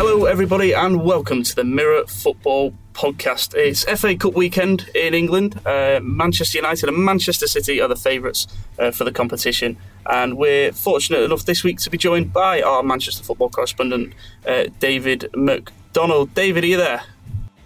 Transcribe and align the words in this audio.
Hello, 0.00 0.26
everybody, 0.26 0.72
and 0.72 1.02
welcome 1.02 1.42
to 1.42 1.56
the 1.56 1.64
Mirror 1.64 2.06
Football 2.06 2.72
Podcast. 2.92 3.56
It's 3.56 3.82
FA 4.00 4.14
Cup 4.14 4.32
weekend 4.34 4.88
in 4.94 5.12
England. 5.12 5.60
Uh, 5.66 5.98
Manchester 6.00 6.58
United 6.58 6.88
and 6.88 6.98
Manchester 6.98 7.48
City 7.48 7.80
are 7.80 7.88
the 7.88 7.96
favourites 7.96 8.46
uh, 8.78 8.92
for 8.92 9.02
the 9.02 9.10
competition, 9.10 9.76
and 10.06 10.38
we're 10.38 10.70
fortunate 10.70 11.22
enough 11.22 11.46
this 11.46 11.64
week 11.64 11.80
to 11.80 11.90
be 11.90 11.98
joined 11.98 12.32
by 12.32 12.62
our 12.62 12.84
Manchester 12.84 13.24
football 13.24 13.48
correspondent, 13.48 14.14
uh, 14.46 14.66
David 14.78 15.30
McDonald. 15.34 16.32
David, 16.32 16.62
are 16.62 16.68
you 16.68 16.76
there? 16.76 17.02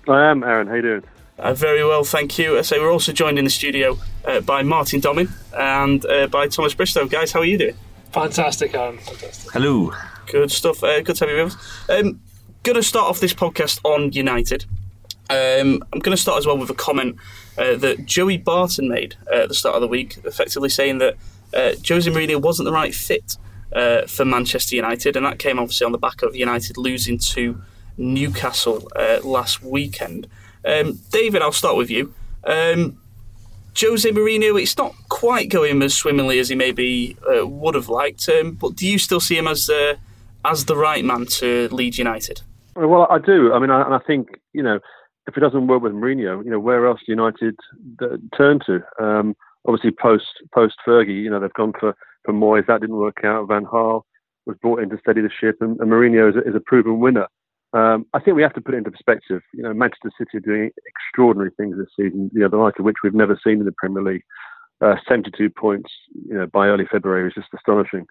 I 0.09 0.31
am, 0.31 0.43
Aaron. 0.43 0.69
How 0.69 0.77
you 0.77 0.83
doing? 0.83 1.03
Uh, 1.39 1.53
very 1.53 1.85
well, 1.85 2.03
thank 2.03 2.39
you. 2.39 2.63
So 2.63 2.81
we're 2.81 2.93
also 2.93 3.13
joined 3.13 3.39
in 3.39 3.45
the 3.45 3.51
studio 3.51 3.99
uh, 4.25 4.41
by 4.41 4.63
Martin 4.63 5.03
Domin 5.03 5.31
and 5.55 6.03
uh, 6.07 6.29
by 6.29 6.49
Thomas 6.49 6.73
Bristow. 6.73 7.07
Guys, 7.07 7.33
how 7.33 7.41
are 7.41 7.45
you 7.45 7.59
doing? 7.59 7.77
Fantastic, 8.13 8.75
Aaron. 8.75 8.99
Fantastic. 8.99 9.53
Hello. 9.53 9.93
Good 10.27 10.51
stuff. 10.51 10.83
Uh, 10.85 11.01
good 11.01 11.17
to 11.17 11.25
have 11.27 11.35
you 11.35 11.45
with 11.45 11.55
us. 11.55 11.89
Um, 11.89 12.21
going 12.63 12.77
to 12.77 12.83
start 12.83 13.09
off 13.09 13.21
this 13.21 13.35
podcast 13.35 13.81
on 13.85 14.13
United. 14.13 14.65
Um, 15.31 15.83
I'm 15.93 15.99
going 16.01 16.15
to 16.15 16.21
start 16.21 16.39
as 16.39 16.47
well 16.47 16.59
with 16.59 16.71
a 16.71 16.75
comment 16.75 17.17
uh, 17.57 17.77
that 17.77 18.05
Joey 18.05 18.37
Barton 18.37 18.89
made 18.89 19.17
uh, 19.33 19.43
at 19.43 19.49
the 19.49 19.55
start 19.55 19.77
of 19.77 19.81
the 19.81 19.89
week, 19.89 20.19
effectively 20.25 20.69
saying 20.69 20.99
that 20.99 21.15
uh, 21.55 21.73
Jose 21.87 22.11
Mourinho 22.11 22.41
wasn't 22.41 22.67
the 22.67 22.73
right 22.73 22.95
fit 22.95 23.37
uh, 23.73 24.07
for 24.07 24.25
Manchester 24.25 24.77
United, 24.77 25.17
and 25.17 25.25
that 25.25 25.39
came 25.39 25.59
obviously 25.59 25.87
on 25.87 25.93
the 25.93 25.99
back 25.99 26.23
of 26.23 26.37
United 26.37 26.77
losing 26.77 27.19
to 27.19 27.63
Newcastle 27.97 28.89
uh, 28.95 29.21
last 29.25 29.63
weekend. 29.63 30.29
Um, 30.65 31.01
David, 31.11 31.43
I'll 31.43 31.53
start 31.53 31.77
with 31.77 31.91
you. 31.91 32.15
Um, 32.45 32.99
Jose 33.79 34.09
Mourinho, 34.11 34.61
it's 34.61 34.77
not 34.77 34.95
quite 35.09 35.49
going 35.49 35.83
as 35.83 35.95
swimmingly 35.95 36.39
as 36.39 36.49
he 36.49 36.55
maybe 36.55 37.17
uh, 37.27 37.47
would 37.47 37.75
have 37.75 37.89
liked, 37.89 38.29
um, 38.29 38.53
but 38.53 38.77
do 38.77 38.87
you 38.87 38.99
still 38.99 39.21
see 39.21 39.37
him 39.37 39.49
as 39.49 39.69
uh, 39.71 39.95
as 40.45 40.67
the 40.67 40.77
right 40.77 41.05
man 41.05 41.27
to 41.27 41.69
lead 41.71 41.97
United? 41.97 42.43
Well, 42.77 43.07
I 43.11 43.19
do. 43.19 43.53
I 43.53 43.59
mean, 43.59 43.71
I, 43.71 43.83
and 43.83 43.95
I 43.95 43.99
think 43.99 44.41
you 44.53 44.63
know, 44.63 44.79
if 45.27 45.37
it 45.37 45.41
doesn't 45.41 45.67
work 45.67 45.83
with 45.83 45.93
Mourinho, 45.93 46.45
you 46.45 46.51
know, 46.51 46.61
where 46.61 46.87
else 46.87 47.01
do 47.07 47.13
United 47.13 47.57
uh, 48.01 48.17
turn 48.37 48.61
to? 48.67 48.81
Um, 49.01 49.35
obviously, 49.67 49.91
post 49.91 50.27
post 50.55 50.75
Fergie, 50.87 51.23
you 51.23 51.31
know, 51.31 51.41
they've 51.41 51.53
gone 51.55 51.73
for 51.79 51.95
for 52.25 52.35
Moyes. 52.35 52.67
That 52.67 52.81
didn't 52.81 52.97
work 52.97 53.25
out. 53.25 53.49
Van 53.49 53.65
Gaal 53.65 54.03
was 54.47 54.57
brought 54.61 54.83
in 54.83 54.91
to 54.91 54.99
steady 54.99 55.21
the 55.21 55.31
ship, 55.31 55.57
and, 55.61 55.79
and 55.81 55.91
Mourinho 55.91 56.31
is 56.31 56.37
a, 56.37 56.49
is 56.49 56.55
a 56.55 56.61
proven 56.61 57.01
winner. 57.01 57.27
Um, 57.73 58.07
I 58.13 58.21
think 58.21 58.37
we 58.37 58.43
have 58.43 58.55
to 58.55 58.61
put 58.61 58.75
it 58.75 58.79
into 58.79 58.91
perspective. 58.91 59.41
You 59.55 59.63
know, 59.63 59.73
Manchester 59.73 60.11
City 60.19 60.37
are 60.37 60.41
doing 60.41 60.71
extraordinary 60.87 61.51
things 61.57 61.77
this 61.77 61.89
season. 61.97 62.31
You 62.33 62.41
know, 62.41 62.49
the 62.49 62.57
like 62.57 62.79
of 62.79 62.85
which 62.85 62.97
we've 63.03 63.15
never 63.15 63.39
seen 63.43 63.61
in 63.61 63.65
the 63.65 63.75
Premier 63.79 64.03
League. 64.03 64.23
Uh, 64.81 64.97
72 65.09 65.49
points, 65.49 65.91
you 66.27 66.35
know, 66.35 66.47
by 66.47 66.67
early 66.67 66.87
February 66.91 67.29
is 67.29 67.35
just 67.35 67.47
astonishing. 67.55 68.05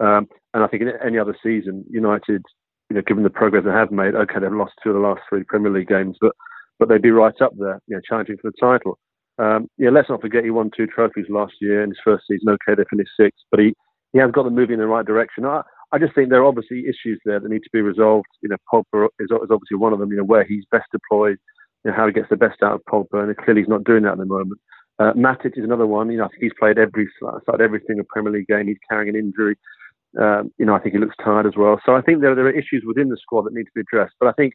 Um, 0.00 0.26
and 0.54 0.64
I 0.64 0.66
think 0.66 0.82
in 0.82 0.92
any 1.04 1.18
other 1.18 1.36
season, 1.42 1.84
United, 1.90 2.42
you 2.88 2.96
know, 2.96 3.02
given 3.02 3.24
the 3.24 3.30
progress 3.30 3.64
they 3.64 3.70
have 3.70 3.90
made, 3.90 4.14
okay, 4.14 4.40
they've 4.40 4.50
lost 4.50 4.72
two 4.82 4.90
of 4.90 4.94
the 4.94 5.06
last 5.06 5.20
three 5.28 5.44
Premier 5.44 5.70
League 5.70 5.88
games, 5.88 6.16
but 6.20 6.32
but 6.78 6.88
they'd 6.88 7.02
be 7.02 7.10
right 7.12 7.40
up 7.40 7.52
there, 7.56 7.80
you 7.86 7.94
know, 7.94 8.00
challenging 8.08 8.36
for 8.40 8.50
the 8.50 8.56
title. 8.60 8.98
Um, 9.38 9.68
yeah, 9.78 9.90
let's 9.90 10.08
not 10.08 10.20
forget 10.20 10.44
he 10.44 10.50
won 10.50 10.70
two 10.76 10.86
trophies 10.86 11.26
last 11.28 11.54
year 11.60 11.82
in 11.82 11.90
his 11.90 11.98
first 12.02 12.24
season. 12.28 12.48
Okay, 12.48 12.74
they 12.76 12.84
finished 12.88 13.12
sixth, 13.18 13.44
but 13.50 13.60
he, 13.60 13.74
he 14.12 14.18
has 14.18 14.30
got 14.32 14.44
them 14.44 14.54
moving 14.54 14.74
in 14.74 14.80
the 14.80 14.86
right 14.86 15.06
direction. 15.06 15.44
I, 15.44 15.62
I 15.94 15.98
just 15.98 16.12
think 16.12 16.28
there 16.28 16.40
are 16.40 16.46
obviously 16.46 16.80
issues 16.80 17.20
there 17.24 17.38
that 17.38 17.48
need 17.48 17.62
to 17.62 17.70
be 17.72 17.80
resolved. 17.80 18.26
You 18.42 18.48
know, 18.48 18.56
Pogba 18.70 19.06
is, 19.20 19.30
is 19.30 19.50
obviously 19.50 19.76
one 19.76 19.92
of 19.92 20.00
them. 20.00 20.10
You 20.10 20.16
know, 20.18 20.24
where 20.24 20.42
he's 20.42 20.64
best 20.72 20.86
deployed, 20.90 21.38
you 21.84 21.90
know, 21.90 21.96
how 21.96 22.06
he 22.08 22.12
gets 22.12 22.28
the 22.30 22.36
best 22.36 22.64
out 22.64 22.74
of 22.74 22.80
Pogba, 22.90 23.22
and 23.22 23.36
clearly 23.36 23.60
he's 23.60 23.68
not 23.68 23.84
doing 23.84 24.02
that 24.02 24.12
at 24.12 24.18
the 24.18 24.24
moment. 24.26 24.60
Uh, 24.98 25.12
Matic 25.12 25.56
is 25.56 25.62
another 25.64 25.86
one. 25.86 26.10
You 26.10 26.18
know, 26.18 26.24
I 26.24 26.28
think 26.28 26.42
he's 26.42 26.58
played 26.58 26.78
every 26.78 27.06
started 27.18 27.62
every 27.62 27.80
single 27.86 28.06
Premier 28.08 28.32
League 28.32 28.48
game. 28.48 28.66
He's 28.66 28.76
carrying 28.90 29.14
an 29.14 29.20
injury. 29.20 29.56
Um, 30.20 30.52
you 30.58 30.66
know, 30.66 30.74
I 30.74 30.80
think 30.80 30.94
he 30.94 31.00
looks 31.00 31.16
tired 31.22 31.46
as 31.46 31.56
well. 31.56 31.80
So 31.86 31.94
I 31.94 32.00
think 32.00 32.20
there 32.20 32.34
there 32.34 32.46
are 32.46 32.50
issues 32.50 32.82
within 32.84 33.08
the 33.08 33.16
squad 33.16 33.42
that 33.42 33.54
need 33.54 33.64
to 33.64 33.74
be 33.74 33.82
addressed. 33.82 34.14
But 34.18 34.28
I 34.28 34.32
think, 34.32 34.54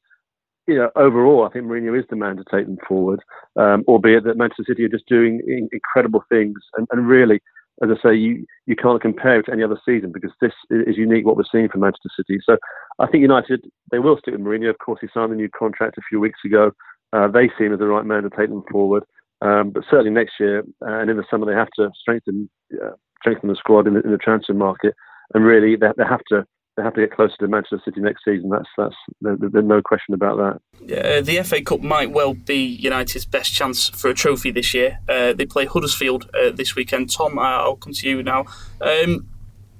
you 0.67 0.75
know, 0.75 0.89
overall, 0.97 1.45
I 1.45 1.53
think 1.53 1.65
Mourinho 1.65 1.97
is 1.97 2.05
the 2.09 2.17
man 2.17 2.35
to 2.35 2.43
take 2.51 2.65
them 2.65 2.77
forward. 2.85 3.21
Um, 3.55 3.85
albeit 3.87 4.25
that 4.25 4.37
Manchester 4.37 4.65
City 4.67 4.83
are 4.83 4.89
just 4.89 5.07
doing 5.07 5.69
incredible 5.71 6.23
things, 6.29 6.57
and, 6.75 6.85
and 6.91 7.07
really 7.07 7.41
as 7.81 7.89
I 7.89 8.09
say, 8.09 8.15
you, 8.15 8.45
you 8.65 8.75
can't 8.75 9.01
compare 9.01 9.39
it 9.39 9.43
to 9.43 9.53
any 9.53 9.63
other 9.63 9.79
season 9.85 10.11
because 10.11 10.31
this 10.41 10.53
is 10.69 10.97
unique 10.97 11.25
what 11.25 11.37
we're 11.37 11.43
seeing 11.51 11.69
from 11.69 11.81
Manchester 11.81 12.09
City. 12.15 12.39
So 12.43 12.57
I 12.99 13.07
think 13.07 13.21
United, 13.21 13.65
they 13.91 13.99
will 13.99 14.17
stick 14.17 14.33
with 14.33 14.41
Mourinho. 14.41 14.69
Of 14.69 14.79
course, 14.79 14.99
he 15.01 15.07
signed 15.13 15.31
a 15.31 15.35
new 15.35 15.49
contract 15.49 15.97
a 15.97 16.01
few 16.09 16.19
weeks 16.19 16.39
ago. 16.45 16.71
Uh, 17.13 17.27
they 17.27 17.49
seem 17.57 17.73
as 17.73 17.79
the 17.79 17.87
right 17.87 18.05
man 18.05 18.23
to 18.23 18.29
take 18.29 18.49
them 18.49 18.63
forward. 18.71 19.03
Um, 19.41 19.71
but 19.71 19.83
certainly 19.89 20.11
next 20.11 20.33
year 20.39 20.63
uh, 20.81 20.99
and 20.99 21.09
in 21.09 21.17
the 21.17 21.23
summer, 21.31 21.45
they 21.45 21.53
have 21.53 21.69
to 21.77 21.89
strengthen 21.99 22.49
uh, 22.73 22.91
strengthen 23.21 23.49
the 23.49 23.55
squad 23.55 23.87
in 23.87 23.93
the, 23.93 24.01
in 24.01 24.11
the 24.11 24.17
transfer 24.17 24.53
market. 24.53 24.93
And 25.33 25.45
really, 25.45 25.75
they, 25.75 25.87
they 25.97 26.03
have 26.03 26.23
to 26.29 26.45
they 26.79 26.83
have 26.83 26.93
to 26.93 27.01
get 27.01 27.11
closer 27.11 27.35
to 27.39 27.47
Manchester 27.49 27.81
City 27.83 27.99
next 27.99 28.23
season. 28.23 28.49
That's 28.49 28.69
that's 28.77 28.95
there's 29.19 29.65
no 29.65 29.81
question 29.81 30.13
about 30.13 30.37
that. 30.37 30.61
Yeah, 30.87 31.19
the 31.19 31.43
FA 31.43 31.61
Cup 31.61 31.81
might 31.81 32.11
well 32.11 32.33
be 32.33 32.63
United's 32.63 33.25
best 33.25 33.53
chance 33.53 33.89
for 33.89 34.09
a 34.09 34.13
trophy 34.13 34.49
this 34.49 34.73
year. 34.73 34.99
Uh, 35.09 35.33
they 35.33 35.45
play 35.45 35.65
Huddersfield 35.65 36.29
uh, 36.33 36.51
this 36.51 36.77
weekend. 36.77 37.11
Tom, 37.11 37.37
I'll 37.37 37.75
come 37.75 37.91
to 37.91 38.09
you 38.09 38.23
now. 38.23 38.45
Um, 38.79 39.27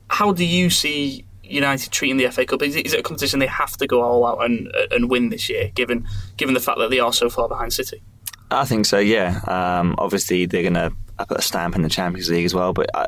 how 0.09 0.33
do 0.33 0.43
you 0.43 0.69
see 0.69 1.23
United 1.41 1.93
treating 1.93 2.17
the 2.17 2.29
FA 2.31 2.45
Cup? 2.45 2.61
Is 2.63 2.75
it, 2.75 2.85
is 2.85 2.93
it 2.93 2.99
a 2.99 3.03
competition 3.03 3.39
they 3.39 3.47
have 3.47 3.77
to 3.77 3.87
go 3.87 4.01
all 4.01 4.25
out 4.25 4.43
and 4.43 4.69
and 4.91 5.09
win 5.09 5.29
this 5.29 5.47
year, 5.49 5.71
given 5.75 6.05
given 6.35 6.53
the 6.53 6.59
fact 6.59 6.79
that 6.79 6.89
they 6.89 6.99
are 6.99 7.13
so 7.13 7.29
far 7.29 7.47
behind 7.47 7.71
City? 7.71 8.03
I 8.51 8.65
think 8.65 8.85
so. 8.85 8.99
Yeah. 8.99 9.39
Um, 9.47 9.95
obviously, 9.99 10.47
they're 10.47 10.63
going 10.63 10.73
to 10.73 10.91
put 11.25 11.37
a 11.37 11.41
stamp 11.41 11.75
in 11.75 11.81
the 11.81 11.89
Champions 11.89 12.29
League 12.29 12.45
as 12.45 12.53
well, 12.53 12.73
but 12.73 12.89
I, 12.93 13.05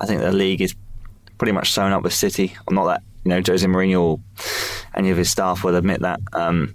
I 0.00 0.06
think 0.06 0.22
the 0.22 0.32
league 0.32 0.62
is 0.62 0.74
pretty 1.38 1.52
much 1.52 1.72
sewn 1.72 1.92
up 1.92 2.02
with 2.02 2.14
City. 2.14 2.56
I'm 2.66 2.74
not 2.74 2.86
that 2.86 3.02
you 3.24 3.30
know 3.30 3.42
Jose 3.44 3.66
Mourinho 3.66 4.02
or 4.02 4.20
any 4.94 5.10
of 5.10 5.16
his 5.16 5.30
staff 5.30 5.64
will 5.64 5.76
admit 5.76 6.00
that. 6.00 6.20
Um, 6.32 6.74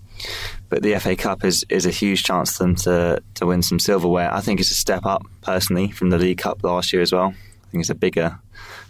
but 0.69 0.83
the 0.83 0.97
FA 0.99 1.15
Cup 1.15 1.43
is, 1.43 1.65
is 1.69 1.85
a 1.85 1.91
huge 1.91 2.23
chance 2.23 2.55
for 2.55 2.63
them 2.63 2.75
to, 2.75 3.21
to 3.35 3.45
win 3.45 3.61
some 3.61 3.79
silverware. 3.79 4.33
I 4.33 4.41
think 4.41 4.59
it's 4.59 4.71
a 4.71 4.75
step 4.75 5.05
up 5.05 5.23
personally 5.41 5.89
from 5.89 6.09
the 6.09 6.17
League 6.17 6.37
Cup 6.37 6.63
last 6.63 6.93
year 6.93 7.01
as 7.01 7.11
well. 7.11 7.33
I 7.33 7.71
think 7.71 7.81
it's 7.81 7.89
a 7.89 7.95
bigger 7.95 8.39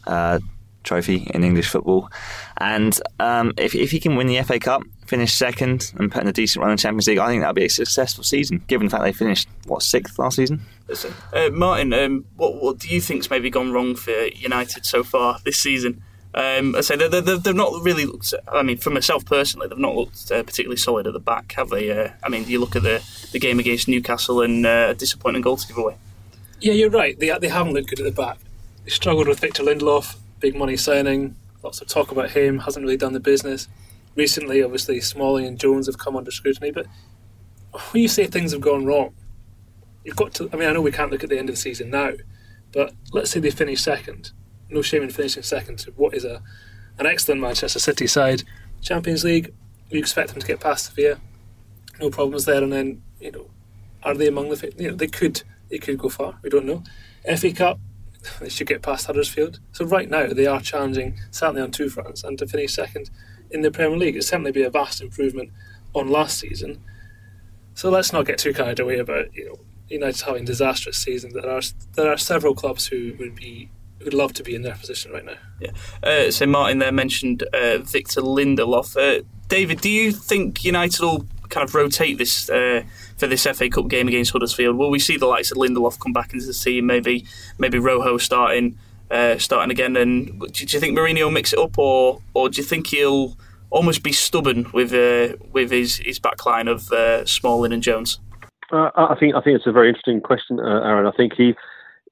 uh, 0.05 0.39
trophy 0.83 1.29
in 1.33 1.43
English 1.43 1.69
football. 1.69 2.09
And 2.57 2.99
um, 3.19 3.53
if, 3.57 3.75
if 3.75 3.91
he 3.91 3.99
can 3.99 4.15
win 4.15 4.27
the 4.27 4.41
FA 4.43 4.59
Cup, 4.59 4.83
finish 5.05 5.33
second, 5.33 5.93
and 5.97 6.11
put 6.11 6.23
in 6.23 6.27
a 6.27 6.33
decent 6.33 6.61
run 6.61 6.71
in 6.71 6.75
the 6.75 6.81
Champions 6.81 7.07
League, 7.07 7.17
I 7.17 7.27
think 7.27 7.41
that'll 7.41 7.53
be 7.53 7.65
a 7.65 7.69
successful 7.69 8.23
season, 8.23 8.63
given 8.67 8.87
the 8.87 8.91
fact 8.91 9.03
they 9.03 9.13
finished, 9.13 9.47
what, 9.65 9.81
sixth 9.81 10.19
last 10.19 10.35
season? 10.35 10.61
Uh, 11.33 11.49
Martin, 11.51 11.93
um, 11.93 12.25
what, 12.35 12.55
what 12.55 12.79
do 12.79 12.87
you 12.87 12.99
think's 13.01 13.29
maybe 13.29 13.49
gone 13.49 13.71
wrong 13.71 13.95
for 13.95 14.11
United 14.11 14.85
so 14.85 15.03
far 15.03 15.39
this 15.45 15.57
season? 15.57 16.01
Um, 16.33 16.75
I 16.75 16.81
say 16.81 16.95
they, 16.95 17.07
they, 17.07 17.21
they've 17.21 17.55
not 17.55 17.83
really 17.83 18.05
looked. 18.05 18.33
I 18.51 18.61
mean, 18.61 18.77
for 18.77 18.91
myself 18.91 19.25
personally, 19.25 19.67
they've 19.67 19.77
not 19.77 19.95
looked 19.95 20.31
uh, 20.31 20.43
particularly 20.43 20.77
solid 20.77 21.07
at 21.07 21.13
the 21.13 21.19
back, 21.19 21.53
have 21.53 21.69
they? 21.69 21.89
Uh, 21.91 22.11
I 22.23 22.29
mean, 22.29 22.47
you 22.47 22.59
look 22.59 22.75
at 22.75 22.83
the, 22.83 23.03
the 23.31 23.39
game 23.39 23.59
against 23.59 23.87
Newcastle 23.87 24.41
and 24.41 24.65
uh, 24.65 24.87
a 24.89 24.93
disappointing 24.95 25.41
goal 25.41 25.57
to 25.57 25.67
give 25.67 25.77
away. 25.77 25.95
Yeah, 26.61 26.73
you're 26.73 26.89
right. 26.89 27.17
They 27.17 27.35
they 27.39 27.47
haven't 27.47 27.73
looked 27.73 27.89
good 27.89 27.99
at 27.99 28.05
the 28.05 28.11
back. 28.11 28.37
They 28.83 28.91
struggled 28.91 29.27
with 29.27 29.39
Victor 29.39 29.63
Lindelof, 29.63 30.17
big 30.39 30.55
money 30.55 30.77
signing. 30.77 31.35
Lots 31.63 31.81
of 31.81 31.87
talk 31.87 32.11
about 32.11 32.31
him. 32.31 32.59
Hasn't 32.59 32.83
really 32.83 32.97
done 32.97 33.13
the 33.13 33.19
business. 33.19 33.67
Recently, 34.15 34.61
obviously, 34.61 35.01
Smalling 35.01 35.45
and 35.45 35.59
Jones 35.59 35.87
have 35.87 35.97
come 35.97 36.15
under 36.15 36.31
scrutiny. 36.31 36.71
But 36.71 36.85
when 37.91 38.01
you 38.01 38.07
say 38.07 38.27
things 38.27 38.51
have 38.51 38.61
gone 38.61 38.85
wrong, 38.85 39.13
you've 40.09 40.17
got 40.17 40.33
to. 40.35 40.49
I 40.51 40.55
mean, 40.55 40.67
I 40.67 40.73
know 40.73 40.81
we 40.81 40.91
can't 40.91 41.11
look 41.11 41.23
at 41.23 41.29
the 41.29 41.39
end 41.39 41.49
of 41.49 41.55
the 41.55 41.61
season 41.61 41.89
now, 41.89 42.11
but 42.71 42.93
let's 43.13 43.31
say 43.31 43.39
they 43.39 43.51
finish 43.51 43.81
second 43.81 44.31
no 44.69 44.81
shame 44.81 45.03
in 45.03 45.09
finishing 45.09 45.43
second 45.43 45.79
to 45.79 45.91
what 45.91 46.13
is 46.13 46.23
a 46.23 46.41
an 46.97 47.05
excellent 47.05 47.41
Manchester 47.41 47.79
City 47.79 48.07
side. 48.07 48.43
Champions 48.81 49.23
League, 49.23 49.53
you 49.89 49.99
expect 49.99 50.31
them 50.31 50.39
to 50.39 50.47
get 50.47 50.59
past 50.59 50.85
Sevilla, 50.85 51.17
no 51.99 52.09
problems 52.09 52.45
there. 52.45 52.61
And 52.61 52.71
then 52.71 53.01
you 53.19 53.31
know, 53.31 53.49
are 54.03 54.13
they 54.13 54.27
among 54.27 54.49
the? 54.49 54.73
You 54.77 54.91
know, 54.91 54.95
they 54.95 55.07
could 55.07 55.43
they 55.69 55.77
could 55.77 55.97
go 55.97 56.09
far. 56.09 56.39
We 56.41 56.49
don't 56.49 56.65
know. 56.65 56.83
FA 57.37 57.51
Cup, 57.51 57.79
they 58.39 58.49
should 58.49 58.67
get 58.67 58.81
past 58.81 59.07
Huddersfield. 59.07 59.59
So 59.71 59.85
right 59.85 60.09
now 60.09 60.27
they 60.27 60.45
are 60.45 60.61
challenging 60.61 61.19
certainly 61.31 61.61
on 61.61 61.71
two 61.71 61.89
fronts, 61.89 62.23
and 62.23 62.37
to 62.39 62.47
finish 62.47 62.73
second 62.73 63.09
in 63.51 63.61
the 63.61 63.71
Premier 63.71 63.97
League, 63.97 64.15
it's 64.15 64.27
certainly 64.27 64.51
be 64.51 64.63
a 64.63 64.69
vast 64.69 65.01
improvement 65.01 65.51
on 65.93 66.09
last 66.09 66.39
season. 66.39 66.83
So 67.73 67.89
let's 67.89 68.13
not 68.13 68.25
get 68.25 68.37
too 68.37 68.53
carried 68.53 68.79
away 68.79 68.99
about 68.99 69.33
you 69.33 69.45
know 69.45 69.59
United 69.89 70.21
having 70.21 70.45
disastrous 70.45 70.97
seasons. 70.97 71.33
There 71.33 71.49
are 71.49 71.61
there 71.95 72.11
are 72.11 72.17
several 72.17 72.55
clubs 72.55 72.87
who 72.87 73.13
would 73.19 73.35
be 73.35 73.69
would 74.03 74.13
love 74.13 74.33
to 74.33 74.43
be 74.43 74.55
in 74.55 74.61
their 74.61 74.75
position 74.75 75.11
right 75.11 75.25
now. 75.25 75.35
Yeah. 75.59 75.71
Uh, 76.01 76.31
so 76.31 76.45
Martin 76.45 76.79
there 76.79 76.91
mentioned 76.91 77.43
uh, 77.53 77.79
Victor 77.79 78.21
Lindelof. 78.21 78.95
Uh, 78.95 79.23
David, 79.47 79.81
do 79.81 79.89
you 79.89 80.11
think 80.11 80.63
United 80.63 81.01
will 81.01 81.25
kind 81.49 81.67
of 81.67 81.73
rotate 81.73 82.17
this 82.17 82.49
uh, 82.49 82.83
for 83.17 83.27
this 83.27 83.45
FA 83.45 83.69
Cup 83.69 83.87
game 83.87 84.07
against 84.07 84.31
Huddersfield? 84.31 84.77
Will 84.77 84.89
we 84.89 84.99
see 84.99 85.17
the 85.17 85.25
likes 85.25 85.51
of 85.51 85.57
Lindelof 85.57 85.99
come 85.99 86.13
back 86.13 86.33
into 86.33 86.45
the 86.45 86.53
team? 86.53 86.85
Maybe 86.85 87.25
maybe 87.57 87.79
Rojo 87.79 88.17
starting 88.17 88.77
uh, 89.11 89.37
starting 89.37 89.71
again? 89.71 89.97
And 89.97 90.39
do, 90.39 90.63
you 90.63 90.79
think 90.79 90.97
Mourinho 90.97 91.23
will 91.23 91.31
mix 91.31 91.53
it 91.53 91.59
up, 91.59 91.77
or 91.77 92.21
or 92.33 92.49
do 92.49 92.61
you 92.61 92.67
think 92.67 92.87
he'll 92.87 93.37
almost 93.71 94.01
be 94.01 94.11
stubborn 94.11 94.67
with 94.71 94.93
uh, 94.93 95.35
with 95.51 95.71
his 95.71 95.97
his 95.97 96.19
backline 96.19 96.69
of 96.69 97.27
Smalling 97.27 97.73
and 97.73 97.83
Jones? 97.83 98.19
I 98.71 99.15
think 99.19 99.35
I 99.35 99.41
think 99.41 99.57
it's 99.57 99.67
a 99.67 99.71
very 99.71 99.89
interesting 99.89 100.21
question, 100.21 100.59
Aaron. 100.59 101.07
I 101.07 101.15
think 101.15 101.33
he 101.35 101.53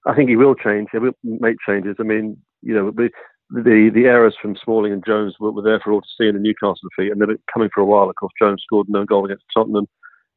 I 0.06 0.16
think 0.16 0.30
he 0.30 0.36
will 0.36 0.56
change. 0.56 0.90
He 0.92 1.00
will 1.00 1.12
make 1.24 1.58
changes. 1.68 1.98
I 2.00 2.04
mean, 2.04 2.38
you 2.62 2.74
know, 2.74 2.92
the 2.92 3.92
the 3.94 4.06
errors 4.06 4.36
from 4.42 4.58
Smalling 4.64 4.94
and 4.94 5.06
Jones 5.06 5.36
were, 5.40 5.52
were 5.52 5.62
there 5.62 5.80
for 5.80 5.92
all 5.92 6.02
to 6.02 6.08
see 6.20 6.28
in 6.28 6.36
the 6.36 6.42
Newcastle 6.42 6.90
defeat, 6.90 7.12
and 7.12 7.22
they've 7.22 7.28
been 7.28 7.40
coming 7.54 7.70
for 7.74 7.82
a 7.82 7.86
while. 7.86 8.10
Of 8.10 8.16
course, 8.16 8.34
Jones 8.40 8.62
scored 8.66 8.88
no 8.90 9.06
goal 9.06 9.26
against 9.26 9.46
Tottenham. 9.54 9.88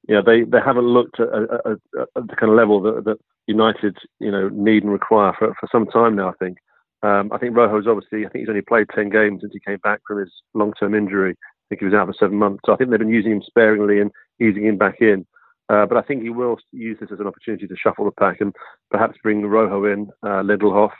You 0.08 0.14
know, 0.14 0.22
they, 0.24 0.44
they 0.44 0.60
haven't 0.64 0.86
looked 0.86 1.20
at, 1.20 1.28
at, 1.28 1.50
at, 1.66 1.78
at 2.16 2.26
the 2.26 2.36
kind 2.36 2.50
of 2.50 2.56
level 2.56 2.80
that, 2.82 3.04
that 3.04 3.18
United 3.46 3.96
you 4.18 4.30
know 4.30 4.48
need 4.48 4.82
and 4.82 4.92
require 4.92 5.32
for, 5.38 5.54
for 5.58 5.68
some 5.70 5.86
time 5.86 6.16
now. 6.16 6.28
I 6.28 6.34
think. 6.38 6.58
Um, 7.02 7.30
I 7.32 7.38
think 7.38 7.56
Rojo's 7.56 7.86
obviously. 7.86 8.26
I 8.26 8.28
think 8.28 8.42
he's 8.42 8.48
only 8.48 8.62
played 8.62 8.86
ten 8.94 9.08
games 9.08 9.40
since 9.40 9.52
he 9.52 9.60
came 9.60 9.78
back 9.82 10.00
from 10.06 10.18
his 10.18 10.32
long-term 10.54 10.94
injury. 10.94 11.32
I 11.32 11.64
think 11.68 11.80
he 11.80 11.86
was 11.86 11.94
out 11.94 12.06
for 12.06 12.14
seven 12.18 12.36
months. 12.36 12.60
So 12.66 12.72
I 12.72 12.76
think 12.76 12.90
they've 12.90 12.98
been 12.98 13.08
using 13.08 13.32
him 13.32 13.42
sparingly 13.46 14.00
and 14.00 14.10
easing 14.40 14.66
him 14.66 14.76
back 14.76 14.96
in. 15.00 15.26
Uh, 15.70 15.86
but 15.86 15.96
I 15.96 16.02
think 16.02 16.22
he 16.22 16.30
will 16.30 16.56
use 16.72 16.98
this 17.00 17.10
as 17.12 17.20
an 17.20 17.28
opportunity 17.28 17.68
to 17.68 17.76
shuffle 17.76 18.04
the 18.04 18.10
pack 18.10 18.40
and 18.40 18.52
perhaps 18.90 19.16
bring 19.22 19.46
Rojo 19.46 19.84
in, 19.84 20.10
uh, 20.24 20.42
Lindelof. 20.42 20.90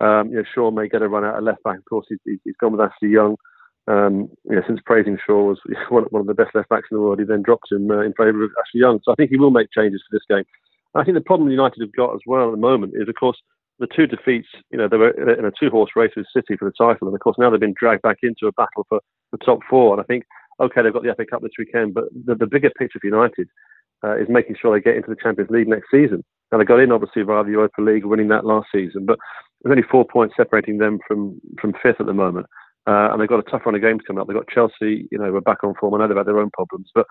Um, 0.00 0.30
you 0.30 0.36
know, 0.36 0.44
Shaw 0.54 0.70
may 0.70 0.88
get 0.88 1.02
a 1.02 1.08
run 1.08 1.24
out 1.24 1.36
of 1.36 1.44
left 1.44 1.62
back. 1.62 1.76
Of 1.76 1.84
course, 1.84 2.06
he's, 2.08 2.38
he's 2.42 2.56
gone 2.58 2.72
with 2.72 2.80
Ashley 2.80 3.10
Young. 3.10 3.36
Um, 3.86 4.30
you 4.44 4.56
know, 4.56 4.62
since 4.66 4.80
praising 4.86 5.18
Shaw 5.26 5.44
was 5.44 5.60
one, 5.90 6.06
of 6.14 6.26
the 6.26 6.32
best 6.34 6.54
left 6.54 6.70
backs 6.70 6.88
in 6.90 6.96
the 6.96 7.02
world, 7.02 7.18
he 7.18 7.26
then 7.26 7.42
dropped 7.42 7.70
him 7.70 7.90
uh, 7.90 8.00
in 8.00 8.14
favour 8.14 8.44
of 8.44 8.50
Ashley 8.58 8.80
Young. 8.80 8.98
So 9.04 9.12
I 9.12 9.14
think 9.14 9.30
he 9.30 9.36
will 9.36 9.50
make 9.50 9.68
changes 9.76 10.02
for 10.08 10.16
this 10.16 10.24
game. 10.28 10.44
I 10.94 11.04
think 11.04 11.16
the 11.16 11.20
problem 11.20 11.50
United 11.50 11.82
have 11.82 11.92
got 11.92 12.14
as 12.14 12.20
well 12.26 12.48
at 12.48 12.52
the 12.52 12.56
moment 12.56 12.94
is, 12.96 13.08
of 13.08 13.14
course, 13.16 13.36
the 13.78 13.88
two 13.94 14.06
defeats. 14.06 14.48
You 14.70 14.78
know, 14.78 14.88
they 14.88 14.96
were 14.96 15.10
in 15.10 15.44
a 15.44 15.52
two-horse 15.58 15.90
race 15.96 16.12
with 16.16 16.26
City 16.34 16.56
for 16.56 16.64
the 16.64 16.84
title, 16.84 17.08
and 17.08 17.14
of 17.14 17.20
course 17.20 17.36
now 17.38 17.50
they've 17.50 17.60
been 17.60 17.74
dragged 17.78 18.02
back 18.02 18.18
into 18.22 18.46
a 18.46 18.52
battle 18.52 18.86
for 18.88 19.00
the 19.32 19.38
top 19.38 19.58
four. 19.68 19.92
And 19.92 20.00
I 20.00 20.04
think, 20.04 20.24
okay, 20.60 20.82
they've 20.82 20.92
got 20.92 21.02
the 21.02 21.14
FA 21.14 21.26
Cup 21.26 21.42
this 21.42 21.58
weekend, 21.58 21.92
but 21.92 22.04
the, 22.24 22.36
the 22.36 22.46
bigger 22.46 22.70
picture 22.78 23.00
for 23.00 23.06
United 23.08 23.48
uh, 24.04 24.16
is 24.16 24.28
making 24.28 24.56
sure 24.60 24.74
they 24.74 24.82
get 24.82 24.96
into 24.96 25.10
the 25.10 25.16
Champions 25.20 25.50
League 25.50 25.68
next 25.68 25.90
season. 25.90 26.22
Now 26.52 26.58
they 26.58 26.64
got 26.64 26.80
in 26.80 26.92
obviously 26.92 27.22
via 27.22 27.42
the 27.42 27.52
Europa 27.52 27.80
League, 27.80 28.04
winning 28.04 28.28
that 28.28 28.44
last 28.44 28.68
season, 28.72 29.06
but 29.06 29.18
there's 29.62 29.72
only 29.72 29.88
four 29.90 30.04
points 30.04 30.34
separating 30.36 30.78
them 30.78 30.98
from 31.06 31.40
from 31.60 31.72
fifth 31.82 32.00
at 32.00 32.06
the 32.06 32.12
moment, 32.12 32.46
uh, 32.86 33.08
and 33.10 33.20
they've 33.20 33.28
got 33.28 33.46
a 33.46 33.50
tough 33.50 33.62
run 33.64 33.74
of 33.74 33.80
games 33.80 34.02
coming 34.06 34.20
up. 34.20 34.28
They've 34.28 34.36
got 34.36 34.48
Chelsea, 34.48 35.08
you 35.10 35.18
know, 35.18 35.32
we're 35.32 35.40
back 35.40 35.64
on 35.64 35.74
form. 35.80 35.94
I 35.94 35.98
know 35.98 36.08
they've 36.08 36.16
had 36.16 36.26
their 36.26 36.40
own 36.40 36.50
problems, 36.50 36.90
but 36.94 37.06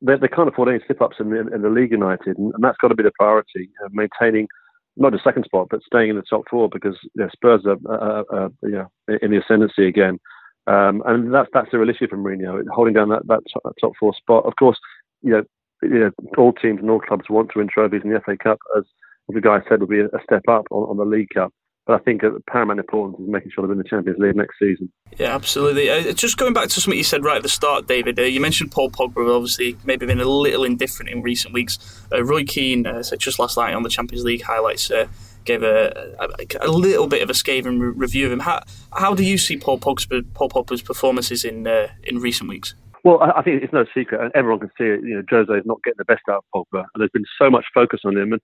they, 0.00 0.16
they 0.16 0.28
can't 0.28 0.48
afford 0.48 0.68
any 0.68 0.80
slip-ups 0.86 1.16
in, 1.20 1.32
in, 1.34 1.52
in 1.54 1.62
the 1.62 1.68
league 1.68 1.92
United, 1.92 2.38
and, 2.38 2.52
and 2.54 2.64
that's 2.64 2.78
got 2.80 2.88
to 2.88 2.94
be 2.94 3.02
the 3.02 3.12
priority, 3.18 3.70
maintaining 3.92 4.48
not 4.96 5.12
the 5.12 5.20
second 5.22 5.44
spot, 5.44 5.68
but 5.70 5.82
staying 5.82 6.10
in 6.10 6.16
the 6.16 6.22
top 6.28 6.42
four 6.50 6.68
because 6.68 6.96
you 7.14 7.22
know, 7.22 7.28
Spurs 7.32 7.64
are, 7.66 7.78
uh, 7.88 8.22
uh, 8.34 8.48
you 8.62 8.70
know, 8.72 8.88
in 9.22 9.30
the 9.30 9.38
ascendancy 9.38 9.86
again. 9.86 10.18
Um, 10.66 11.02
and 11.06 11.34
that's 11.34 11.48
that's 11.52 11.70
the 11.72 11.78
real 11.78 11.90
issue 11.90 12.06
for 12.08 12.16
Mourinho, 12.16 12.62
holding 12.72 12.94
down 12.94 13.08
that, 13.08 13.26
that 13.26 13.40
top, 13.52 13.62
that 13.64 13.74
top 13.80 13.92
four 13.98 14.14
spot. 14.14 14.44
Of 14.44 14.52
course, 14.58 14.78
you 15.22 15.32
know, 15.32 15.42
you 15.82 15.98
know, 15.98 16.10
all 16.38 16.52
teams 16.52 16.80
and 16.80 16.90
all 16.90 17.00
clubs 17.00 17.24
want 17.28 17.50
to 17.52 17.58
win 17.58 17.68
trophies 17.72 18.02
in 18.04 18.10
the 18.10 18.20
FA 18.20 18.36
Cup, 18.36 18.58
as 18.76 18.84
the 19.28 19.40
guy 19.40 19.60
said, 19.68 19.80
would 19.80 19.88
be 19.88 20.00
a 20.00 20.08
step 20.22 20.42
up 20.48 20.64
on, 20.70 20.90
on 20.90 20.96
the 20.96 21.04
League 21.04 21.28
Cup. 21.34 21.52
But 21.86 22.00
I 22.00 22.04
think 22.04 22.22
paramount 22.48 22.78
importance 22.78 23.18
is 23.18 23.28
making 23.28 23.50
sure 23.52 23.66
they're 23.66 23.72
in 23.72 23.78
the 23.78 23.84
Champions 23.84 24.18
League 24.20 24.36
next 24.36 24.56
season. 24.56 24.92
Yeah, 25.18 25.34
absolutely. 25.34 25.90
Uh, 25.90 26.12
just 26.12 26.36
going 26.36 26.52
back 26.52 26.68
to 26.68 26.80
something 26.80 26.96
you 26.96 27.02
said 27.02 27.24
right 27.24 27.36
at 27.36 27.42
the 27.42 27.48
start, 27.48 27.88
David. 27.88 28.20
Uh, 28.20 28.22
you 28.22 28.40
mentioned 28.40 28.70
Paul 28.70 28.90
Pogba, 28.90 29.34
obviously 29.34 29.76
maybe 29.84 30.06
been 30.06 30.20
a 30.20 30.24
little 30.24 30.62
indifferent 30.62 31.10
in 31.10 31.22
recent 31.22 31.52
weeks. 31.52 31.78
Uh, 32.12 32.22
Roy 32.22 32.44
Keane 32.44 32.86
uh, 32.86 33.02
just 33.18 33.40
last 33.40 33.56
night 33.56 33.74
on 33.74 33.82
the 33.82 33.88
Champions 33.88 34.22
League 34.22 34.42
highlights 34.42 34.92
uh, 34.92 35.08
gave 35.44 35.64
a, 35.64 36.14
a, 36.20 36.68
a, 36.68 36.70
little 36.70 37.08
bit 37.08 37.20
of 37.20 37.30
a 37.30 37.34
scathing 37.34 37.80
re- 37.80 37.88
review 37.88 38.26
of 38.26 38.32
him. 38.32 38.40
How, 38.40 38.62
how 38.92 39.14
do 39.14 39.24
you 39.24 39.36
see 39.36 39.56
Paul 39.56 39.78
Pogba, 39.78 40.24
Paul 40.34 40.50
Pogba's 40.50 40.82
performances 40.82 41.44
in 41.44 41.66
uh, 41.66 41.88
in 42.04 42.18
recent 42.20 42.48
weeks? 42.48 42.74
Well, 43.04 43.20
I 43.20 43.42
think 43.42 43.62
it's 43.62 43.72
no 43.72 43.84
secret, 43.94 44.20
and 44.20 44.30
everyone 44.34 44.60
can 44.60 44.70
see 44.78 44.84
it. 44.84 45.00
You 45.02 45.16
know, 45.16 45.22
Jose 45.28 45.52
is 45.52 45.66
not 45.66 45.82
getting 45.82 45.98
the 45.98 46.04
best 46.04 46.22
out 46.30 46.44
of 46.54 46.66
Pogba, 46.72 46.84
and 46.94 47.00
there's 47.00 47.10
been 47.10 47.24
so 47.36 47.50
much 47.50 47.64
focus 47.74 48.00
on 48.04 48.16
him, 48.16 48.32
and 48.32 48.40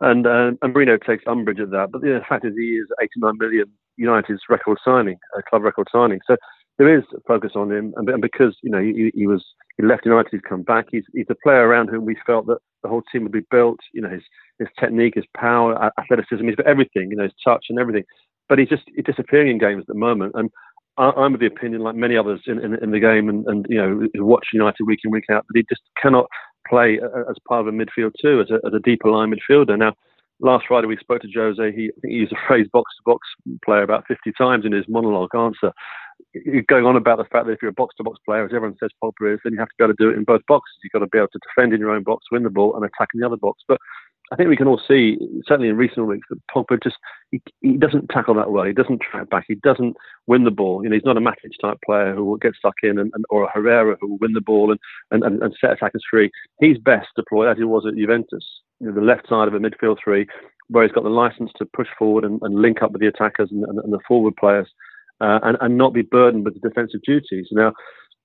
and 0.00 0.26
uh, 0.26 0.52
and 0.62 0.74
Mourinho 0.74 1.04
takes 1.04 1.24
umbrage 1.26 1.60
at 1.60 1.70
that. 1.70 1.90
But 1.92 2.00
the 2.02 2.20
fact 2.28 2.46
is, 2.46 2.54
he 2.56 2.76
is 2.76 2.86
89 3.02 3.36
million 3.38 3.66
United's 3.96 4.42
record 4.48 4.78
signing, 4.84 5.18
a 5.36 5.42
club 5.42 5.62
record 5.62 5.88
signing. 5.92 6.20
So 6.26 6.36
there 6.78 6.96
is 6.96 7.04
focus 7.26 7.52
on 7.56 7.72
him, 7.72 7.92
and, 7.96 8.08
and 8.08 8.22
because 8.22 8.56
you 8.62 8.70
know 8.70 8.80
he, 8.80 9.10
he, 9.14 9.26
was 9.26 9.44
he 9.76 9.84
left 9.84 10.06
United, 10.06 10.30
he's 10.30 10.40
come 10.48 10.62
back. 10.62 10.86
He's 10.90 11.04
he's 11.12 11.26
a 11.28 11.34
player 11.42 11.66
around 11.66 11.88
whom 11.88 12.04
we 12.04 12.16
felt 12.26 12.46
that 12.46 12.58
the 12.82 12.88
whole 12.88 13.02
team 13.12 13.24
would 13.24 13.32
be 13.32 13.46
built. 13.50 13.80
You 13.92 14.02
know, 14.02 14.10
his 14.10 14.22
his 14.58 14.68
technique, 14.78 15.14
his 15.16 15.26
power, 15.36 15.92
athleticism, 15.98 16.46
he's 16.46 16.56
got 16.56 16.66
everything. 16.66 17.10
You 17.10 17.16
know, 17.16 17.24
his 17.24 17.34
touch 17.44 17.66
and 17.68 17.78
everything. 17.78 18.04
But 18.48 18.58
he's 18.58 18.68
just 18.68 18.84
he's 18.94 19.04
disappearing 19.04 19.50
in 19.50 19.58
games 19.58 19.82
at 19.82 19.88
the 19.88 19.94
moment, 19.94 20.32
and 20.36 20.50
I'm 20.98 21.34
of 21.34 21.40
the 21.40 21.46
opinion, 21.46 21.82
like 21.82 21.94
many 21.94 22.16
others 22.16 22.40
in, 22.46 22.58
in, 22.58 22.74
in 22.82 22.90
the 22.90 23.00
game, 23.00 23.28
and, 23.28 23.46
and, 23.46 23.66
you 23.68 23.76
know, 23.76 24.08
who 24.14 24.24
watch 24.24 24.48
United 24.52 24.84
week 24.86 25.00
in 25.04 25.10
week 25.10 25.24
out, 25.30 25.46
that 25.46 25.56
he 25.56 25.64
just 25.68 25.82
cannot 26.00 26.26
play 26.68 26.98
as 27.30 27.36
part 27.48 27.60
of 27.60 27.68
a 27.68 27.76
midfield 27.76 28.12
too, 28.20 28.40
as 28.40 28.50
a, 28.50 28.66
as 28.66 28.74
a 28.74 28.80
deeper 28.80 29.10
line 29.10 29.32
midfielder. 29.32 29.78
Now, 29.78 29.94
last 30.40 30.66
Friday 30.68 30.86
we 30.86 30.96
spoke 30.96 31.22
to 31.22 31.28
Jose. 31.34 31.72
He, 31.72 31.90
I 31.96 32.00
think 32.00 32.12
he 32.12 32.18
used 32.18 32.32
the 32.32 32.38
phrase 32.46 32.66
"box 32.72 32.90
to 32.96 33.02
box 33.10 33.26
player" 33.64 33.82
about 33.82 34.06
50 34.06 34.32
times 34.36 34.64
in 34.64 34.72
his 34.72 34.84
monologue 34.88 35.34
answer, 35.34 35.72
going 36.68 36.84
on 36.84 36.96
about 36.96 37.18
the 37.18 37.24
fact 37.24 37.46
that 37.46 37.52
if 37.52 37.58
you're 37.62 37.70
a 37.70 37.74
box 37.74 37.94
to 37.96 38.04
box 38.04 38.18
player, 38.24 38.44
as 38.44 38.52
everyone 38.54 38.76
says 38.80 38.90
Pogba 39.02 39.34
is, 39.34 39.40
then 39.44 39.52
you 39.52 39.58
have 39.58 39.68
to 39.68 39.74
be 39.78 39.84
able 39.84 39.94
to 39.94 40.04
do 40.04 40.10
it 40.10 40.16
in 40.16 40.24
both 40.24 40.42
boxes. 40.46 40.76
You've 40.82 40.92
got 40.92 41.00
to 41.00 41.06
be 41.06 41.18
able 41.18 41.28
to 41.28 41.40
defend 41.48 41.72
in 41.72 41.80
your 41.80 41.90
own 41.90 42.02
box, 42.02 42.26
win 42.30 42.42
the 42.42 42.50
ball, 42.50 42.74
and 42.76 42.84
attack 42.84 43.08
in 43.14 43.20
the 43.20 43.26
other 43.26 43.36
box. 43.36 43.62
But 43.66 43.78
I 44.30 44.36
think 44.36 44.48
we 44.48 44.56
can 44.56 44.66
all 44.66 44.80
see, 44.86 45.18
certainly 45.46 45.68
in 45.68 45.76
recent 45.76 46.06
weeks, 46.06 46.26
that 46.30 46.40
Pogba 46.54 46.82
just 46.82 46.96
he, 47.30 47.40
he 47.60 47.76
doesn't 47.76 48.08
tackle 48.08 48.34
that 48.34 48.50
well. 48.50 48.64
He 48.64 48.72
doesn't 48.72 49.00
track 49.00 49.30
back. 49.30 49.44
He 49.48 49.54
doesn't 49.56 49.96
win 50.26 50.44
the 50.44 50.50
ball. 50.50 50.82
You 50.82 50.90
know, 50.90 50.94
he's 50.96 51.04
not 51.04 51.16
a 51.16 51.20
Matic 51.20 51.52
type 51.60 51.78
player 51.84 52.14
who 52.14 52.24
will 52.24 52.36
get 52.36 52.54
stuck 52.54 52.74
in, 52.82 52.98
and, 52.98 53.10
and 53.14 53.24
or 53.30 53.44
a 53.44 53.50
Herrera 53.50 53.96
who 54.00 54.08
will 54.08 54.18
win 54.18 54.32
the 54.32 54.40
ball 54.40 54.70
and, 54.70 54.80
and, 55.10 55.22
and, 55.24 55.42
and 55.42 55.54
set 55.60 55.72
attackers 55.72 56.04
free. 56.10 56.30
He's 56.60 56.78
best 56.78 57.08
deployed 57.16 57.48
as 57.48 57.56
he 57.56 57.64
was 57.64 57.84
at 57.86 57.96
Juventus, 57.96 58.44
you 58.80 58.88
know, 58.88 58.94
the 58.94 59.00
left 59.00 59.28
side 59.28 59.48
of 59.48 59.54
a 59.54 59.58
midfield 59.58 59.96
three, 60.02 60.26
where 60.68 60.84
he's 60.84 60.92
got 60.92 61.04
the 61.04 61.10
license 61.10 61.50
to 61.58 61.66
push 61.66 61.88
forward 61.98 62.24
and, 62.24 62.40
and 62.42 62.60
link 62.60 62.82
up 62.82 62.92
with 62.92 63.00
the 63.00 63.08
attackers 63.08 63.50
and, 63.50 63.64
and, 63.64 63.78
and 63.78 63.92
the 63.92 64.00
forward 64.06 64.36
players, 64.36 64.68
uh, 65.20 65.40
and, 65.42 65.56
and 65.60 65.78
not 65.78 65.94
be 65.94 66.02
burdened 66.02 66.44
with 66.44 66.54
the 66.54 66.68
defensive 66.68 67.00
duties. 67.02 67.48
Now, 67.50 67.72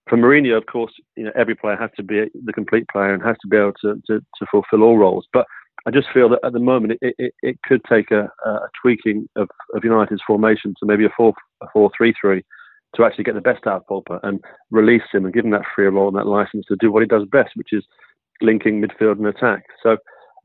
for 0.10 0.18
Mourinho, 0.18 0.58
of 0.58 0.66
course, 0.66 0.92
you 1.16 1.24
know 1.24 1.32
every 1.36 1.56
player 1.56 1.78
has 1.78 1.92
to 1.96 2.04
be 2.04 2.26
the 2.44 2.54
complete 2.54 2.86
player 2.92 3.14
and 3.14 3.24
has 3.24 3.38
to 3.42 3.48
be 3.48 3.58
able 3.58 3.74
to, 3.82 4.02
to, 4.08 4.20
to 4.20 4.46
fulfil 4.52 4.84
all 4.84 4.98
roles, 4.98 5.28
but 5.32 5.46
I 5.86 5.92
just 5.92 6.08
feel 6.14 6.30
that 6.30 6.40
at 6.46 6.54
the 6.54 6.60
moment 6.60 6.98
it, 7.02 7.16
it, 7.18 7.34
it 7.42 7.62
could 7.64 7.82
take 7.90 8.12
a, 8.12 8.30
a 8.46 8.60
tweaking 8.82 9.28
of, 9.36 9.50
of, 9.76 9.84
United's 9.84 10.22
formation 10.26 10.74
to 10.80 10.86
maybe 10.86 11.06
a 11.06 11.10
4 11.16 11.34
a 11.62 11.66
4 11.74 11.92
3 11.96 12.14
3 12.20 12.44
to 12.96 13.04
actually 13.04 13.24
get 13.24 13.36
the 13.36 13.42
best 13.42 13.68
out 13.68 13.84
of 13.84 13.88
Pogba 13.88 14.20
and 14.24 14.40
release 14.72 15.04
him 15.12 15.26
and 15.26 15.34
give 15.34 15.46
him 15.46 15.52
that 15.52 15.66
free 15.76 15.86
role 15.88 16.08
and 16.08 16.18
that 16.18 16.28
license 16.28 16.66
to 16.68 16.78
do 16.80 16.92
what 16.92 17.02
he 17.02 17.08
does 17.08 17.26
best, 17.32 17.52
which 17.56 17.74
is 17.74 17.84
linking 18.42 18.82
midfield 18.82 19.18
and 19.18 19.28
attack. 19.28 19.64
So 19.82 19.98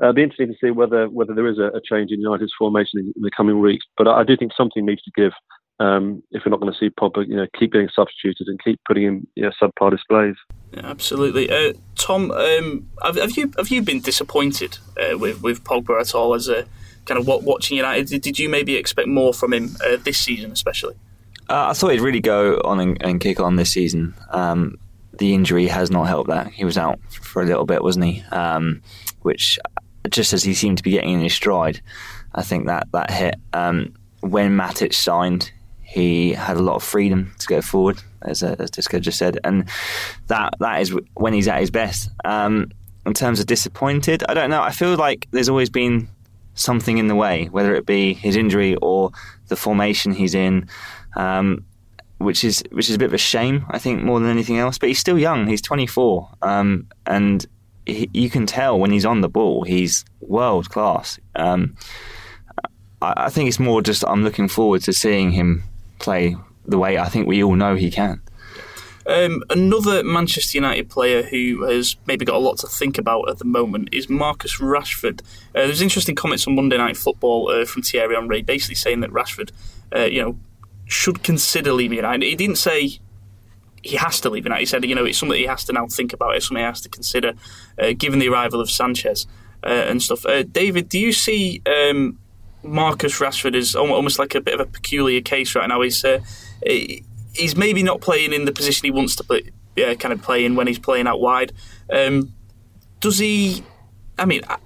uh, 0.02 0.06
it'll 0.06 0.14
be 0.14 0.22
interesting 0.22 0.48
to 0.48 0.58
see 0.60 0.70
whether 0.70 1.08
whether 1.08 1.34
there 1.34 1.46
is 1.46 1.58
a, 1.58 1.66
a 1.76 1.80
change 1.88 2.10
in 2.10 2.20
United's 2.20 2.52
formation 2.58 3.00
in, 3.00 3.12
in, 3.16 3.22
the 3.22 3.30
coming 3.36 3.60
weeks. 3.60 3.84
But 3.96 4.08
I, 4.08 4.20
I 4.20 4.24
do 4.24 4.36
think 4.36 4.52
something 4.56 4.84
needs 4.84 5.02
to 5.02 5.12
give 5.14 5.32
um, 5.80 6.22
if 6.32 6.42
we're 6.44 6.50
not 6.50 6.60
going 6.60 6.72
to 6.72 6.78
see 6.78 6.90
Pogba, 6.90 7.26
you 7.26 7.36
know, 7.36 7.46
keep 7.58 7.72
getting 7.72 7.88
substituted 7.94 8.48
and 8.48 8.62
keep 8.62 8.80
putting 8.86 9.04
in 9.04 9.26
you 9.36 9.44
know, 9.44 9.50
subpar 9.62 9.90
displays. 9.90 10.34
Yeah, 10.72 10.86
absolutely, 10.86 11.50
uh, 11.50 11.72
Tom. 11.96 12.30
Um, 12.30 12.88
have, 13.02 13.16
have, 13.16 13.36
you 13.36 13.52
have 13.56 13.68
you 13.68 13.82
been 13.82 14.00
disappointed 14.00 14.78
uh, 14.98 15.16
with 15.18 15.42
with 15.42 15.64
Pogba 15.64 16.00
at 16.00 16.14
all 16.14 16.34
as 16.34 16.48
a 16.48 16.66
kind 17.06 17.18
of 17.18 17.26
watching 17.26 17.76
United? 17.76 18.08
Did, 18.08 18.22
did 18.22 18.38
you 18.38 18.48
maybe 18.48 18.76
expect 18.76 19.08
more 19.08 19.32
from 19.32 19.52
him 19.52 19.76
uh, 19.86 19.96
this 19.96 20.18
season, 20.18 20.52
especially? 20.52 20.94
Uh, 21.48 21.68
I 21.70 21.72
thought 21.72 21.92
he'd 21.92 22.00
really 22.00 22.20
go 22.20 22.60
on 22.64 22.78
and, 22.80 23.02
and 23.02 23.20
kick 23.20 23.40
on 23.40 23.56
this 23.56 23.72
season. 23.72 24.14
Um, 24.30 24.78
the 25.18 25.32
injury 25.32 25.66
has 25.68 25.90
not 25.90 26.06
helped 26.06 26.28
that. 26.28 26.48
He 26.48 26.64
was 26.64 26.76
out 26.76 27.00
for 27.10 27.42
a 27.42 27.46
little 27.46 27.64
bit, 27.64 27.82
wasn't 27.82 28.04
he? 28.04 28.22
Um, 28.30 28.82
which, 29.22 29.58
just 30.10 30.32
as 30.34 30.44
he 30.44 30.52
seemed 30.52 30.76
to 30.76 30.82
be 30.82 30.90
getting 30.90 31.14
in 31.14 31.20
his 31.20 31.32
stride, 31.32 31.80
I 32.34 32.42
think 32.42 32.66
that 32.66 32.88
that 32.92 33.10
hit. 33.10 33.36
Um, 33.54 33.94
when 34.20 34.56
Matic 34.56 34.92
signed, 34.92 35.52
he 35.88 36.32
had 36.34 36.58
a 36.58 36.62
lot 36.62 36.76
of 36.76 36.82
freedom 36.84 37.32
to 37.38 37.46
go 37.46 37.62
forward, 37.62 38.02
as, 38.20 38.42
uh, 38.42 38.56
as 38.58 38.70
Disco 38.70 39.00
just 39.00 39.18
said, 39.18 39.38
and 39.42 39.66
that 40.26 40.52
that 40.60 40.82
is 40.82 40.94
when 41.14 41.32
he's 41.32 41.48
at 41.48 41.60
his 41.60 41.70
best. 41.70 42.10
Um, 42.26 42.70
in 43.06 43.14
terms 43.14 43.40
of 43.40 43.46
disappointed, 43.46 44.22
I 44.28 44.34
don't 44.34 44.50
know. 44.50 44.60
I 44.60 44.70
feel 44.70 44.96
like 44.96 45.26
there's 45.30 45.48
always 45.48 45.70
been 45.70 46.06
something 46.54 46.98
in 46.98 47.08
the 47.08 47.14
way, 47.14 47.46
whether 47.46 47.74
it 47.74 47.86
be 47.86 48.12
his 48.12 48.36
injury 48.36 48.76
or 48.82 49.12
the 49.46 49.56
formation 49.56 50.12
he's 50.12 50.34
in, 50.34 50.68
um, 51.16 51.64
which 52.18 52.44
is 52.44 52.62
which 52.70 52.90
is 52.90 52.96
a 52.96 52.98
bit 52.98 53.06
of 53.06 53.14
a 53.14 53.18
shame. 53.18 53.64
I 53.70 53.78
think 53.78 54.02
more 54.02 54.20
than 54.20 54.28
anything 54.28 54.58
else. 54.58 54.76
But 54.76 54.90
he's 54.90 54.98
still 54.98 55.18
young. 55.18 55.46
He's 55.46 55.62
24, 55.62 56.28
um, 56.42 56.86
and 57.06 57.46
he, 57.86 58.10
you 58.12 58.28
can 58.28 58.44
tell 58.44 58.78
when 58.78 58.90
he's 58.90 59.06
on 59.06 59.22
the 59.22 59.30
ball, 59.30 59.64
he's 59.64 60.04
world 60.20 60.68
class. 60.68 61.18
Um, 61.34 61.76
I, 63.00 63.14
I 63.16 63.28
think 63.30 63.48
it's 63.48 63.58
more 63.58 63.80
just 63.80 64.04
I'm 64.06 64.22
looking 64.22 64.48
forward 64.48 64.82
to 64.82 64.92
seeing 64.92 65.30
him 65.30 65.62
play 65.98 66.36
the 66.64 66.78
way 66.78 66.98
I 66.98 67.08
think 67.08 67.26
we 67.26 67.42
all 67.42 67.54
know 67.54 67.74
he 67.74 67.90
can. 67.90 68.20
Um, 69.06 69.42
another 69.48 70.04
Manchester 70.04 70.58
United 70.58 70.90
player 70.90 71.22
who 71.22 71.62
has 71.62 71.96
maybe 72.06 72.26
got 72.26 72.36
a 72.36 72.38
lot 72.38 72.58
to 72.58 72.66
think 72.66 72.98
about 72.98 73.30
at 73.30 73.38
the 73.38 73.46
moment 73.46 73.88
is 73.90 74.10
Marcus 74.10 74.58
Rashford. 74.58 75.22
Uh, 75.54 75.64
there's 75.64 75.80
interesting 75.80 76.14
comments 76.14 76.46
on 76.46 76.54
Monday 76.54 76.76
Night 76.76 76.96
Football 76.98 77.50
uh, 77.50 77.64
from 77.64 77.80
Thierry 77.80 78.14
Henry, 78.14 78.42
basically 78.42 78.74
saying 78.74 79.00
that 79.00 79.10
Rashford, 79.10 79.50
uh, 79.96 80.00
you 80.00 80.20
know, 80.20 80.38
should 80.84 81.22
consider 81.22 81.72
leaving 81.72 81.96
United. 81.96 82.26
He 82.26 82.34
didn't 82.34 82.58
say 82.58 82.98
he 83.82 83.96
has 83.96 84.20
to 84.20 84.28
leave 84.28 84.44
United. 84.44 84.60
He 84.60 84.66
said, 84.66 84.84
you 84.84 84.94
know, 84.94 85.06
it's 85.06 85.18
something 85.18 85.38
he 85.38 85.46
has 85.46 85.64
to 85.64 85.72
now 85.72 85.86
think 85.86 86.12
about. 86.12 86.36
It's 86.36 86.46
something 86.46 86.62
he 86.62 86.66
has 86.66 86.82
to 86.82 86.90
consider, 86.90 87.32
uh, 87.78 87.92
given 87.96 88.18
the 88.18 88.28
arrival 88.28 88.60
of 88.60 88.70
Sanchez 88.70 89.26
uh, 89.64 89.68
and 89.68 90.02
stuff. 90.02 90.26
Uh, 90.26 90.42
David, 90.42 90.90
do 90.90 90.98
you 90.98 91.14
see 91.14 91.62
um, 91.64 92.18
Marcus 92.68 93.18
Rashford 93.18 93.54
is 93.54 93.74
almost 93.74 94.18
like 94.18 94.34
a 94.34 94.40
bit 94.40 94.54
of 94.54 94.60
a 94.60 94.66
peculiar 94.66 95.20
case 95.20 95.54
right 95.54 95.68
now. 95.68 95.80
He's 95.80 96.04
uh, 96.04 96.20
he's 96.62 97.56
maybe 97.56 97.82
not 97.82 98.00
playing 98.00 98.32
in 98.32 98.44
the 98.44 98.52
position 98.52 98.84
he 98.84 98.90
wants 98.90 99.16
to 99.16 99.24
play, 99.24 99.50
uh, 99.84 99.94
kind 99.94 100.12
of 100.12 100.22
play 100.22 100.44
in 100.44 100.54
when 100.54 100.66
he's 100.66 100.78
playing 100.78 101.06
out 101.06 101.20
wide. 101.20 101.52
Um, 101.90 102.32
does 103.00 103.18
he? 103.18 103.64
I 104.18 104.24
mean, 104.24 104.42
uh, 104.48 104.56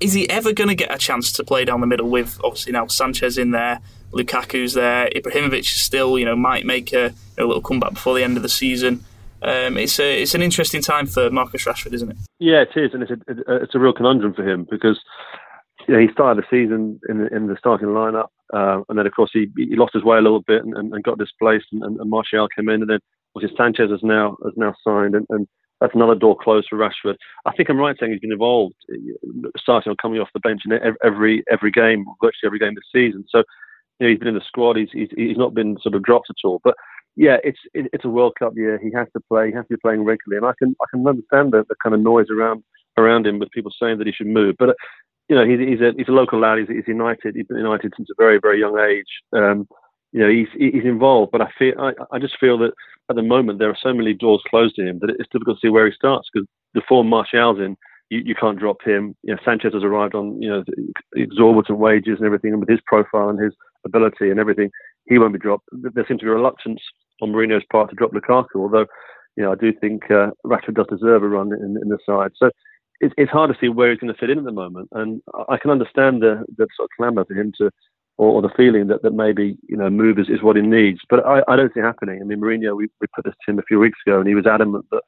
is 0.00 0.12
he 0.12 0.28
ever 0.28 0.52
going 0.52 0.68
to 0.68 0.74
get 0.74 0.94
a 0.94 0.98
chance 0.98 1.32
to 1.32 1.44
play 1.44 1.64
down 1.64 1.80
the 1.80 1.86
middle 1.86 2.08
with 2.08 2.40
obviously 2.44 2.72
now 2.72 2.86
Sanchez 2.86 3.38
in 3.38 3.50
there, 3.50 3.80
Lukaku's 4.12 4.74
there, 4.74 5.08
Ibrahimovic 5.14 5.64
still, 5.64 6.18
you 6.18 6.24
know, 6.24 6.36
might 6.36 6.64
make 6.64 6.92
a, 6.92 7.14
a 7.38 7.44
little 7.44 7.62
comeback 7.62 7.94
before 7.94 8.14
the 8.14 8.22
end 8.22 8.36
of 8.36 8.42
the 8.42 8.48
season. 8.48 9.04
Um, 9.42 9.76
it's 9.76 9.98
a 10.00 10.22
it's 10.22 10.34
an 10.34 10.42
interesting 10.42 10.80
time 10.80 11.06
for 11.06 11.30
Marcus 11.30 11.64
Rashford, 11.64 11.92
isn't 11.92 12.10
it? 12.10 12.16
Yeah, 12.38 12.62
it 12.62 12.70
is, 12.76 12.94
and 12.94 13.02
it's 13.02 13.12
a 13.12 13.56
it's 13.62 13.74
a 13.74 13.78
real 13.78 13.92
conundrum 13.92 14.34
for 14.34 14.48
him 14.48 14.66
because 14.70 14.98
you 15.86 15.94
know, 15.94 16.00
he 16.00 16.12
started 16.12 16.42
the 16.42 16.46
season 16.50 17.00
in 17.08 17.18
the, 17.18 17.34
in 17.34 17.46
the 17.46 17.56
starting 17.58 17.88
lineup, 17.88 18.28
uh, 18.52 18.82
and 18.88 18.98
then 18.98 19.06
of 19.06 19.14
course 19.14 19.30
he, 19.32 19.48
he 19.56 19.76
lost 19.76 19.94
his 19.94 20.04
way 20.04 20.18
a 20.18 20.22
little 20.22 20.42
bit 20.42 20.64
and, 20.64 20.74
and, 20.74 21.04
got 21.04 21.18
displaced, 21.18 21.66
and, 21.72 21.82
and, 21.82 22.10
Martial 22.10 22.48
came 22.48 22.68
in, 22.68 22.82
and 22.82 22.90
then 22.90 22.98
obviously 23.34 23.56
Sanchez 23.56 23.90
has 23.90 24.02
now 24.02 24.36
has 24.44 24.54
now 24.56 24.74
signed, 24.84 25.14
and, 25.14 25.26
and 25.30 25.46
that's 25.80 25.94
another 25.94 26.14
door 26.14 26.36
closed 26.40 26.68
for 26.70 26.78
Rashford. 26.78 27.16
I 27.44 27.52
think 27.52 27.68
I'm 27.68 27.78
right 27.78 27.96
saying 27.98 28.12
he's 28.12 28.20
been 28.20 28.32
involved, 28.32 28.74
uh, 28.92 29.48
starting 29.58 29.90
on 29.90 29.96
coming 30.00 30.20
off 30.20 30.28
the 30.34 30.40
bench 30.40 30.62
in 30.64 30.78
every 31.04 31.44
every 31.50 31.70
game, 31.70 32.04
virtually 32.22 32.46
every 32.46 32.58
game 32.58 32.74
this 32.74 32.84
season. 32.92 33.24
So 33.28 33.42
you 33.98 34.06
know, 34.06 34.10
he's 34.10 34.18
been 34.18 34.28
in 34.28 34.34
the 34.34 34.40
squad. 34.46 34.76
He's, 34.76 34.90
he's 34.92 35.10
he's 35.16 35.36
not 35.36 35.54
been 35.54 35.76
sort 35.82 35.94
of 35.94 36.02
dropped 36.02 36.30
at 36.30 36.36
all. 36.44 36.60
But 36.64 36.74
yeah, 37.16 37.36
it's 37.44 37.58
it, 37.74 37.86
it's 37.92 38.04
a 38.04 38.10
World 38.10 38.34
Cup 38.38 38.52
year. 38.56 38.78
He 38.82 38.90
has 38.94 39.08
to 39.14 39.20
play. 39.28 39.48
He 39.48 39.54
has 39.54 39.64
to 39.64 39.76
be 39.76 39.80
playing 39.80 40.04
regularly, 40.04 40.38
and 40.38 40.46
I 40.46 40.52
can 40.58 40.74
I 40.82 40.86
can 40.90 41.06
understand 41.06 41.52
the, 41.52 41.64
the 41.68 41.76
kind 41.82 41.94
of 41.94 42.00
noise 42.00 42.26
around 42.30 42.62
around 42.98 43.26
him 43.26 43.38
with 43.38 43.50
people 43.50 43.70
saying 43.78 43.98
that 43.98 44.06
he 44.06 44.12
should 44.12 44.26
move. 44.26 44.56
But 44.58 44.76
you 45.28 45.36
know, 45.36 45.44
he's 45.44 45.58
he's 45.58 45.80
a 45.80 45.92
he's 45.96 46.08
a 46.08 46.12
local 46.12 46.40
lad. 46.40 46.58
He's, 46.58 46.68
he's 46.68 46.88
United. 46.88 47.34
He's 47.34 47.46
been 47.46 47.58
United 47.58 47.92
since 47.96 48.08
a 48.10 48.14
very 48.16 48.38
very 48.40 48.60
young 48.60 48.78
age. 48.78 49.10
Um, 49.32 49.66
you 50.12 50.20
know, 50.20 50.30
he's 50.30 50.48
he's 50.56 50.84
involved, 50.84 51.32
but 51.32 51.40
I 51.40 51.48
feel 51.58 51.74
I, 51.78 51.92
I 52.12 52.18
just 52.18 52.38
feel 52.38 52.58
that 52.58 52.72
at 53.10 53.16
the 53.16 53.22
moment 53.22 53.58
there 53.58 53.70
are 53.70 53.78
so 53.80 53.92
many 53.92 54.14
doors 54.14 54.42
closed 54.48 54.76
to 54.76 54.86
him 54.86 54.98
that 55.00 55.10
it's 55.10 55.28
difficult 55.32 55.58
to 55.58 55.66
see 55.66 55.70
where 55.70 55.86
he 55.86 55.92
starts 55.92 56.28
because 56.32 56.46
the 56.74 56.82
form 56.88 57.08
Martial's 57.08 57.58
in, 57.58 57.76
you, 58.10 58.22
you 58.24 58.34
can't 58.34 58.58
drop 58.58 58.78
him. 58.84 59.16
You 59.22 59.34
know, 59.34 59.40
Sanchez 59.44 59.74
has 59.74 59.82
arrived 59.82 60.14
on 60.14 60.40
you 60.40 60.48
know 60.48 60.64
exorbitant 61.16 61.78
wages 61.78 62.18
and 62.18 62.26
everything, 62.26 62.52
and 62.52 62.60
with 62.60 62.68
his 62.68 62.80
profile 62.86 63.28
and 63.28 63.40
his 63.40 63.52
ability 63.84 64.30
and 64.30 64.38
everything, 64.38 64.70
he 65.06 65.18
won't 65.18 65.32
be 65.32 65.38
dropped. 65.38 65.68
There 65.72 66.04
seems 66.06 66.20
to 66.20 66.26
be 66.26 66.30
reluctance 66.30 66.80
on 67.20 67.32
Mourinho's 67.32 67.64
part 67.70 67.90
to 67.90 67.96
drop 67.96 68.12
Lukaku, 68.12 68.56
although 68.56 68.86
you 69.36 69.42
know 69.42 69.52
I 69.52 69.56
do 69.56 69.72
think 69.72 70.04
uh, 70.10 70.30
Rashford 70.46 70.74
does 70.74 70.86
deserve 70.88 71.24
a 71.24 71.28
run 71.28 71.52
in, 71.52 71.78
in 71.82 71.88
the 71.88 71.98
side. 72.06 72.30
So 72.36 72.50
it's, 73.00 73.14
it's 73.16 73.30
hard 73.30 73.50
to 73.50 73.56
see 73.60 73.68
where 73.68 73.90
he's 73.90 74.00
going 74.00 74.12
to 74.12 74.18
fit 74.18 74.30
in 74.30 74.38
at 74.38 74.44
the 74.44 74.52
moment, 74.52 74.88
and 74.92 75.20
I 75.48 75.56
can 75.56 75.70
understand 75.70 76.22
the 76.22 76.44
the 76.56 76.66
sort 76.76 76.86
of 76.86 76.96
clamour 76.96 77.24
for 77.24 77.34
him 77.34 77.52
to. 77.58 77.70
Or, 78.18 78.28
or, 78.28 78.40
the 78.40 78.48
feeling 78.56 78.86
that, 78.86 79.02
that 79.02 79.12
maybe 79.12 79.58
you 79.68 79.76
know 79.76 79.90
move 79.90 80.18
is, 80.18 80.30
is 80.30 80.42
what 80.42 80.56
he 80.56 80.62
needs, 80.62 81.00
but 81.10 81.22
I, 81.26 81.42
I 81.48 81.54
don't 81.54 81.70
see 81.74 81.80
it 81.80 81.84
happening. 81.84 82.18
I 82.22 82.24
mean, 82.24 82.40
Mourinho, 82.40 82.74
we, 82.74 82.88
we 82.98 83.06
put 83.14 83.26
this 83.26 83.34
to 83.44 83.50
him 83.50 83.58
a 83.58 83.68
few 83.68 83.78
weeks 83.78 83.98
ago, 84.06 84.18
and 84.18 84.26
he 84.26 84.34
was 84.34 84.46
adamant 84.46 84.86
that 84.90 85.02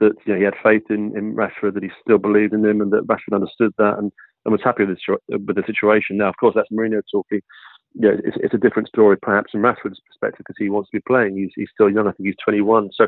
that 0.00 0.12
you 0.26 0.34
know, 0.34 0.38
he 0.38 0.44
had 0.44 0.52
faith 0.62 0.82
in, 0.90 1.16
in 1.16 1.34
Rashford, 1.34 1.72
that 1.72 1.82
he 1.82 1.88
still 2.02 2.18
believed 2.18 2.52
in 2.52 2.62
him, 2.62 2.82
and 2.82 2.92
that 2.92 3.06
Rashford 3.06 3.34
understood 3.34 3.72
that 3.78 3.96
and, 3.96 4.12
and 4.44 4.52
was 4.52 4.60
happy 4.62 4.84
with 4.84 4.98
the, 4.98 5.38
with 5.38 5.56
the 5.56 5.62
situation. 5.66 6.18
Now, 6.18 6.28
of 6.28 6.36
course, 6.36 6.54
that's 6.54 6.68
Mourinho 6.70 7.00
talking 7.10 7.40
know, 7.94 8.16
it's, 8.24 8.36
it's, 8.40 8.54
a 8.54 8.58
different 8.58 8.88
story 8.88 9.16
perhaps 9.16 9.50
from 9.50 9.62
Rashford's 9.62 10.00
perspective 10.06 10.44
because 10.46 10.56
he 10.58 10.70
wants 10.70 10.90
to 10.90 10.96
be 10.96 11.02
playing. 11.06 11.36
He's, 11.36 11.50
he's 11.54 11.68
still 11.72 11.90
young. 11.90 12.06
I 12.06 12.12
think 12.12 12.26
he's 12.26 12.36
21. 12.44 12.90
So, 12.94 13.06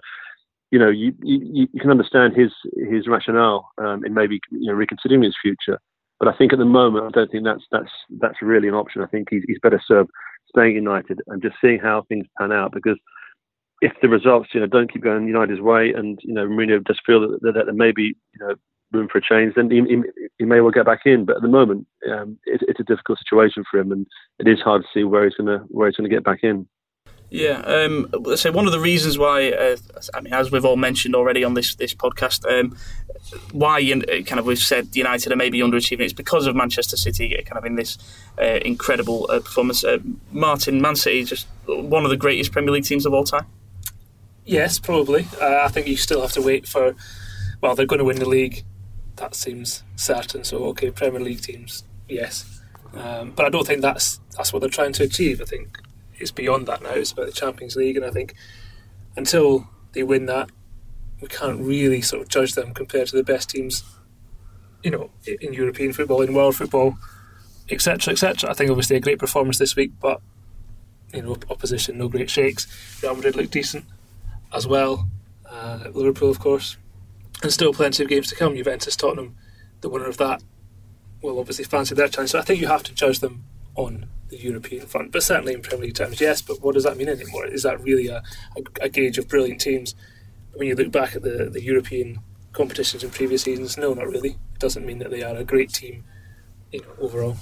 you 0.71 0.79
know, 0.79 0.91
you, 0.91 1.13
you, 1.23 1.69
you 1.73 1.81
can 1.81 1.91
understand 1.91 2.35
his 2.37 2.53
his 2.91 3.07
rationale 3.07 3.71
um, 3.79 4.05
in 4.05 4.15
maybe 4.15 4.41
you 4.51 4.67
know 4.67 4.75
reconsidering 4.75 5.23
his 5.23 5.37
future. 5.41 5.79
But 6.19 6.29
I 6.29 6.37
think 6.37 6.53
at 6.53 6.59
the 6.59 6.65
moment, 6.65 7.07
I 7.07 7.11
don't 7.11 7.31
think 7.31 7.45
that's 7.45 7.65
that's 7.71 7.91
that's 8.21 8.43
really 8.43 8.69
an 8.69 8.75
option. 8.75 9.03
I 9.03 9.07
think 9.07 9.29
he's, 9.31 9.43
he's 9.47 9.59
better 9.63 9.81
served 9.85 10.11
staying 10.49 10.77
United 10.77 11.21
and 11.27 11.43
just 11.43 11.57
seeing 11.61 11.81
how 11.81 12.05
things 12.09 12.27
pan 12.39 12.53
out 12.53 12.73
because 12.73 12.99
if 13.81 13.93
the 14.01 14.09
results, 14.09 14.51
you 14.55 14.61
know, 14.61 14.67
don't 14.67 14.93
keep 14.93 15.03
going 15.03 15.27
United's 15.27 15.61
way, 15.61 15.93
and 15.95 16.19
you 16.23 16.33
know, 16.33 16.47
Mourinho 16.47 16.83
does 16.83 16.99
feel 17.05 17.21
that, 17.21 17.39
that, 17.43 17.53
that 17.53 17.67
there 17.67 17.75
may 17.75 17.93
be, 17.93 18.15
you 18.33 18.41
know, 18.41 18.55
room 18.93 19.09
for 19.11 19.19
a 19.19 19.23
change, 19.23 19.55
then 19.55 19.71
he, 19.71 19.83
he, 19.83 20.03
he, 20.39 20.45
may 20.45 20.61
well 20.61 20.71
get 20.71 20.87
back 20.87 21.01
in. 21.05 21.25
But 21.25 21.37
at 21.37 21.43
the 21.43 21.49
moment, 21.49 21.87
um, 22.11 22.39
it, 22.45 22.63
it's 22.69 22.81
a 22.81 22.85
difficult 22.85 23.19
situation 23.19 23.65
for 23.71 23.79
him, 23.79 23.93
and 23.93 24.07
it 24.39 24.49
is 24.49 24.61
hard 24.61 24.83
to 24.83 24.89
see 24.95 25.05
where 25.05 25.25
he's 25.25 25.35
gonna 25.35 25.59
where 25.69 25.89
he's 25.89 25.97
gonna 25.97 26.09
get 26.09 26.25
back 26.25 26.41
in. 26.43 26.69
Yeah, 27.35 27.63
um, 27.63 28.09
say 28.37 28.51
one 28.51 28.67
of 28.67 28.71
the 28.71 28.79
reasons 28.79 29.19
why, 29.19 29.51
uh, 29.51 29.77
I 30.15 30.21
mean, 30.21 30.33
as 30.33 30.53
we've 30.53 30.65
all 30.65 30.77
mentioned 30.77 31.17
already 31.17 31.43
on 31.43 31.55
this 31.55 31.75
this 31.75 31.93
podcast, 31.93 32.49
um, 32.49 32.77
why 33.51 33.81
uh, 33.81 34.23
kind 34.23 34.39
of 34.39 34.47
we've 34.47 34.57
said 34.57 34.95
United 34.95 35.33
are 35.33 35.37
maybe 35.37 35.59
underachieving. 35.59 36.03
It's 36.03 36.13
because 36.13 36.47
of 36.47 36.55
Manchester 36.55 36.97
City, 36.97 37.37
kind 37.45 37.59
of 37.59 37.65
in 37.65 37.75
this 37.75 37.99
uh, 38.41 38.61
incredible 38.65 39.27
uh, 39.29 39.41
performance. 39.41 39.83
Uh, 39.83 39.99
Martin, 40.31 40.81
Man 40.81 40.95
City 40.95 41.25
just 41.25 41.49
one 41.67 42.05
of 42.05 42.11
the 42.11 42.17
greatest 42.17 42.53
Premier 42.53 42.71
League 42.71 42.85
teams 42.85 43.05
of 43.05 43.13
all 43.13 43.25
time. 43.25 43.47
Yes, 44.45 44.79
probably. 44.79 45.27
Uh, 45.43 45.65
I 45.65 45.69
think 45.69 45.89
you 45.89 45.97
still 45.97 46.21
have 46.21 46.33
to 46.35 46.43
wait 46.43 46.69
for. 46.69 46.95
Well, 47.61 47.75
they're 47.75 47.85
going 47.85 47.99
to 47.99 48.05
win 48.05 48.21
the 48.21 48.29
league 48.29 48.63
that 49.17 49.35
seems 49.35 49.83
certain. 49.97 50.45
So 50.45 50.67
okay, 50.67 50.93
Premier 50.93 51.21
League 51.21 51.43
teams, 51.43 51.83
yes, 52.09 52.61
um, 52.95 53.33
but 53.33 53.45
I 53.45 53.49
don't 53.49 53.67
think 53.67 53.83
that's 53.83 54.21
that's 54.37 54.53
what 54.53 54.61
they're 54.61 54.71
trying 54.71 54.93
to 54.93 55.03
achieve. 55.03 55.43
I 55.43 55.47
think 55.47 55.81
it's 56.19 56.31
beyond 56.31 56.67
that 56.67 56.83
now. 56.83 56.91
It's 56.91 57.13
about 57.13 57.27
the 57.27 57.33
Champions 57.33 57.77
League, 57.77 57.97
and 57.97 58.05
I 58.05 58.11
think 58.11 58.35
until 59.17 59.69
they 59.93 60.03
win 60.03 60.27
that, 60.27 60.51
we 61.21 61.29
can't 61.29 61.61
really 61.61 62.01
sort 62.01 62.23
of 62.23 62.29
judge 62.29 62.53
them 62.53 62.75
compared 62.75 63.09
to 63.09 63.17
the 63.17 63.23
best 63.23 63.51
teams, 63.51 63.85
you 64.83 64.91
know, 64.91 65.11
in 65.27 65.53
European 65.53 65.93
football, 65.93 66.23
in 66.23 66.35
world 66.35 66.57
football, 66.57 66.97
etc., 67.71 68.13
etc. 68.13 68.51
I 68.51 68.55
think 68.55 68.71
obviously 68.71 68.97
a 68.97 69.01
great 69.01 69.19
performance 69.19 69.59
this 69.59 69.77
week, 69.77 69.93
but 70.01 70.21
you 71.13 71.23
know, 71.23 71.37
opposition, 71.49 71.99
no 71.99 72.09
great 72.09 72.29
shakes. 72.31 72.67
Real 73.03 73.15
Madrid 73.15 73.37
looked 73.37 73.53
decent 73.53 73.85
as 74.53 74.67
well. 74.67 75.09
Uh, 75.49 75.89
Liverpool, 75.93 76.31
of 76.31 76.41
course, 76.41 76.77
and 77.43 77.53
still 77.53 77.73
plenty 77.73 78.03
of 78.03 78.09
games 78.09 78.29
to 78.29 78.37
come. 78.37 78.57
Juventus, 78.57 78.97
Tottenham, 78.97 79.37
the 79.81 79.89
winner 79.89 80.07
of 80.07 80.17
that 80.17 80.43
will 81.23 81.39
obviously 81.39 81.65
fancy 81.65 81.95
their 81.95 82.09
chance. 82.09 82.33
So 82.33 82.39
I 82.39 82.43
think 82.43 82.61
you 82.61 82.67
have 82.67 82.83
to 82.85 82.95
judge 82.95 83.21
them 83.21 83.45
on 83.77 84.09
the 84.37 84.43
European 84.43 84.87
front, 84.87 85.13
but 85.13 85.23
certainly 85.23 85.55
in 85.55 85.63
Premier 85.63 85.87
League 85.87 85.95
terms, 85.95 86.21
yes. 86.21 86.43
But 86.43 86.63
what 86.63 86.75
does 86.75 86.85
that 86.85 86.97
mean 86.97 87.09
anymore? 87.09 87.47
Is 87.47 87.63
that 87.63 87.81
really 87.81 88.09
a, 88.09 88.23
a, 88.57 88.85
a 88.85 88.89
gauge 88.89 89.19
of 89.19 89.29
brilliant 89.29 89.61
teams? 89.61 89.95
When 90.55 90.69
you 90.69 90.75
look 90.75 90.93
back 90.93 91.17
at 91.17 91.23
the, 91.23 91.51
the 91.51 91.63
European 91.63 92.21
competitions 92.53 93.03
in 93.03 93.11
previous 93.11 93.43
seasons, 93.43 93.77
no, 93.77 93.95
not 93.95 94.07
really. 94.07 94.31
It 94.31 94.61
doesn't 94.61 94.87
mean 94.87 94.99
that 94.99 95.11
they 95.11 95.23
are 95.23 95.37
a 95.37 95.45
great 95.45 95.73
team, 95.73 96.05
you 96.73 96.81
know, 96.81 96.87
overall. 97.01 97.37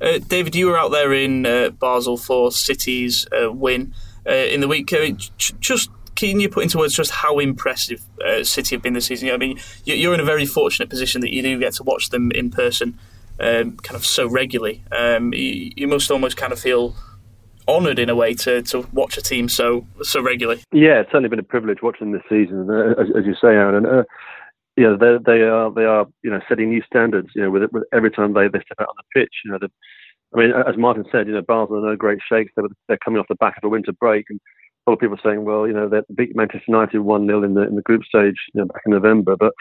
Uh, 0.00 0.18
David, 0.18 0.54
you 0.54 0.66
were 0.66 0.78
out 0.78 0.90
there 0.90 1.12
in 1.12 1.46
uh, 1.46 1.70
Basel 1.70 2.16
for 2.16 2.50
City's 2.50 3.26
uh, 3.32 3.52
win 3.52 3.94
uh, 4.26 4.32
in 4.32 4.60
the 4.60 4.68
week. 4.68 4.92
Uh, 4.92 5.10
just 5.36 5.90
can 6.14 6.40
you 6.40 6.48
put 6.48 6.62
into 6.62 6.78
words 6.78 6.94
just 6.94 7.10
how 7.10 7.38
impressive 7.38 8.02
uh, 8.24 8.44
City 8.44 8.74
have 8.74 8.82
been 8.82 8.94
this 8.94 9.06
season? 9.06 9.30
I 9.30 9.36
mean, 9.36 9.58
you're 9.84 10.14
in 10.14 10.20
a 10.20 10.24
very 10.24 10.46
fortunate 10.46 10.88
position 10.88 11.20
that 11.20 11.32
you 11.32 11.42
do 11.42 11.58
get 11.58 11.74
to 11.74 11.82
watch 11.82 12.10
them 12.10 12.30
in 12.30 12.50
person, 12.50 12.98
um, 13.40 13.76
kind 13.78 13.96
of 13.96 14.04
so 14.04 14.26
regularly. 14.26 14.82
Um, 14.92 15.32
you, 15.32 15.72
you, 15.76 15.88
must 15.88 16.10
almost 16.10 16.36
kind 16.36 16.52
of 16.52 16.58
feel 16.58 16.94
honoured 17.66 17.98
in 17.98 18.10
a 18.10 18.14
way 18.14 18.34
to, 18.34 18.62
to 18.62 18.80
watch 18.92 19.16
a 19.16 19.22
team 19.22 19.48
so 19.48 19.86
so 20.02 20.22
regularly. 20.22 20.62
Yeah, 20.72 21.00
it's 21.00 21.08
certainly 21.08 21.28
been 21.28 21.38
a 21.38 21.44
privilege 21.44 21.82
watching 21.82 22.12
this 22.12 22.22
season, 22.28 22.68
uh, 22.70 23.00
as, 23.00 23.08
as, 23.16 23.26
you 23.26 23.34
say, 23.34 23.48
Aaron. 23.48 23.76
And, 23.76 23.86
uh, 23.86 24.04
yeah, 24.76 24.96
they, 24.98 25.16
they 25.24 25.42
are 25.42 25.72
they 25.72 25.84
are 25.84 26.06
you 26.22 26.30
know 26.30 26.40
setting 26.48 26.70
new 26.70 26.82
standards. 26.86 27.28
You 27.34 27.42
know, 27.42 27.50
with, 27.50 27.70
with 27.72 27.84
every 27.92 28.10
time 28.10 28.34
they, 28.34 28.48
they 28.48 28.60
step 28.60 28.80
out 28.80 28.88
on 28.88 28.96
the 28.98 29.20
pitch, 29.20 29.32
you 29.44 29.52
know, 29.52 29.58
the, 29.60 29.70
I 30.34 30.38
mean, 30.38 30.52
as 30.52 30.76
Martin 30.76 31.04
said, 31.12 31.26
you 31.26 31.32
know, 31.32 31.42
Basel 31.42 31.76
are 31.76 31.90
no 31.90 31.96
great 31.96 32.18
shakes. 32.28 32.52
They're, 32.56 32.66
they're 32.88 32.98
coming 33.04 33.20
off 33.20 33.28
the 33.28 33.36
back 33.36 33.56
of 33.56 33.64
a 33.64 33.68
winter 33.68 33.92
break, 33.92 34.26
and 34.30 34.40
a 34.86 34.90
lot 34.90 34.94
of 34.94 35.00
people 35.00 35.16
are 35.16 35.30
saying, 35.30 35.44
well, 35.44 35.66
you 35.66 35.72
know, 35.72 35.88
they 35.88 36.00
beat 36.14 36.36
Manchester 36.36 36.64
United 36.68 36.98
1 36.98 37.26
0 37.26 37.42
in 37.42 37.54
the, 37.54 37.62
in 37.62 37.76
the 37.76 37.82
group 37.82 38.04
stage 38.04 38.36
you 38.52 38.60
know, 38.60 38.66
back 38.66 38.82
in 38.84 38.92
November. 38.92 39.36
But, 39.36 39.52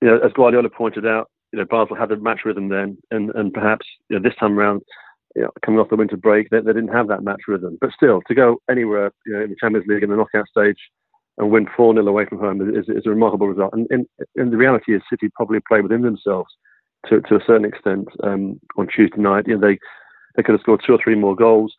you 0.00 0.08
know, 0.08 0.18
as 0.18 0.32
Guardiola 0.32 0.68
pointed 0.68 1.06
out, 1.06 1.28
you 1.52 1.58
know, 1.58 1.64
Basel 1.64 1.96
had 1.96 2.12
a 2.12 2.16
match 2.16 2.40
rhythm 2.44 2.68
then, 2.68 2.98
and, 3.10 3.30
and 3.34 3.52
perhaps 3.52 3.86
you 4.08 4.18
know, 4.18 4.22
this 4.22 4.36
time 4.38 4.58
around, 4.58 4.82
you 5.34 5.42
know, 5.42 5.50
coming 5.64 5.80
off 5.80 5.90
the 5.90 5.96
winter 5.96 6.16
break, 6.16 6.50
they, 6.50 6.60
they 6.60 6.72
didn't 6.72 6.88
have 6.88 7.08
that 7.08 7.22
match 7.22 7.42
rhythm. 7.48 7.78
But 7.80 7.90
still, 7.92 8.20
to 8.28 8.34
go 8.34 8.58
anywhere 8.70 9.12
you 9.26 9.32
know, 9.32 9.42
in 9.42 9.50
the 9.50 9.56
Champions 9.60 9.86
League 9.88 10.02
in 10.02 10.10
the 10.10 10.16
knockout 10.16 10.48
stage 10.48 10.78
and 11.38 11.50
win 11.50 11.66
4 11.76 11.94
0 11.94 12.06
away 12.06 12.26
from 12.26 12.38
home 12.38 12.60
is, 12.76 12.88
is, 12.88 13.06
a 13.06 13.10
remarkable 13.10 13.48
result. 13.48 13.72
And, 13.72 13.86
and, 13.90 14.06
and, 14.36 14.52
the 14.52 14.56
reality 14.56 14.94
is, 14.94 15.02
City 15.10 15.28
probably 15.34 15.60
played 15.66 15.82
within 15.82 16.02
themselves 16.02 16.50
to, 17.06 17.20
to 17.22 17.36
a 17.36 17.44
certain 17.46 17.64
extent 17.64 18.08
um, 18.22 18.60
on 18.76 18.88
Tuesday 18.88 19.20
night. 19.20 19.46
You 19.46 19.56
know, 19.56 19.66
they, 19.66 19.78
they 20.36 20.42
could 20.42 20.52
have 20.52 20.60
scored 20.60 20.82
two 20.86 20.92
or 20.92 21.00
three 21.02 21.14
more 21.14 21.34
goals. 21.34 21.74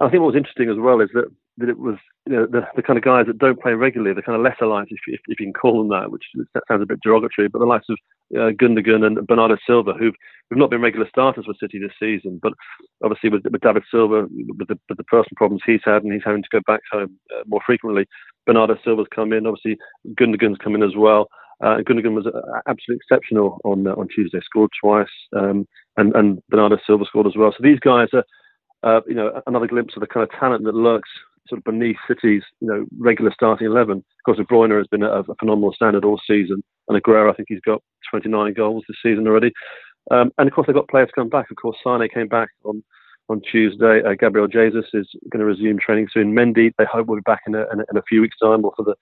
I 0.00 0.08
think 0.08 0.22
what 0.22 0.32
was 0.32 0.36
interesting 0.36 0.70
as 0.70 0.78
well 0.78 1.00
is 1.00 1.10
that 1.12 1.26
that 1.58 1.68
it 1.68 1.78
was 1.78 1.96
you 2.26 2.34
know, 2.34 2.46
the, 2.46 2.62
the 2.74 2.82
kind 2.82 2.96
of 2.96 3.04
guys 3.04 3.26
that 3.26 3.38
don't 3.38 3.60
play 3.60 3.72
regularly, 3.72 4.14
the 4.14 4.22
kind 4.22 4.36
of 4.36 4.42
lesser 4.42 4.66
lights, 4.66 4.90
if, 4.90 5.00
if, 5.06 5.20
if, 5.28 5.40
you 5.40 5.46
can 5.46 5.52
call 5.52 5.78
them 5.78 5.88
that, 5.88 6.10
which 6.10 6.24
sounds 6.68 6.82
a 6.82 6.86
bit 6.86 7.00
derogatory, 7.02 7.48
but 7.48 7.58
the 7.58 7.66
likes 7.66 7.86
of 7.90 7.98
uh, 8.36 8.50
Gundogan 8.50 9.04
and 9.04 9.26
Bernardo 9.26 9.56
Silva, 9.66 9.92
who've, 9.92 10.14
who've 10.48 10.58
not 10.58 10.70
been 10.70 10.82
regular 10.82 11.08
starters 11.08 11.46
for 11.46 11.54
City 11.60 11.78
this 11.78 11.92
season, 11.98 12.38
but 12.42 12.52
obviously 13.02 13.30
with, 13.30 13.42
with 13.50 13.60
David 13.62 13.84
Silva, 13.90 14.26
with 14.58 14.68
the, 14.68 14.78
with 14.88 14.98
the 14.98 15.04
personal 15.04 15.36
problems 15.36 15.62
he's 15.64 15.80
had, 15.84 16.02
and 16.02 16.12
he's 16.12 16.22
having 16.24 16.42
to 16.42 16.48
go 16.52 16.60
back 16.66 16.80
home 16.92 17.18
uh, 17.34 17.42
more 17.46 17.60
frequently, 17.64 18.06
Bernardo 18.46 18.76
Silva's 18.84 19.06
come 19.14 19.32
in, 19.32 19.46
obviously 19.46 19.76
Gundogan's 20.14 20.58
come 20.62 20.74
in 20.74 20.82
as 20.82 20.96
well. 20.96 21.28
Uh, 21.62 21.76
Gundogan 21.86 22.14
was 22.14 22.26
absolutely 22.66 23.00
exceptional 23.02 23.60
on 23.64 23.86
uh, 23.86 23.92
on 23.92 24.08
Tuesday. 24.08 24.40
Scored 24.42 24.70
twice, 24.82 25.06
um, 25.36 25.68
and 25.98 26.16
and 26.16 26.40
Bernardo 26.48 26.78
Silva 26.86 27.04
scored 27.04 27.26
as 27.26 27.36
well. 27.36 27.52
So 27.52 27.62
these 27.62 27.78
guys 27.80 28.08
are, 28.14 28.24
uh, 28.82 29.02
you 29.06 29.14
know, 29.14 29.42
another 29.46 29.66
glimpse 29.66 29.92
of 29.94 30.00
the 30.00 30.06
kind 30.06 30.24
of 30.24 30.30
talent 30.40 30.64
that 30.64 30.74
lurks 30.74 31.10
sort 31.48 31.58
of 31.58 31.64
beneath 31.64 31.98
City's, 32.08 32.44
you 32.60 32.68
know, 32.68 32.86
regular 32.98 33.30
starting 33.34 33.66
eleven. 33.66 33.98
Of 33.98 34.22
course, 34.24 34.38
De 34.38 34.44
Bruyne 34.44 34.74
has 34.78 34.86
been 34.86 35.02
a, 35.02 35.20
a 35.20 35.34
phenomenal 35.38 35.74
standard 35.74 36.02
all 36.02 36.18
season, 36.26 36.62
and 36.88 37.02
Aguero, 37.02 37.30
I 37.30 37.34
think 37.34 37.48
he's 37.50 37.60
got 37.60 37.82
29 38.10 38.54
goals 38.54 38.84
this 38.88 38.96
season 39.02 39.26
already. 39.26 39.52
Um, 40.10 40.32
and 40.38 40.48
of 40.48 40.54
course, 40.54 40.66
they've 40.66 40.74
got 40.74 40.88
players 40.88 41.10
come 41.14 41.28
back. 41.28 41.50
Of 41.50 41.56
course, 41.56 41.76
Sane 41.84 42.08
came 42.12 42.28
back 42.28 42.48
on 42.64 42.82
on 43.28 43.40
Tuesday. 43.40 44.02
Uh, 44.04 44.14
Gabriel 44.18 44.48
Jesus 44.48 44.86
is 44.92 45.08
going 45.30 45.38
to 45.38 45.44
resume 45.44 45.78
training 45.78 46.08
soon. 46.12 46.34
Mendy, 46.34 46.72
they 46.76 46.84
hope 46.84 47.06
will 47.06 47.16
be 47.16 47.22
back 47.22 47.42
in 47.46 47.54
a, 47.54 47.60
in 47.72 47.80
a, 47.80 47.84
in 47.90 47.96
a 47.96 48.02
few 48.08 48.20
weeks' 48.20 48.36
time, 48.42 48.64
or 48.64 48.72
for 48.76 48.82
the 48.82 48.94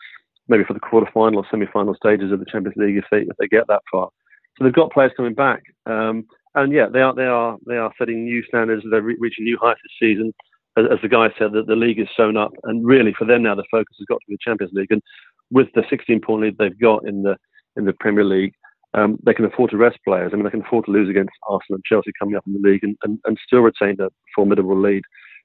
maybe 0.48 0.64
for 0.64 0.74
the 0.74 0.80
quarter-final 0.80 1.38
or 1.38 1.46
semi-final 1.50 1.94
stages 1.94 2.32
of 2.32 2.38
the 2.38 2.46
Champions 2.50 2.76
League 2.76 2.96
if 2.96 3.04
they 3.10 3.18
if 3.20 3.36
they 3.38 3.48
get 3.48 3.66
that 3.68 3.82
far. 3.90 4.10
So 4.56 4.64
they've 4.64 4.72
got 4.72 4.92
players 4.92 5.12
coming 5.16 5.34
back, 5.34 5.62
um, 5.86 6.26
and 6.54 6.72
yeah, 6.72 6.86
they 6.92 7.00
are 7.00 7.14
they 7.14 7.26
are 7.26 7.56
they 7.66 7.76
are 7.76 7.92
setting 7.98 8.24
new 8.24 8.42
standards. 8.44 8.84
They're 8.90 9.02
re- 9.02 9.16
reaching 9.18 9.44
new 9.44 9.58
heights 9.60 9.80
this 9.82 10.08
season. 10.08 10.34
As, 10.76 10.84
as 10.92 10.98
the 11.02 11.08
guy 11.08 11.28
said, 11.38 11.52
that 11.52 11.66
the 11.66 11.76
league 11.76 11.98
is 11.98 12.08
sewn 12.16 12.36
up, 12.36 12.52
and 12.64 12.86
really 12.86 13.14
for 13.18 13.24
them 13.24 13.42
now 13.42 13.54
the 13.54 13.64
focus 13.70 13.96
has 13.98 14.06
got 14.06 14.16
to 14.16 14.26
be 14.28 14.34
the 14.34 14.50
Champions 14.50 14.72
League. 14.74 14.90
And 14.90 15.02
with 15.50 15.68
the 15.74 15.80
16-point 15.82 16.42
lead 16.42 16.58
they've 16.58 16.78
got 16.78 17.08
in 17.08 17.22
the 17.22 17.36
in 17.76 17.84
the 17.84 17.94
Premier 17.94 18.24
League, 18.24 18.54
um, 18.94 19.18
they 19.24 19.34
can 19.34 19.44
afford 19.44 19.70
to 19.70 19.76
rest 19.76 19.98
players. 20.06 20.30
I 20.32 20.36
mean, 20.36 20.44
they 20.44 20.50
can 20.50 20.64
afford 20.64 20.86
to 20.86 20.90
lose 20.90 21.10
against 21.10 21.32
Arsenal 21.48 21.76
and 21.76 21.84
Chelsea 21.84 22.10
coming 22.18 22.36
up 22.36 22.44
in 22.46 22.54
the 22.54 22.68
league 22.68 22.82
and, 22.82 22.96
and, 23.02 23.18
and 23.24 23.38
still 23.46 23.60
retain 23.60 23.96
a 24.00 24.08
formidable 24.34 24.80
lead. 24.80 25.02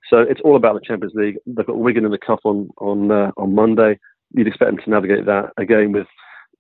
So 0.09 0.19
it's 0.19 0.41
all 0.43 0.55
about 0.55 0.75
the 0.75 0.85
Champions 0.85 1.13
League. 1.15 1.35
They've 1.45 1.65
got 1.65 1.77
Wigan 1.77 2.05
in 2.05 2.12
the 2.12 2.17
cup 2.17 2.39
on 2.43 2.69
on 2.77 3.12
uh, 3.12 3.31
on 3.38 3.55
Monday 3.55 3.97
you'd 4.33 4.47
expect 4.47 4.71
them 4.71 4.79
to 4.83 4.89
navigate 4.89 5.25
that 5.25 5.51
again 5.57 5.91
with 5.91 6.07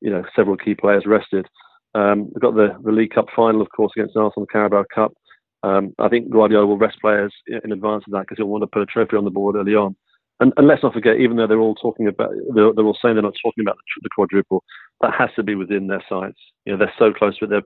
you 0.01 0.09
know 0.09 0.23
several 0.35 0.57
key 0.57 0.75
players 0.75 1.03
rested. 1.05 1.47
Um, 1.95 2.25
we've 2.25 2.41
got 2.41 2.55
the, 2.55 2.69
the 2.83 2.91
League 2.91 3.13
Cup 3.13 3.27
final, 3.35 3.61
of 3.61 3.67
course, 3.75 3.91
against 3.95 4.17
Arsenal, 4.17 4.47
the 4.47 4.51
Carabao 4.51 4.85
Cup. 4.93 5.13
Um, 5.61 5.93
I 5.99 6.09
think 6.09 6.29
Guardiola 6.29 6.65
will 6.65 6.77
rest 6.77 6.97
players 6.99 7.33
in 7.47 7.71
advance 7.71 8.03
of 8.07 8.13
that 8.13 8.21
because 8.21 8.37
he'll 8.37 8.47
want 8.47 8.63
to 8.63 8.67
put 8.67 8.81
a 8.81 8.85
trophy 8.85 9.15
on 9.15 9.25
the 9.25 9.31
board 9.31 9.55
early 9.55 9.75
on. 9.75 9.95
And, 10.39 10.51
and 10.57 10.67
let's 10.67 10.83
not 10.83 10.93
forget, 10.93 11.17
even 11.17 11.37
though 11.37 11.47
they're 11.47 11.59
all 11.59 11.75
talking 11.75 12.07
about, 12.07 12.31
they're, 12.53 12.73
they're 12.73 12.85
all 12.85 12.97
saying 13.01 13.15
they're 13.15 13.23
not 13.23 13.35
talking 13.43 13.63
about 13.63 13.77
the, 13.77 14.01
the, 14.03 14.09
quadruple, 14.13 14.63
that 15.01 15.13
has 15.17 15.29
to 15.35 15.43
be 15.43 15.55
within 15.55 15.87
their 15.87 16.03
sights. 16.09 16.39
You 16.65 16.73
know, 16.73 16.79
they're 16.79 16.93
so 16.97 17.13
close. 17.13 17.37
They've, 17.39 17.61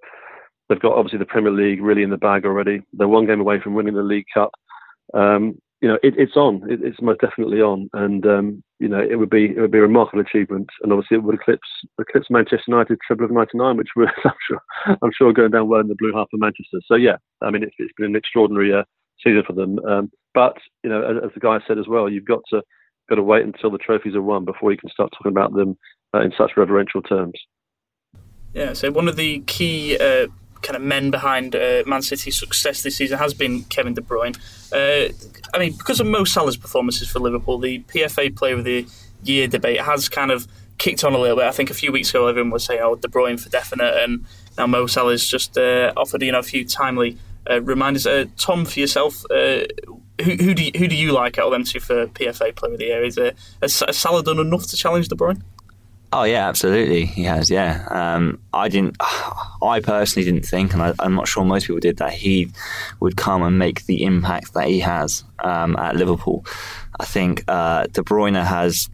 they've 0.69 0.79
got 0.79 0.93
obviously 0.93 1.19
the 1.19 1.25
Premier 1.25 1.51
League 1.51 1.81
really 1.81 2.03
in 2.03 2.09
the 2.09 2.17
bag 2.17 2.45
already. 2.45 2.81
They're 2.93 3.07
one 3.07 3.25
game 3.25 3.39
away 3.39 3.59
from 3.61 3.73
winning 3.73 3.95
the 3.95 4.03
League 4.03 4.25
Cup. 4.33 4.51
Um, 5.13 5.57
you 5.81 5.87
know, 5.87 5.99
it, 6.01 6.15
it's 6.17 6.35
on. 6.35 6.63
It, 6.69 6.79
it's 6.81 7.01
most 7.01 7.21
definitely 7.21 7.61
on, 7.61 7.87
and 7.93 8.25
um, 8.25 8.63
you 8.79 8.87
know, 8.87 8.99
it 8.99 9.15
would 9.15 9.29
be 9.29 9.53
it 9.55 9.61
would 9.61 9.71
be 9.71 9.77
a 9.77 9.81
remarkable 9.81 10.21
achievement, 10.21 10.67
and 10.81 10.91
obviously 10.91 11.17
it 11.17 11.23
would 11.23 11.35
eclipse 11.35 11.67
eclipse 12.01 12.27
Manchester 12.31 12.63
United 12.67 12.97
treble 13.05 13.25
of 13.25 13.31
'99, 13.31 13.77
which 13.77 13.89
was 13.95 14.07
I'm 14.25 14.31
sure 14.47 14.61
I'm 15.03 15.11
sure 15.15 15.33
going 15.33 15.51
down 15.51 15.67
well 15.67 15.81
in 15.81 15.87
the 15.87 15.95
blue 15.95 16.13
half 16.15 16.27
of 16.33 16.39
Manchester. 16.39 16.79
So 16.85 16.95
yeah, 16.95 17.17
I 17.41 17.51
mean, 17.51 17.61
it's, 17.61 17.75
it's 17.77 17.93
been 17.95 18.07
an 18.07 18.15
extraordinary 18.15 18.73
uh, 18.73 18.83
season 19.23 19.43
for 19.45 19.53
them. 19.53 19.79
Um, 19.79 20.11
but 20.33 20.57
you 20.83 20.89
know, 20.89 21.01
as, 21.01 21.25
as, 21.25 21.31
the 21.33 21.39
guy 21.39 21.59
said 21.67 21.77
as 21.77 21.87
well, 21.87 22.09
you've 22.09 22.25
got 22.25 22.41
to 22.49 22.61
got 23.09 23.15
to 23.15 23.23
wait 23.23 23.45
until 23.45 23.71
the 23.71 23.77
trophies 23.77 24.15
are 24.15 24.21
won 24.21 24.45
before 24.45 24.71
you 24.71 24.77
can 24.77 24.89
start 24.89 25.11
talking 25.17 25.31
about 25.31 25.53
them 25.53 25.77
uh, 26.13 26.21
in 26.21 26.31
such 26.37 26.51
reverential 26.57 27.01
terms. 27.01 27.33
Yeah, 28.53 28.73
so 28.73 28.91
one 28.91 29.07
of 29.07 29.15
the 29.15 29.39
key 29.41 29.97
uh, 29.97 30.27
kind 30.61 30.75
of 30.75 30.81
men 30.81 31.11
behind 31.11 31.55
uh, 31.55 31.83
Man 31.85 32.01
City's 32.01 32.37
success 32.37 32.81
this 32.81 32.97
season 32.97 33.17
has 33.17 33.33
been 33.33 33.63
Kevin 33.65 33.93
De 33.93 34.01
Bruyne. 34.01 34.37
Uh, 34.71 35.13
I 35.53 35.59
mean, 35.59 35.73
because 35.77 35.99
of 35.99 36.07
Mo 36.07 36.23
Salah's 36.23 36.57
performances 36.57 37.09
for 37.09 37.19
Liverpool, 37.19 37.59
the 37.59 37.79
PFA 37.83 38.35
Player 38.35 38.55
of 38.55 38.63
the 38.63 38.87
Year 39.23 39.47
debate 39.47 39.81
has 39.81 40.09
kind 40.09 40.31
of 40.31 40.47
kicked 40.77 41.03
on 41.03 41.13
a 41.13 41.17
little 41.17 41.37
bit. 41.37 41.45
I 41.45 41.51
think 41.51 41.69
a 41.69 41.73
few 41.73 41.91
weeks 41.91 42.09
ago, 42.09 42.27
everyone 42.27 42.51
was 42.51 42.63
saying, 42.63 42.81
"Oh, 42.83 42.95
De 42.95 43.07
Bruyne 43.07 43.39
for 43.39 43.49
definite," 43.49 43.95
and 44.03 44.25
now 44.57 44.67
Mo 44.67 44.85
Salah's 44.85 45.27
just 45.27 45.57
uh, 45.57 45.91
offered 45.97 46.21
you 46.21 46.31
know 46.31 46.39
a 46.39 46.43
few 46.43 46.63
timely 46.65 47.17
uh, 47.49 47.61
reminders. 47.61 48.07
Uh, 48.07 48.25
Tom, 48.37 48.65
for 48.65 48.79
yourself, 48.79 49.23
uh, 49.31 49.65
who, 50.23 50.31
who, 50.31 50.53
do 50.53 50.63
you, 50.63 50.71
who 50.77 50.87
do 50.87 50.95
you 50.95 51.11
like 51.11 51.37
out 51.37 51.47
of 51.47 51.51
them 51.51 51.63
two 51.63 51.79
for 51.79 52.07
PFA 52.07 52.55
Player 52.55 52.73
of 52.73 52.79
the 52.79 52.85
Year? 52.85 53.03
Is, 53.03 53.19
has 53.61 53.73
Salah 53.97 54.23
done 54.23 54.39
enough 54.39 54.67
to 54.67 54.77
challenge 54.77 55.07
De 55.07 55.15
Bruyne? 55.15 55.41
Oh 56.13 56.23
yeah, 56.23 56.47
absolutely, 56.47 57.05
he 57.05 57.23
has. 57.23 57.49
Yeah, 57.49 57.85
um, 57.89 58.39
I 58.53 58.69
didn't. 58.69 58.95
I 59.61 59.81
personally 59.81 60.29
didn't 60.29 60.45
think, 60.45 60.73
and 60.73 60.81
I, 60.81 60.93
am 60.99 61.15
not 61.15 61.27
sure 61.27 61.43
most 61.43 61.67
people 61.67 61.81
did, 61.81 61.97
that 61.97 62.13
he 62.13 62.49
would 63.01 63.17
come 63.17 63.43
and 63.43 63.59
make 63.59 63.85
the 63.85 64.03
impact 64.03 64.53
that 64.53 64.67
he 64.67 64.79
has 64.79 65.25
um, 65.43 65.75
at 65.75 65.95
Liverpool. 65.95 66.45
I 66.99 67.05
think 67.05 67.43
uh, 67.47 67.87
De 67.87 68.01
Bruyne 68.03 68.41
has, 68.41 68.89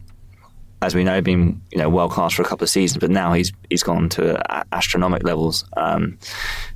as 0.84 0.94
we 0.94 1.04
know, 1.04 1.20
been 1.20 1.60
you 1.72 1.78
know 1.78 1.88
world 1.88 2.12
class 2.12 2.34
for 2.34 2.42
a 2.42 2.44
couple 2.44 2.64
of 2.64 2.70
seasons, 2.70 3.00
but 3.00 3.10
now 3.10 3.32
he's 3.32 3.52
he's 3.70 3.82
gone 3.82 4.08
to 4.10 4.40
astronomical 4.72 5.26
levels 5.26 5.64
um, 5.76 6.18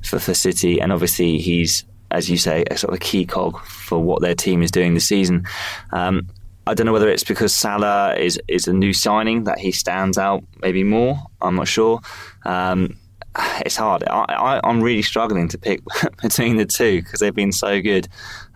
for 0.03 0.19
for 0.19 0.33
City, 0.33 0.79
and 0.79 0.91
obviously 0.91 1.37
he's 1.37 1.85
as 2.11 2.29
you 2.29 2.37
say, 2.37 2.63
a 2.71 2.77
sort 2.77 2.93
of 2.93 2.95
a 2.95 2.99
key 2.99 3.25
cog 3.25 3.63
for 3.65 4.01
what 4.01 4.21
their 4.21 4.35
team 4.35 4.63
is 4.63 4.71
doing 4.71 4.93
this 4.93 5.07
season. 5.07 5.45
Um, 5.91 6.27
I 6.65 6.73
don't 6.73 6.85
know 6.85 6.93
whether 6.93 7.09
it's 7.09 7.23
because 7.23 7.53
Salah 7.55 8.15
is 8.15 8.39
is 8.47 8.67
a 8.67 8.73
new 8.73 8.93
signing 8.93 9.45
that 9.45 9.59
he 9.59 9.71
stands 9.71 10.17
out 10.17 10.43
maybe 10.61 10.83
more. 10.83 11.17
I'm 11.41 11.55
not 11.55 11.67
sure. 11.67 11.99
Um, 12.45 12.97
it's 13.65 13.75
hard. 13.75 14.03
I, 14.09 14.59
am 14.63 14.81
really 14.81 15.01
struggling 15.01 15.47
to 15.49 15.57
pick 15.57 15.81
between 16.21 16.57
the 16.57 16.65
two 16.65 17.01
because 17.01 17.19
they've 17.19 17.33
been 17.33 17.51
so 17.51 17.81
good. 17.81 18.07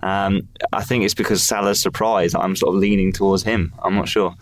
Um, 0.01 0.47
I 0.71 0.83
think 0.83 1.03
it's 1.03 1.13
because 1.13 1.43
Salah's 1.43 1.81
surprise. 1.81 2.35
I'm 2.35 2.55
sort 2.55 2.75
of 2.75 2.81
leaning 2.81 3.11
towards 3.11 3.43
him. 3.43 3.73
I'm 3.83 3.95
not 3.95 4.09
sure. 4.09 4.35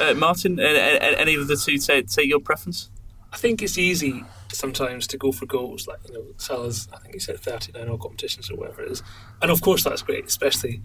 Uh, 0.00 0.14
Martin, 0.14 0.58
any 0.60 1.34
of 1.34 1.48
the 1.48 1.56
two 1.56 1.78
take, 1.78 2.08
take 2.08 2.28
your 2.28 2.40
preference? 2.40 2.90
I 3.32 3.36
think 3.36 3.62
it's 3.62 3.78
easy 3.78 4.24
sometimes 4.52 5.06
to 5.08 5.18
go 5.18 5.32
for 5.32 5.46
goals. 5.46 5.86
Like 5.86 5.98
you 6.08 6.14
know, 6.14 6.24
Salah's. 6.36 6.88
I 6.92 6.98
think 6.98 7.14
he 7.14 7.20
said 7.20 7.38
39 7.38 7.88
all 7.88 7.98
competitions 7.98 8.50
or 8.50 8.56
whatever 8.56 8.82
it 8.82 8.92
is, 8.92 9.02
and 9.42 9.50
of 9.50 9.60
course 9.60 9.84
that's 9.84 10.02
great, 10.02 10.26
especially 10.26 10.82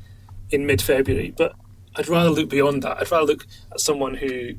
in 0.49 0.65
mid-February. 0.65 1.33
But 1.35 1.55
I'd 1.95 2.07
rather 2.07 2.29
look 2.29 2.49
beyond 2.49 2.83
that. 2.83 2.97
I'd 2.97 3.11
rather 3.11 3.27
look 3.27 3.45
at 3.71 3.79
someone 3.79 4.15
who, 4.15 4.55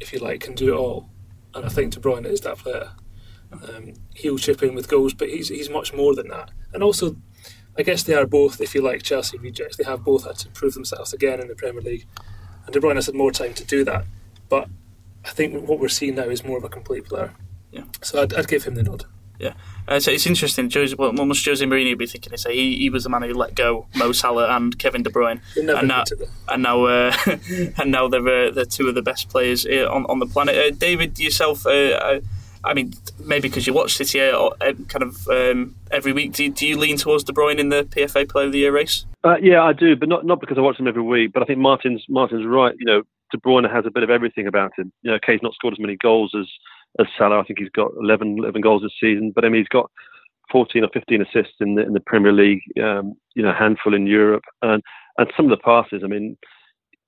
if 0.00 0.12
you 0.12 0.18
like, 0.18 0.40
can 0.40 0.54
do 0.54 0.74
it 0.74 0.76
all. 0.76 1.08
And 1.54 1.64
I 1.64 1.68
think 1.68 1.92
De 1.92 2.00
Bruyne 2.00 2.26
is 2.26 2.40
that 2.42 2.58
player. 2.58 2.92
Um, 3.52 3.94
he'll 4.14 4.38
chip 4.38 4.62
in 4.62 4.74
with 4.74 4.88
goals, 4.88 5.14
but 5.14 5.28
he's 5.28 5.48
he's 5.48 5.70
much 5.70 5.92
more 5.92 6.14
than 6.14 6.28
that. 6.28 6.50
And 6.72 6.82
also, 6.82 7.16
I 7.76 7.82
guess 7.82 8.02
they 8.02 8.14
are 8.14 8.26
both, 8.26 8.60
if 8.60 8.74
you 8.74 8.82
like, 8.82 9.02
Chelsea 9.02 9.38
rejects. 9.38 9.76
They 9.76 9.84
have 9.84 10.04
both 10.04 10.24
had 10.24 10.36
to 10.38 10.48
prove 10.48 10.74
themselves 10.74 11.12
again 11.12 11.40
in 11.40 11.48
the 11.48 11.54
Premier 11.54 11.82
League, 11.82 12.06
and 12.64 12.72
De 12.72 12.80
Bruyne 12.80 12.96
has 12.96 13.06
had 13.06 13.14
more 13.14 13.32
time 13.32 13.54
to 13.54 13.64
do 13.64 13.84
that. 13.84 14.04
But 14.48 14.68
I 15.24 15.30
think 15.30 15.68
what 15.68 15.78
we're 15.78 15.88
seeing 15.88 16.14
now 16.14 16.24
is 16.24 16.44
more 16.44 16.58
of 16.58 16.64
a 16.64 16.68
complete 16.68 17.04
player. 17.06 17.34
Yeah. 17.70 17.84
So 18.02 18.22
I'd, 18.22 18.34
I'd 18.34 18.48
give 18.48 18.64
him 18.64 18.74
the 18.74 18.82
nod. 18.82 19.04
Yeah, 19.42 19.54
uh, 19.88 19.98
so 19.98 20.12
it's 20.12 20.24
interesting. 20.24 20.70
Jose, 20.70 20.94
what 20.94 21.14
must 21.14 21.44
Jose 21.44 21.64
Mourinho 21.64 21.98
be 21.98 22.06
thinking? 22.06 22.36
Say 22.36 22.54
he, 22.54 22.78
he 22.78 22.90
was 22.90 23.02
the 23.02 23.10
man 23.10 23.22
who 23.22 23.34
let 23.34 23.56
go 23.56 23.88
Mo 23.96 24.12
Salah 24.12 24.54
and 24.54 24.78
Kevin 24.78 25.02
De 25.02 25.10
Bruyne, 25.10 25.40
and 25.56 25.88
now 25.88 26.04
and 26.48 26.62
now 26.62 26.84
uh, 26.84 27.12
and 27.78 27.90
now 27.90 28.06
they're 28.06 28.46
uh, 28.46 28.50
they're 28.52 28.64
two 28.64 28.88
of 28.88 28.94
the 28.94 29.02
best 29.02 29.30
players 29.30 29.66
uh, 29.66 29.90
on 29.90 30.06
on 30.06 30.20
the 30.20 30.26
planet. 30.26 30.56
Uh, 30.56 30.70
David, 30.70 31.18
yourself, 31.18 31.66
uh, 31.66 32.20
I 32.64 32.74
mean, 32.74 32.92
maybe 33.18 33.48
because 33.48 33.66
you 33.66 33.72
watch 33.72 33.94
City 33.94 34.20
or 34.20 34.54
kind 34.88 35.02
of 35.02 35.28
um, 35.28 35.74
every 35.90 36.12
week, 36.12 36.32
do 36.32 36.44
you, 36.44 36.50
do 36.50 36.66
you 36.66 36.78
lean 36.78 36.96
towards 36.96 37.24
De 37.24 37.32
Bruyne 37.32 37.58
in 37.58 37.70
the 37.70 37.84
PFA 37.84 38.28
Player 38.28 38.46
of 38.46 38.52
the 38.52 38.58
Year 38.58 38.72
race? 38.72 39.04
yeah, 39.40 39.62
I 39.62 39.72
do, 39.72 39.96
but 39.96 40.08
not 40.08 40.24
not 40.24 40.40
because 40.40 40.58
I 40.58 40.60
watch 40.60 40.78
him 40.78 40.88
every 40.88 41.02
week. 41.02 41.32
But 41.32 41.42
I 41.42 41.46
think 41.46 41.58
Martin's 41.58 42.04
Martin's 42.08 42.46
right. 42.46 42.74
You 42.78 42.86
know, 42.86 43.02
De 43.30 43.38
Bruyne 43.38 43.70
has 43.72 43.84
a 43.86 43.90
bit 43.90 44.02
of 44.02 44.10
everything 44.10 44.46
about 44.46 44.72
him. 44.76 44.92
You 45.02 45.10
know, 45.10 45.16
okay, 45.16 45.32
he's 45.32 45.42
not 45.42 45.54
scored 45.54 45.74
as 45.74 45.80
many 45.80 45.96
goals 45.96 46.32
as 46.38 46.46
as 46.98 47.06
Salah. 47.16 47.40
I 47.40 47.44
think 47.44 47.58
he's 47.58 47.70
got 47.70 47.90
11, 48.00 48.38
11 48.38 48.60
goals 48.60 48.82
this 48.82 48.92
season, 49.00 49.32
but 49.34 49.44
I 49.44 49.48
mean 49.48 49.60
he's 49.60 49.68
got 49.68 49.90
14 50.50 50.84
or 50.84 50.88
15 50.92 51.22
assists 51.22 51.54
in 51.60 51.74
the 51.76 51.82
in 51.82 51.94
the 51.94 52.00
Premier 52.00 52.32
League. 52.32 52.62
Um, 52.82 53.14
you 53.34 53.42
know, 53.42 53.52
handful 53.52 53.94
in 53.94 54.06
Europe, 54.06 54.44
and 54.60 54.82
and 55.18 55.32
some 55.36 55.46
of 55.46 55.50
the 55.50 55.62
passes. 55.62 56.02
I 56.04 56.08
mean, 56.08 56.36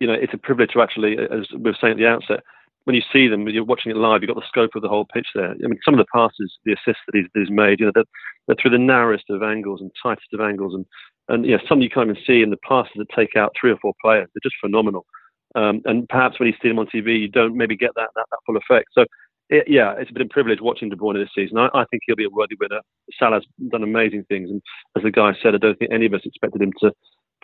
you 0.01 0.07
know, 0.07 0.15
it's 0.15 0.35
a 0.35 0.39
privilege 0.39 0.71
to 0.73 0.83
actually, 0.83 1.17
as 1.19 1.47
we 1.53 1.71
were 1.71 1.77
saying 1.81 1.93
at 1.93 1.99
the 1.99 2.07
outset, 2.07 2.41
when 2.85 2.95
you 2.95 3.03
see 3.13 3.29
them, 3.29 3.49
you're 3.49 3.65
watching 3.65 3.91
it 3.91 3.97
live. 3.97 4.23
You've 4.23 4.29
got 4.29 4.37
the 4.37 4.47
scope 4.47 4.73
of 4.75 4.83
the 4.83 4.89
whole 4.89 5.07
pitch 5.13 5.29
there. 5.35 5.53
I 5.53 5.67
mean, 5.67 5.79
some 5.85 5.95
of 5.95 5.99
the 5.99 6.07
passes, 6.15 6.53
the 6.65 6.73
assists 6.73 7.03
that 7.07 7.15
he's, 7.15 7.27
that 7.35 7.41
he's 7.41 7.51
made, 7.51 7.81
you 7.81 7.87
know, 7.87 7.93
they're, 7.95 8.05
they're 8.47 8.57
through 8.61 8.73
the 8.73 8.79
narrowest 8.79 9.25
of 9.31 9.43
angles 9.43 9.81
and 9.81 9.91
tightest 10.03 10.29
of 10.33 10.41
angles, 10.41 10.75
and 10.75 10.85
and 11.29 11.47
you 11.47 11.53
know, 11.53 11.63
some 11.67 11.81
you 11.81 11.89
can't 11.89 12.11
even 12.11 12.23
see 12.27 12.43
in 12.43 12.51
the 12.51 12.59
passes 12.69 12.93
that 12.97 13.07
take 13.17 13.35
out 13.37 13.55
three 13.59 13.71
or 13.71 13.79
four 13.79 13.95
players. 14.03 14.29
They're 14.35 14.49
just 14.49 14.57
phenomenal. 14.61 15.07
Um, 15.55 15.81
and 15.85 16.09
perhaps 16.09 16.39
when 16.39 16.49
you 16.49 16.55
see 16.61 16.69
them 16.69 16.79
on 16.79 16.87
TV, 16.87 17.19
you 17.19 17.29
don't 17.29 17.57
maybe 17.57 17.77
get 17.77 17.93
that, 17.95 18.11
that, 18.15 18.27
that 18.31 18.39
full 18.45 18.57
effect. 18.57 18.89
So 18.93 19.07
it, 19.49 19.65
yeah, 19.69 19.95
it's 19.99 20.11
been 20.11 20.23
a 20.23 20.29
privilege 20.29 20.61
watching 20.61 20.89
De 20.89 20.97
Bruyne 20.97 21.15
this 21.15 21.31
season. 21.35 21.59
I, 21.59 21.69
I, 21.75 21.85
think 21.91 22.03
he'll 22.05 22.17
be 22.17 22.25
a 22.25 22.31
worthy 22.31 22.57
winner. 22.61 22.81
Salah's 23.19 23.47
done 23.71 23.83
amazing 23.83 24.25
things, 24.29 24.51
and 24.51 24.61
as 24.97 25.03
the 25.03 25.11
guy 25.11 25.33
said, 25.43 25.55
I 25.55 25.59
don't 25.59 25.79
think 25.79 25.93
any 25.93 26.07
of 26.07 26.15
us 26.15 26.23
expected 26.25 26.63
him 26.63 26.73
to 26.81 26.93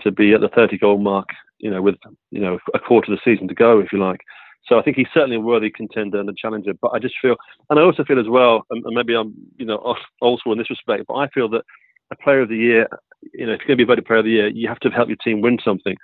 to 0.03 0.11
be 0.11 0.33
at 0.33 0.41
the 0.41 0.49
30 0.49 0.79
goal 0.79 0.99
mark. 0.99 1.29
You 1.59 1.71
know, 1.71 1.83
with 1.83 1.97
you 2.31 2.41
know 2.41 2.59
a 2.75 2.79
quarter 2.79 3.13
of 3.13 3.19
the 3.19 3.31
season 3.31 3.49
to 3.49 3.55
go, 3.55 3.81
if 3.81 3.93
you 3.93 3.99
like. 3.99 4.21
So 4.67 4.79
I 4.79 4.83
think 4.83 4.97
he's 4.97 5.07
certainly 5.13 5.37
a 5.37 5.41
worthy 5.41 5.71
contender 5.71 6.21
and 6.21 6.29
a 6.29 6.35
challenger. 6.37 6.73
But 6.81 6.93
I 6.95 6.99
just 6.99 7.15
feel, 7.21 7.37
and 7.71 7.79
I 7.79 7.83
also 7.83 8.05
feel 8.05 8.21
as 8.21 8.29
well, 8.29 8.65
and, 8.71 8.85
maybe 8.87 9.15
I'm 9.15 9.35
you 9.57 9.67
know 9.67 9.97
school 10.21 10.53
in 10.53 10.59
this 10.59 10.71
respect, 10.71 11.05
but 11.09 11.15
I 11.15 11.29
feel 11.29 11.49
that 11.51 11.63
a 12.11 12.17
player 12.17 12.43
of 12.43 12.49
the 12.49 12.57
year, 12.57 12.89
you 13.35 13.47
know, 13.47 13.53
if 13.53 13.61
you're 13.61 13.69
going 13.69 13.79
to 13.79 13.85
be 13.85 13.85
voted 13.85 14.07
player 14.07 14.19
of 14.21 14.25
the 14.25 14.31
year, 14.31 14.49
you 14.49 14.69
have 14.69 14.81
to 14.81 14.91
help 14.91 15.09
your 15.09 15.17
team 15.17 15.41
win 15.41 15.59
something. 15.65 15.97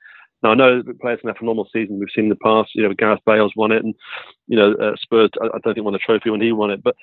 Now 0.43 0.51
I 0.51 0.55
know 0.55 0.83
players 1.01 1.21
can 1.21 1.29
have 1.29 1.37
a 1.37 1.39
phenomenal 1.39 1.69
season. 1.73 1.99
We've 1.99 2.09
seen 2.15 2.25
in 2.25 2.31
the 2.31 2.37
past. 2.37 2.71
You 2.75 2.83
know, 2.83 2.95
Gareth 2.95 3.21
Bale's 3.27 3.53
won 3.57 3.73
it, 3.73 3.85
and 3.85 3.95
you 4.49 4.57
know 4.57 4.75
uh, 4.75 4.93
Spurs. 4.97 5.31
I, 5.41 5.47
I 5.47 5.59
don't 5.65 5.75
think 5.75 5.85
won 5.85 5.93
the 5.93 5.99
trophy 5.99 6.31
when 6.31 6.41
he 6.41 6.53
won 6.53 6.71
it, 6.71 6.83
but 6.83 6.95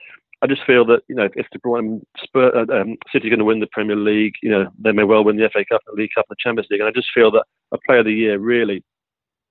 I 0.43 0.47
just 0.47 0.65
feel 0.65 0.85
that 0.85 1.01
you 1.07 1.15
know 1.15 1.29
if 1.35 1.47
De 1.51 1.59
Bruyne, 1.59 2.01
Spurs, 2.21 2.53
uh, 2.55 2.71
um, 2.73 2.97
City 3.11 3.27
are 3.27 3.29
going 3.29 3.39
to 3.39 3.45
win 3.45 3.59
the 3.59 3.67
Premier 3.71 3.95
League, 3.95 4.33
you 4.43 4.51
know 4.51 4.69
they 4.77 4.91
may 4.91 5.03
well 5.03 5.23
win 5.23 5.37
the 5.37 5.49
FA 5.51 5.65
Cup, 5.65 5.81
the 5.87 5.93
League 5.93 6.11
Cup, 6.13 6.25
the 6.29 6.35
Champions 6.39 6.67
League. 6.69 6.81
And 6.81 6.89
I 6.89 6.91
just 6.91 7.09
feel 7.13 7.31
that 7.31 7.45
a 7.71 7.77
Player 7.85 7.99
of 7.99 8.05
the 8.05 8.13
Year 8.13 8.37
really, 8.37 8.83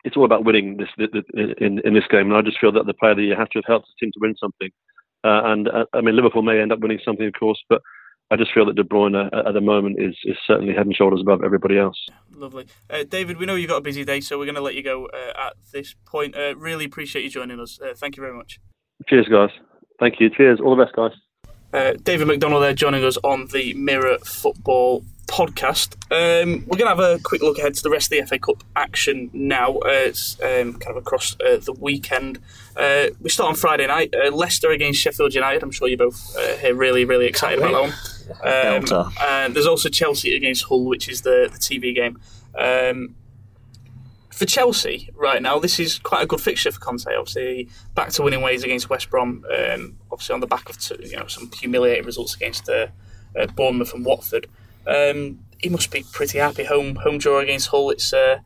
it's 0.04 0.16
all 0.16 0.24
about 0.24 0.44
winning 0.44 0.78
this 0.78 0.88
in 1.60 1.80
in 1.84 1.94
this 1.94 2.06
game. 2.10 2.30
And 2.30 2.36
I 2.36 2.42
just 2.42 2.60
feel 2.60 2.72
that 2.72 2.86
the 2.86 2.94
Player 2.94 3.12
of 3.12 3.18
the 3.18 3.24
Year 3.24 3.36
has 3.36 3.48
to 3.50 3.58
have 3.58 3.64
helped 3.66 3.86
the 3.86 4.04
team 4.04 4.12
to 4.12 4.20
win 4.20 4.34
something. 4.38 4.70
Uh, 5.24 5.52
and 5.52 5.68
uh, 5.68 5.84
I 5.92 6.00
mean 6.00 6.16
Liverpool 6.16 6.42
may 6.42 6.60
end 6.60 6.72
up 6.72 6.80
winning 6.80 6.98
something, 7.04 7.26
of 7.26 7.34
course, 7.38 7.62
but 7.68 7.80
I 8.32 8.36
just 8.36 8.52
feel 8.54 8.64
that 8.64 8.76
De 8.76 8.82
Bruyne 8.82 9.14
uh, 9.14 9.48
at 9.48 9.52
the 9.52 9.60
moment 9.60 10.00
is, 10.00 10.16
is 10.24 10.36
certainly 10.46 10.72
head 10.72 10.86
and 10.86 10.96
shoulders 10.96 11.20
above 11.20 11.44
everybody 11.44 11.78
else. 11.78 11.98
Lovely. 12.34 12.66
Uh, 12.88 13.04
David, 13.04 13.36
we 13.36 13.44
know 13.44 13.56
you've 13.56 13.68
got 13.68 13.76
a 13.76 13.82
busy 13.82 14.06
day, 14.06 14.22
so 14.22 14.38
we're 14.38 14.46
going 14.46 14.54
to 14.54 14.62
let 14.62 14.74
you 14.74 14.82
go 14.82 15.06
uh, 15.06 15.48
at 15.48 15.52
this 15.70 15.94
point. 16.06 16.34
Uh, 16.34 16.56
really 16.56 16.86
appreciate 16.86 17.24
you 17.24 17.28
joining 17.28 17.60
us. 17.60 17.78
Uh, 17.78 17.92
thank 17.94 18.16
you 18.16 18.22
very 18.22 18.34
much. 18.34 18.58
Cheers, 19.06 19.28
guys. 19.28 19.50
Thank 20.00 20.18
you. 20.18 20.30
Cheers. 20.30 20.60
All 20.64 20.74
the 20.74 20.82
best, 20.82 20.96
guys. 20.96 21.12
Uh, 21.74 21.92
David 22.02 22.26
McDonald 22.26 22.62
there 22.62 22.72
joining 22.72 23.04
us 23.04 23.18
on 23.22 23.48
the 23.48 23.74
Mirror 23.74 24.18
Football 24.24 25.04
podcast. 25.32 25.94
Um, 26.10 26.66
we're 26.66 26.76
going 26.76 26.94
to 26.94 27.02
have 27.02 27.18
a 27.18 27.18
quick 27.22 27.40
look 27.40 27.58
ahead 27.58 27.72
to 27.74 27.82
the 27.82 27.88
rest 27.88 28.12
of 28.12 28.18
the 28.18 28.26
FA 28.26 28.38
Cup 28.38 28.62
action 28.76 29.30
now. 29.32 29.78
Uh, 29.78 29.88
it's 29.88 30.38
um, 30.42 30.74
kind 30.74 30.94
of 30.94 30.98
across 30.98 31.34
uh, 31.40 31.56
the 31.56 31.72
weekend. 31.80 32.38
Uh, 32.76 33.06
we 33.18 33.30
start 33.30 33.48
on 33.48 33.54
Friday 33.54 33.86
night. 33.86 34.14
Uh, 34.14 34.30
Leicester 34.30 34.70
against 34.70 35.00
Sheffield 35.00 35.32
United. 35.32 35.62
I'm 35.62 35.70
sure 35.70 35.88
you're 35.88 35.96
both 35.96 36.36
uh, 36.36 36.56
here 36.58 36.74
really, 36.74 37.06
really 37.06 37.26
excited 37.26 37.60
about 37.60 37.72
that 37.72 38.90
one. 38.90 38.94
Um, 38.94 39.14
and 39.22 39.56
there's 39.56 39.66
also 39.66 39.88
Chelsea 39.88 40.36
against 40.36 40.64
Hull, 40.64 40.84
which 40.84 41.08
is 41.08 41.22
the, 41.22 41.48
the 41.50 41.58
TV 41.58 41.94
game. 41.94 42.20
Um, 42.56 43.16
for 44.30 44.44
Chelsea 44.44 45.08
right 45.14 45.40
now, 45.40 45.58
this 45.58 45.80
is 45.80 45.98
quite 45.98 46.22
a 46.22 46.26
good 46.26 46.42
fixture 46.42 46.72
for 46.72 46.80
Conte. 46.80 47.06
Obviously, 47.06 47.70
back 47.94 48.10
to 48.10 48.22
winning 48.22 48.42
ways 48.42 48.64
against 48.64 48.90
West 48.90 49.08
Brom. 49.08 49.46
Um, 49.50 49.96
obviously, 50.10 50.34
on 50.34 50.40
the 50.40 50.46
back 50.46 50.68
of 50.68 50.76
you 51.00 51.16
know 51.16 51.26
some 51.26 51.50
humiliating 51.52 52.04
results 52.04 52.34
against 52.34 52.68
uh, 52.68 52.88
uh, 53.38 53.46
Bournemouth 53.46 53.94
and 53.94 54.04
Watford. 54.04 54.46
Um, 54.86 55.40
he 55.58 55.68
must 55.68 55.90
be 55.90 56.04
pretty 56.12 56.38
happy. 56.38 56.64
Home 56.64 56.96
home 56.96 57.18
draw 57.18 57.38
against 57.38 57.68
Hull. 57.68 57.90
It's 57.90 58.12
uh, 58.12 58.38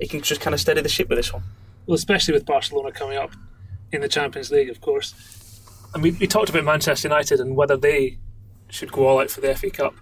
he 0.00 0.08
can 0.08 0.22
just 0.22 0.40
kind 0.40 0.54
of 0.54 0.60
steady 0.60 0.80
the 0.80 0.88
ship 0.88 1.08
with 1.08 1.18
this 1.18 1.32
one. 1.32 1.42
Well, 1.86 1.94
especially 1.94 2.34
with 2.34 2.46
Barcelona 2.46 2.92
coming 2.92 3.18
up 3.18 3.32
in 3.92 4.00
the 4.00 4.08
Champions 4.08 4.50
League, 4.50 4.70
of 4.70 4.80
course. 4.80 5.14
And 5.92 6.02
we, 6.02 6.12
we 6.12 6.26
talked 6.26 6.48
about 6.48 6.64
Manchester 6.64 7.08
United 7.08 7.40
and 7.40 7.54
whether 7.54 7.76
they 7.76 8.18
should 8.68 8.90
go 8.90 9.06
all 9.06 9.20
out 9.20 9.30
for 9.30 9.40
the 9.40 9.54
FA 9.54 9.70
Cup. 9.70 9.94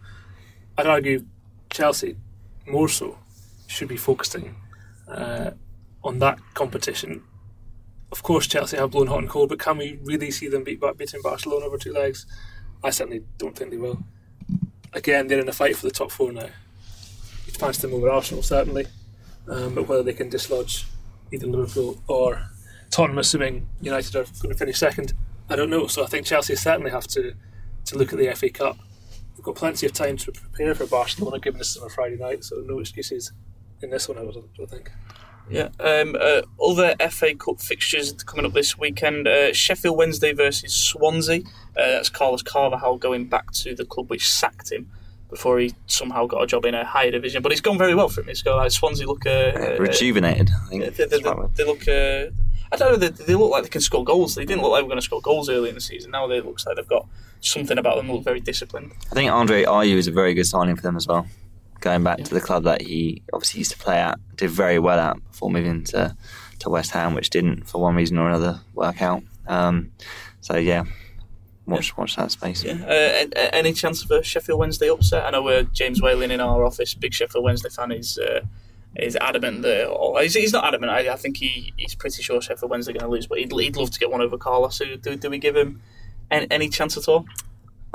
I'd 0.78 0.86
argue 0.86 1.26
Chelsea 1.70 2.16
more 2.66 2.88
so 2.88 3.18
should 3.66 3.88
be 3.88 3.96
focusing 3.96 4.54
uh, 5.08 5.50
on 6.02 6.18
that 6.20 6.38
competition. 6.54 7.22
Of 8.10 8.22
course, 8.22 8.46
Chelsea 8.46 8.76
have 8.76 8.90
blown 8.90 9.06
hot 9.08 9.20
and 9.20 9.28
cold, 9.28 9.48
but 9.48 9.58
can 9.58 9.78
we 9.78 9.98
really 10.02 10.30
see 10.30 10.48
them 10.48 10.64
beat 10.64 10.82
beating 10.96 11.20
Barcelona 11.22 11.66
over 11.66 11.78
two 11.78 11.92
legs? 11.92 12.26
I 12.84 12.90
certainly 12.90 13.24
don't 13.38 13.56
think 13.56 13.70
they 13.70 13.76
will. 13.76 14.02
Again, 14.92 15.26
they're 15.26 15.40
in 15.40 15.48
a 15.48 15.52
fight 15.52 15.76
for 15.76 15.86
the 15.86 15.92
top 15.92 16.10
four 16.10 16.32
now. 16.32 16.48
Each 17.48 17.58
chance 17.58 17.78
them 17.78 17.94
over 17.94 18.10
Arsenal, 18.10 18.42
certainly, 18.42 18.86
um, 19.48 19.74
but 19.74 19.88
whether 19.88 20.02
they 20.02 20.12
can 20.12 20.28
dislodge 20.28 20.86
either 21.32 21.46
Liverpool 21.46 22.02
or 22.06 22.48
Tottenham, 22.90 23.18
assuming 23.18 23.68
United 23.80 24.14
are 24.14 24.24
going 24.40 24.52
to 24.52 24.54
finish 24.54 24.78
second, 24.78 25.14
I 25.48 25.56
don't 25.56 25.70
know. 25.70 25.86
So 25.86 26.04
I 26.04 26.06
think 26.06 26.26
Chelsea 26.26 26.54
certainly 26.56 26.90
have 26.90 27.06
to 27.08 27.34
to 27.86 27.98
look 27.98 28.12
at 28.12 28.18
the 28.18 28.32
FA 28.34 28.48
Cup. 28.48 28.78
We've 29.36 29.44
got 29.44 29.56
plenty 29.56 29.86
of 29.86 29.92
time 29.92 30.16
to 30.18 30.32
prepare 30.32 30.74
for 30.74 30.86
Barcelona, 30.86 31.40
given 31.40 31.58
this 31.58 31.70
is 31.70 31.78
on 31.78 31.88
a 31.88 31.90
Friday 31.90 32.16
night, 32.16 32.44
so 32.44 32.62
no 32.64 32.78
excuses 32.78 33.32
in 33.80 33.90
this 33.90 34.08
one, 34.08 34.18
I 34.18 34.22
I 34.22 34.66
think. 34.66 34.90
Yeah. 35.50 35.68
Um, 35.80 36.16
uh, 36.18 36.42
other 36.64 36.94
FA 37.10 37.34
Cup 37.34 37.60
fixtures 37.60 38.12
coming 38.24 38.46
up 38.46 38.52
this 38.52 38.78
weekend: 38.78 39.28
uh, 39.28 39.52
Sheffield 39.52 39.96
Wednesday 39.96 40.32
versus 40.32 40.74
Swansea. 40.74 41.40
Uh, 41.76 41.92
that's 41.92 42.08
Carlos 42.08 42.42
Carvalhal 42.42 42.98
going 42.98 43.26
back 43.26 43.52
to 43.52 43.74
the 43.74 43.84
club 43.84 44.10
which 44.10 44.30
sacked 44.30 44.70
him 44.70 44.90
before 45.30 45.58
he 45.58 45.74
somehow 45.86 46.26
got 46.26 46.42
a 46.42 46.46
job 46.46 46.64
in 46.66 46.74
a 46.74 46.84
higher 46.84 47.10
division. 47.10 47.42
But 47.42 47.52
it's 47.52 47.60
gone 47.60 47.78
very 47.78 47.94
well 47.94 48.08
for 48.08 48.20
him. 48.20 48.28
It's 48.28 48.42
got 48.42 48.56
like 48.56 48.70
Swansea 48.70 49.06
look 49.06 49.26
uh, 49.26 49.76
rejuvenated. 49.78 50.50
I 50.50 50.68
think 50.68 50.82
they, 50.84 50.90
they, 50.90 51.18
they, 51.18 51.32
they 51.54 51.64
look. 51.64 51.88
Uh, 51.88 52.30
I 52.70 52.76
don't 52.76 52.92
know. 52.92 52.96
They, 52.96 53.08
they, 53.08 53.34
look 53.34 53.50
like 53.50 53.64
they 53.64 53.68
can 53.68 53.82
score 53.82 54.04
goals. 54.04 54.34
They 54.34 54.46
didn't 54.46 54.62
look 54.62 54.72
like 54.72 54.80
they 54.80 54.84
were 54.84 54.88
going 54.88 55.00
to 55.00 55.04
score 55.04 55.20
goals 55.20 55.50
early 55.50 55.68
in 55.68 55.74
the 55.74 55.80
season. 55.80 56.10
Now 56.10 56.26
they 56.26 56.40
looks 56.40 56.66
like 56.66 56.76
they've 56.76 56.88
got 56.88 57.06
something 57.40 57.76
about 57.76 57.96
them. 57.96 58.10
Look 58.10 58.24
very 58.24 58.40
disciplined. 58.40 58.92
I 59.10 59.14
think 59.14 59.30
Andre 59.30 59.64
Ayew 59.64 59.96
is 59.96 60.06
a 60.06 60.12
very 60.12 60.32
good 60.32 60.46
signing 60.46 60.76
for 60.76 60.82
them 60.82 60.96
as 60.96 61.06
well 61.06 61.26
going 61.82 62.02
back 62.02 62.18
yeah. 62.18 62.24
to 62.24 62.34
the 62.34 62.40
club 62.40 62.64
that 62.64 62.80
he 62.80 63.22
obviously 63.32 63.58
used 63.58 63.72
to 63.72 63.78
play 63.78 63.98
at, 63.98 64.18
did 64.36 64.50
very 64.50 64.78
well 64.78 64.98
at 64.98 65.16
before 65.30 65.50
moving 65.50 65.84
to, 65.84 66.16
to 66.60 66.70
West 66.70 66.92
Ham, 66.92 67.14
which 67.14 67.28
didn't, 67.28 67.68
for 67.68 67.80
one 67.82 67.94
reason 67.94 68.16
or 68.16 68.28
another, 68.28 68.60
work 68.74 69.02
out. 69.02 69.22
Um, 69.46 69.92
so, 70.40 70.56
yeah, 70.56 70.84
watch 71.66 71.88
yeah. 71.88 71.94
watch 71.98 72.16
that 72.16 72.30
space. 72.30 72.64
Yeah. 72.64 72.82
Uh, 72.84 73.40
any 73.52 73.72
chance 73.72 74.02
of 74.02 74.10
a 74.10 74.22
Sheffield 74.22 74.58
Wednesday 74.58 74.88
upset? 74.88 75.26
I 75.26 75.30
know 75.30 75.46
uh, 75.48 75.64
James 75.64 76.00
Whalen 76.00 76.30
in 76.30 76.40
our 76.40 76.64
office, 76.64 76.94
big 76.94 77.12
Sheffield 77.12 77.44
Wednesday 77.44 77.68
fan, 77.68 77.92
is 77.92 78.18
uh, 78.18 78.40
is 78.96 79.16
adamant 79.16 79.62
that 79.62 79.88
or 79.88 80.20
he's, 80.22 80.34
he's 80.34 80.52
not 80.52 80.64
adamant. 80.64 80.92
I, 80.92 81.12
I, 81.12 81.16
think 81.16 81.38
he, 81.38 81.72
he's 81.76 81.94
pretty 81.94 82.22
sure 82.22 82.40
Sheffield 82.40 82.70
Wednesday 82.70 82.92
are 82.92 82.98
going 82.98 83.04
to 83.04 83.10
lose, 83.10 83.26
but 83.26 83.38
he'd, 83.38 83.52
he'd 83.52 83.76
love 83.76 83.90
to 83.90 83.98
get 83.98 84.10
one 84.10 84.20
over 84.20 84.36
Carlos. 84.36 84.76
So 84.76 84.96
do, 84.96 85.16
do 85.16 85.30
we 85.30 85.38
give 85.38 85.56
him 85.56 85.80
any, 86.30 86.46
any 86.50 86.68
chance 86.68 86.96
at 86.96 87.08
all? 87.08 87.26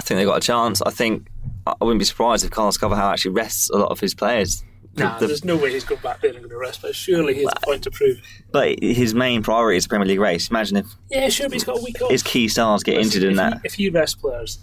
Think 0.08 0.20
they 0.20 0.26
got 0.26 0.38
a 0.38 0.42
chance. 0.42 0.82
I 0.84 0.90
think 0.90 1.28
I 1.66 1.76
wouldn't 1.82 2.00
be 2.00 2.06
surprised 2.06 2.46
if 2.46 2.52
Carlos 2.52 2.78
Carvalhal 2.78 3.12
actually 3.12 3.32
rests 3.32 3.70
a 3.70 3.76
lot 3.76 3.92
of 3.92 4.00
his 4.00 4.16
players. 4.16 4.64
Nah, 4.96 5.20
the, 5.20 5.28
there's 5.28 5.44
no 5.44 5.58
way 5.58 5.74
he's 5.74 5.84
going 5.84 6.00
back 6.00 6.22
there 6.22 6.32
and 6.32 6.40
going 6.40 6.50
to 6.50 6.58
rest, 6.58 6.82
but 6.82 6.96
surely 6.96 7.34
he 7.34 7.44
has 7.44 7.52
a 7.58 7.66
point 7.66 7.84
to 7.84 7.92
prove. 7.92 8.22
But 8.52 8.82
his 8.82 9.14
main 9.14 9.44
priority 9.44 9.76
is 9.76 9.84
the 9.84 9.90
Premier 9.90 10.08
League 10.08 10.22
race. 10.22 10.50
Imagine 10.50 10.78
if 10.78 10.96
yeah, 11.12 11.28
sure, 11.28 11.48
but 11.50 11.54
he's 11.54 11.66
got 11.66 11.80
a 11.80 11.84
week 11.84 12.02
off. 12.02 12.10
His 12.10 12.24
key 12.24 12.48
stars 12.48 12.84
get 12.84 12.98
injured 12.98 13.24
in 13.24 13.36
that. 13.36 13.56
He, 13.56 13.60
if 13.66 13.74
he 13.74 13.90
rests 13.90 14.16
players, 14.16 14.60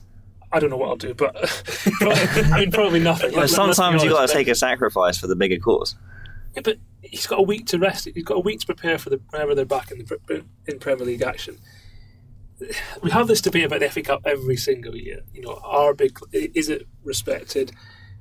I 0.51 0.61
don't 0.61 0.71
know 0.71 0.79
what 0.79 0.89
I'll 0.89 0.97
do, 0.97 1.13
but 1.13 1.37
I 2.01 2.61
mean, 2.61 2.73
probably 2.73 3.01
nothing. 3.01 3.35
Well, 3.35 3.47
sometimes 3.47 4.03
you've 4.03 4.15
got 4.15 4.27
to 4.27 4.33
take 4.33 4.49
a 4.49 4.55
sacrifice 4.55 5.19
for 5.19 5.27
the 5.27 5.37
bigger 5.37 5.59
cause. 5.59 5.95
Yeah, 6.55 6.63
but 6.65 6.79
he's 7.03 7.27
got 7.27 7.41
a 7.41 7.43
week 7.43 7.67
to 7.67 7.79
rest. 7.79 8.09
He's 8.13 8.25
got 8.25 8.39
a 8.39 8.41
week 8.41 8.61
to 8.61 8.67
prepare 8.67 8.97
for 8.97 9.11
the 9.11 9.21
whenever 9.29 9.55
they're 9.55 9.67
back 9.67 9.91
in 9.91 9.99
the 9.99 10.45
in 10.67 10.79
Premier 10.79 11.05
League 11.05 11.23
action 11.23 11.59
we 13.03 13.11
have 13.11 13.27
this 13.27 13.41
debate 13.41 13.65
about 13.65 13.81
the 13.81 13.91
FA 13.91 14.03
Cup 14.03 14.23
every 14.25 14.57
single 14.57 14.97
year. 14.97 15.21
You 15.33 15.43
know, 15.43 15.61
our 15.65 15.95
big 15.95 16.19
is 16.33 16.69
it 16.69 16.87
respected? 17.03 17.73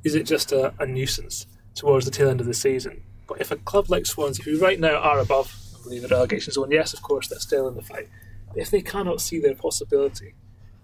Is 0.04 0.16
it 0.16 0.24
just 0.24 0.52
a, 0.52 0.74
a 0.80 0.86
nuisance 0.86 1.48
towards 1.76 2.06
the 2.06 2.12
tail 2.12 2.30
end 2.30 2.42
of 2.42 2.48
the 2.48 2.54
season? 2.54 3.04
But 3.28 3.40
if 3.40 3.52
a 3.52 3.56
club 3.56 3.90
like 3.90 4.06
Swansea, 4.06 4.44
who 4.44 4.60
right 4.60 4.80
now 4.80 4.96
are 4.96 5.20
above 5.20 5.56
the 5.90 6.06
relegation 6.08 6.52
zone, 6.52 6.72
yes, 6.72 6.94
of 6.94 7.02
course, 7.02 7.28
they're 7.28 7.40
still 7.40 7.68
in 7.68 7.76
the 7.76 7.82
fight. 7.82 8.10
But 8.50 8.58
if 8.58 8.70
they 8.70 8.82
cannot 8.82 9.22
see 9.22 9.40
their 9.40 9.56
possibility 9.56 10.36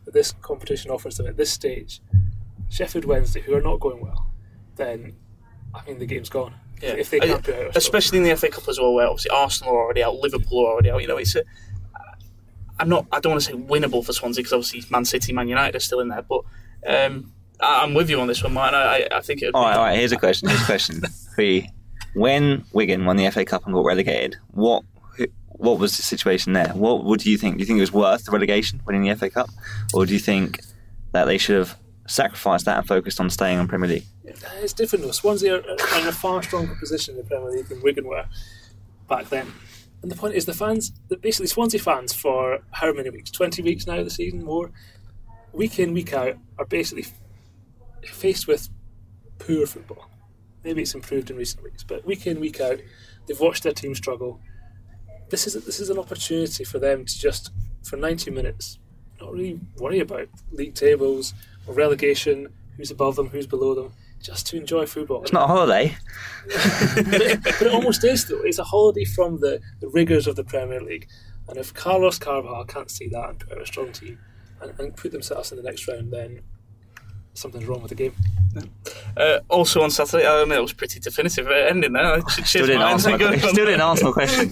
that 0.05 0.13
this 0.13 0.33
competition 0.41 0.89
offers 0.89 1.17
them 1.17 1.27
at 1.27 1.37
this 1.37 1.51
stage, 1.51 2.01
Sheffield 2.69 3.05
Wednesday, 3.05 3.41
who 3.41 3.55
are 3.55 3.61
not 3.61 3.79
going 3.79 4.01
well, 4.01 4.27
then 4.75 5.15
I 5.73 5.85
mean 5.85 5.99
the 5.99 6.05
game's 6.05 6.29
gone. 6.29 6.53
Yeah. 6.81 6.91
If 6.91 7.09
they 7.09 7.19
can't 7.19 7.47
I, 7.49 7.71
especially 7.75 8.19
in 8.19 8.23
the 8.23 8.35
FA 8.37 8.49
Cup 8.49 8.67
as 8.69 8.79
well, 8.79 8.93
where 8.93 9.07
obviously 9.07 9.31
Arsenal 9.31 9.73
are 9.73 9.83
already 9.83 10.01
out, 10.01 10.15
Liverpool 10.15 10.65
are 10.65 10.73
already 10.73 10.89
out. 10.89 11.01
You 11.01 11.07
know, 11.07 11.17
it's 11.17 11.35
a 11.35 11.43
I'm 12.79 12.89
not. 12.89 13.05
I 13.11 13.19
don't 13.19 13.31
want 13.31 13.43
to 13.43 13.51
say 13.51 13.57
winnable 13.57 14.05
for 14.05 14.13
Swansea 14.13 14.41
because 14.41 14.53
obviously 14.53 14.83
Man 14.89 15.05
City, 15.05 15.33
Man 15.33 15.47
United 15.47 15.75
are 15.75 15.79
still 15.79 15.99
in 15.99 16.07
there. 16.07 16.21
But 16.21 16.41
um, 16.87 17.33
I'm 17.59 17.93
with 17.93 18.09
you 18.09 18.19
on 18.19 18.27
this 18.27 18.41
one, 18.43 18.53
Martin. 18.53 18.79
I, 18.79 19.07
I 19.11 19.21
think 19.21 19.41
it. 19.41 19.53
All 19.53 19.63
right, 19.63 19.75
all 19.75 19.83
right. 19.83 19.97
Here's 19.97 20.11
a 20.11 20.17
question. 20.17 20.47
Here's 20.49 20.61
a 20.61 20.65
question 20.65 21.01
for 21.35 21.41
you. 21.41 21.63
When 22.15 22.65
Wigan 22.73 23.05
won 23.05 23.17
the 23.17 23.29
FA 23.29 23.45
Cup 23.45 23.65
and 23.65 23.73
got 23.73 23.85
relegated, 23.85 24.37
what 24.51 24.83
what 25.59 25.77
was 25.77 25.97
the 25.97 26.03
situation 26.03 26.53
there? 26.53 26.69
What 26.69 27.03
would 27.03 27.25
you 27.25 27.37
think? 27.37 27.57
Do 27.57 27.59
you 27.59 27.65
think 27.65 27.77
it 27.77 27.81
was 27.81 27.91
worth 27.91 28.23
the 28.23 28.31
relegation, 28.31 28.81
winning 28.85 29.03
the 29.03 29.15
FA 29.15 29.29
Cup, 29.29 29.49
or 29.93 30.05
do 30.05 30.13
you 30.13 30.19
think 30.19 30.61
that 31.11 31.25
they 31.25 31.37
should 31.37 31.57
have 31.57 31.77
sacrificed 32.07 32.65
that 32.65 32.77
and 32.77 32.87
focused 32.87 33.19
on 33.19 33.29
staying 33.29 33.59
in 33.59 33.67
Premier 33.67 33.89
League? 33.89 34.05
It's 34.61 34.73
different 34.73 35.03
though. 35.03 35.11
Swansea 35.11 35.55
are 35.55 35.99
in 35.99 36.07
a 36.07 36.11
far 36.11 36.41
stronger 36.43 36.75
position 36.75 37.15
in 37.15 37.21
the 37.21 37.27
Premier 37.27 37.51
League 37.51 37.67
than 37.67 37.81
Wigan 37.81 38.07
were 38.07 38.25
back 39.09 39.27
then. 39.29 39.51
And 40.01 40.11
the 40.11 40.15
point 40.15 40.35
is, 40.35 40.45
the 40.45 40.53
fans, 40.53 40.91
basically 41.21 41.47
Swansea 41.47 41.79
fans, 41.79 42.13
for 42.13 42.59
how 42.71 42.93
many 42.93 43.09
weeks? 43.09 43.31
20 43.31 43.61
weeks 43.63 43.85
now 43.85 44.03
the 44.03 44.09
season, 44.09 44.43
more, 44.43 44.71
week 45.51 45.79
in, 45.79 45.93
week 45.93 46.13
out, 46.13 46.37
are 46.57 46.65
basically 46.65 47.05
faced 48.05 48.47
with 48.47 48.69
poor 49.39 49.65
football. 49.65 50.09
Maybe 50.63 50.81
it's 50.81 50.95
improved 50.95 51.29
in 51.29 51.37
recent 51.37 51.63
weeks, 51.63 51.83
but 51.83 52.05
week 52.05 52.27
in, 52.27 52.39
week 52.39 52.61
out, 52.61 52.79
they've 53.27 53.39
watched 53.39 53.63
their 53.63 53.73
team 53.73 53.93
struggle. 53.93 54.39
This 55.29 55.47
is 55.47 55.53
this 55.65 55.79
is 55.79 55.89
an 55.89 55.99
opportunity 55.99 56.63
for 56.63 56.79
them 56.79 57.05
to 57.05 57.19
just, 57.19 57.51
for 57.83 57.97
90 57.97 58.31
minutes, 58.31 58.79
not 59.21 59.33
really 59.33 59.59
worry 59.77 59.99
about 59.99 60.27
league 60.51 60.75
tables 60.75 61.33
or 61.67 61.73
relegation, 61.73 62.47
who's 62.77 62.91
above 62.91 63.15
them, 63.15 63.27
who's 63.27 63.47
below 63.47 63.75
them 63.75 63.93
just 64.21 64.47
to 64.47 64.57
enjoy 64.57 64.85
football. 64.85 65.21
It's 65.23 65.33
not 65.33 65.43
a 65.43 65.47
holiday. 65.47 65.95
but, 66.47 66.55
it, 67.21 67.43
but, 67.43 67.61
it, 67.61 67.73
almost 67.73 68.03
is, 68.03 68.25
though. 68.25 68.41
It's 68.41 68.59
a 68.59 68.63
holiday 68.63 69.05
from 69.05 69.39
the, 69.39 69.61
the 69.79 69.87
rigours 69.89 70.27
of 70.27 70.35
the 70.35 70.43
Premier 70.43 70.81
League. 70.81 71.07
And 71.47 71.57
if 71.57 71.73
Carlos 71.73 72.19
Carvalhal 72.19 72.67
can't 72.67 72.91
see 72.91 73.07
that 73.09 73.29
and 73.29 73.39
put 73.39 73.53
out 73.53 73.61
a 73.61 73.65
strong 73.65 73.91
team 73.91 74.19
and, 74.61 74.79
and 74.79 74.95
put 74.95 75.11
themselves 75.11 75.51
in 75.51 75.57
the 75.57 75.63
next 75.63 75.87
round, 75.87 76.11
then 76.11 76.41
something's 77.33 77.65
wrong 77.65 77.81
with 77.81 77.89
the 77.89 77.95
game. 77.95 78.13
Uh, 79.15 79.39
also 79.49 79.81
on 79.81 79.91
Saturday, 79.91 80.27
I 80.27 80.43
mean, 80.43 80.53
it 80.53 80.61
was 80.61 80.73
pretty 80.73 80.99
definitive 80.99 81.47
uh, 81.47 81.51
ending 81.51 81.93
there. 81.93 82.03
I 82.03 82.19
Still 82.43 82.65
didn't, 82.65 82.81
mine. 82.81 82.93
answer 82.93 83.09
my, 83.11 83.17
question. 83.17 83.49
still 83.49 83.65
didn't 83.65 83.81
answer 83.81 84.05
my 84.05 84.11
question. 84.11 84.41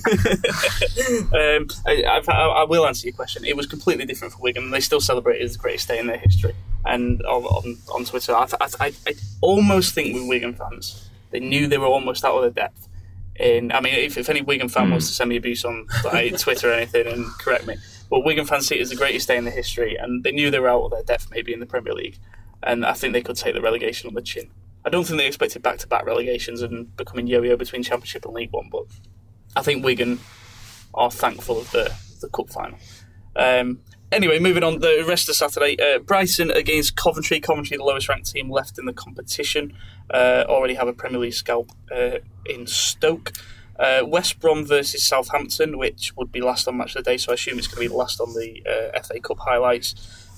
um, 1.34 1.68
I, 1.86 2.04
I've, 2.08 2.30
I, 2.30 2.34
I 2.34 2.64
will 2.64 2.86
answer 2.86 3.08
your 3.08 3.16
question. 3.16 3.46
It 3.46 3.56
was 3.56 3.66
completely 3.66 4.06
different 4.06 4.34
for 4.34 4.42
Wigan. 4.42 4.72
They 4.72 4.80
still 4.80 5.02
celebrate 5.02 5.42
it 5.42 5.44
as 5.44 5.54
the 5.54 5.60
greatest 5.60 5.88
day 5.88 6.00
in 6.00 6.08
their 6.08 6.18
history. 6.18 6.54
And 6.86 7.22
on, 7.24 7.78
on, 7.94 8.06
Twitter, 8.06 8.34
I, 8.34 8.48
I, 8.62 8.94
I, 9.06 9.13
almost 9.42 9.94
think 9.94 10.13
with 10.13 10.28
Wigan 10.28 10.54
fans, 10.54 11.10
they 11.32 11.40
knew 11.40 11.68
they 11.68 11.78
were 11.78 11.88
almost 11.88 12.24
out 12.24 12.36
of 12.36 12.42
their 12.42 12.63
depth. 12.66 12.88
In, 13.36 13.72
I 13.72 13.82
mean, 13.82 13.94
if, 13.94 14.18
if 14.18 14.30
any 14.30 14.42
Wigan 14.42 14.70
fan 14.70 14.90
wants 14.90 15.08
to 15.08 15.13
send 15.13 15.30
me 15.30 15.36
abuse 15.36 15.66
on 15.66 15.88
like, 16.06 16.38
Twitter 16.40 16.70
or 16.70 16.74
anything 16.74 17.08
and 17.08 17.26
correct 17.40 17.68
me, 17.68 17.76
but 18.10 18.24
Wigan 18.24 18.46
fans 18.46 18.68
see 18.68 18.76
it 18.76 18.82
as 18.82 18.90
the 18.90 18.96
greatest 18.96 19.28
day 19.28 19.38
in 19.38 19.44
the 19.44 19.52
history, 19.52 19.96
and 19.96 20.24
they 20.24 20.32
knew 20.32 20.50
they 20.50 20.60
were 20.60 20.70
out 20.70 20.84
of 20.84 20.92
their 20.92 21.04
depth 21.04 21.30
maybe 21.32 21.54
in 21.54 21.60
the 21.60 21.66
Premier 21.66 21.94
League, 21.94 22.18
and 22.63 22.86
I 22.86 22.94
think 22.94 23.13
they 23.13 23.22
could 23.22 23.36
take 23.36 23.54
the 23.54 23.62
relegation 23.62 24.08
on 24.08 24.13
the 24.13 24.22
chin. 24.22 24.50
I 24.86 24.90
don't 24.90 25.04
think 25.04 25.20
they 25.20 25.28
expected 25.28 25.62
back-to-back 25.62 26.06
relegations 26.06 26.62
and 26.62 26.96
becoming 26.96 27.28
yo-yo 27.28 27.58
between 27.58 27.84
Championship 27.84 28.24
and 28.26 28.34
League 28.34 28.54
One, 28.54 28.70
but 28.72 28.86
I 29.56 29.62
think 29.62 29.84
Wigan 29.84 30.20
are 30.94 31.12
thankful 31.12 31.60
of 31.60 31.70
the, 31.72 31.94
the 32.22 32.30
cup 32.30 32.50
final. 32.50 32.80
Um, 33.36 33.82
anyway, 34.12 34.39
moving 34.39 34.63
on, 34.63 34.80
the 34.80 35.04
rest 35.08 35.30
of 35.30 35.36
Saturday, 35.36 35.78
uh, 35.80 36.00
Brighton 36.00 36.52
against 36.52 36.96
Coventry. 36.96 37.39
Coventry, 37.39 37.78
the 37.78 37.84
lowest 37.84 38.10
ranked 38.10 38.32
team 38.32 38.50
left 38.50 38.78
in 38.78 38.86
the 38.86 38.93
competition, 38.93 39.74
uh, 40.10 40.46
already 40.48 40.76
have 40.76 40.88
a 40.88 40.93
Premier 40.93 41.20
League 41.20 41.34
scalp 41.34 41.72
uh, 41.91 42.20
in 42.46 42.67
Stoke. 42.67 43.34
Uh, 43.80 44.02
West 44.08 44.39
Brom 44.39 44.65
versus 44.65 45.04
Southampton, 45.04 45.78
which 45.78 46.15
would 46.17 46.32
be 46.32 46.41
last 46.41 46.67
on 46.67 46.78
match 46.78 46.96
of 46.96 47.04
the 47.04 47.12
day, 47.12 47.17
so 47.17 47.32
I 47.32 47.36
assume 47.36 47.60
it's 47.60 47.67
going 47.67 47.84
to 47.88 47.89
be 47.89 47.96
last 47.96 48.20
on 48.20 48.34
the 48.34 48.63
uh, 48.65 49.00
FA 49.04 49.20
Cup 49.20 49.38
highlights. 49.38 49.93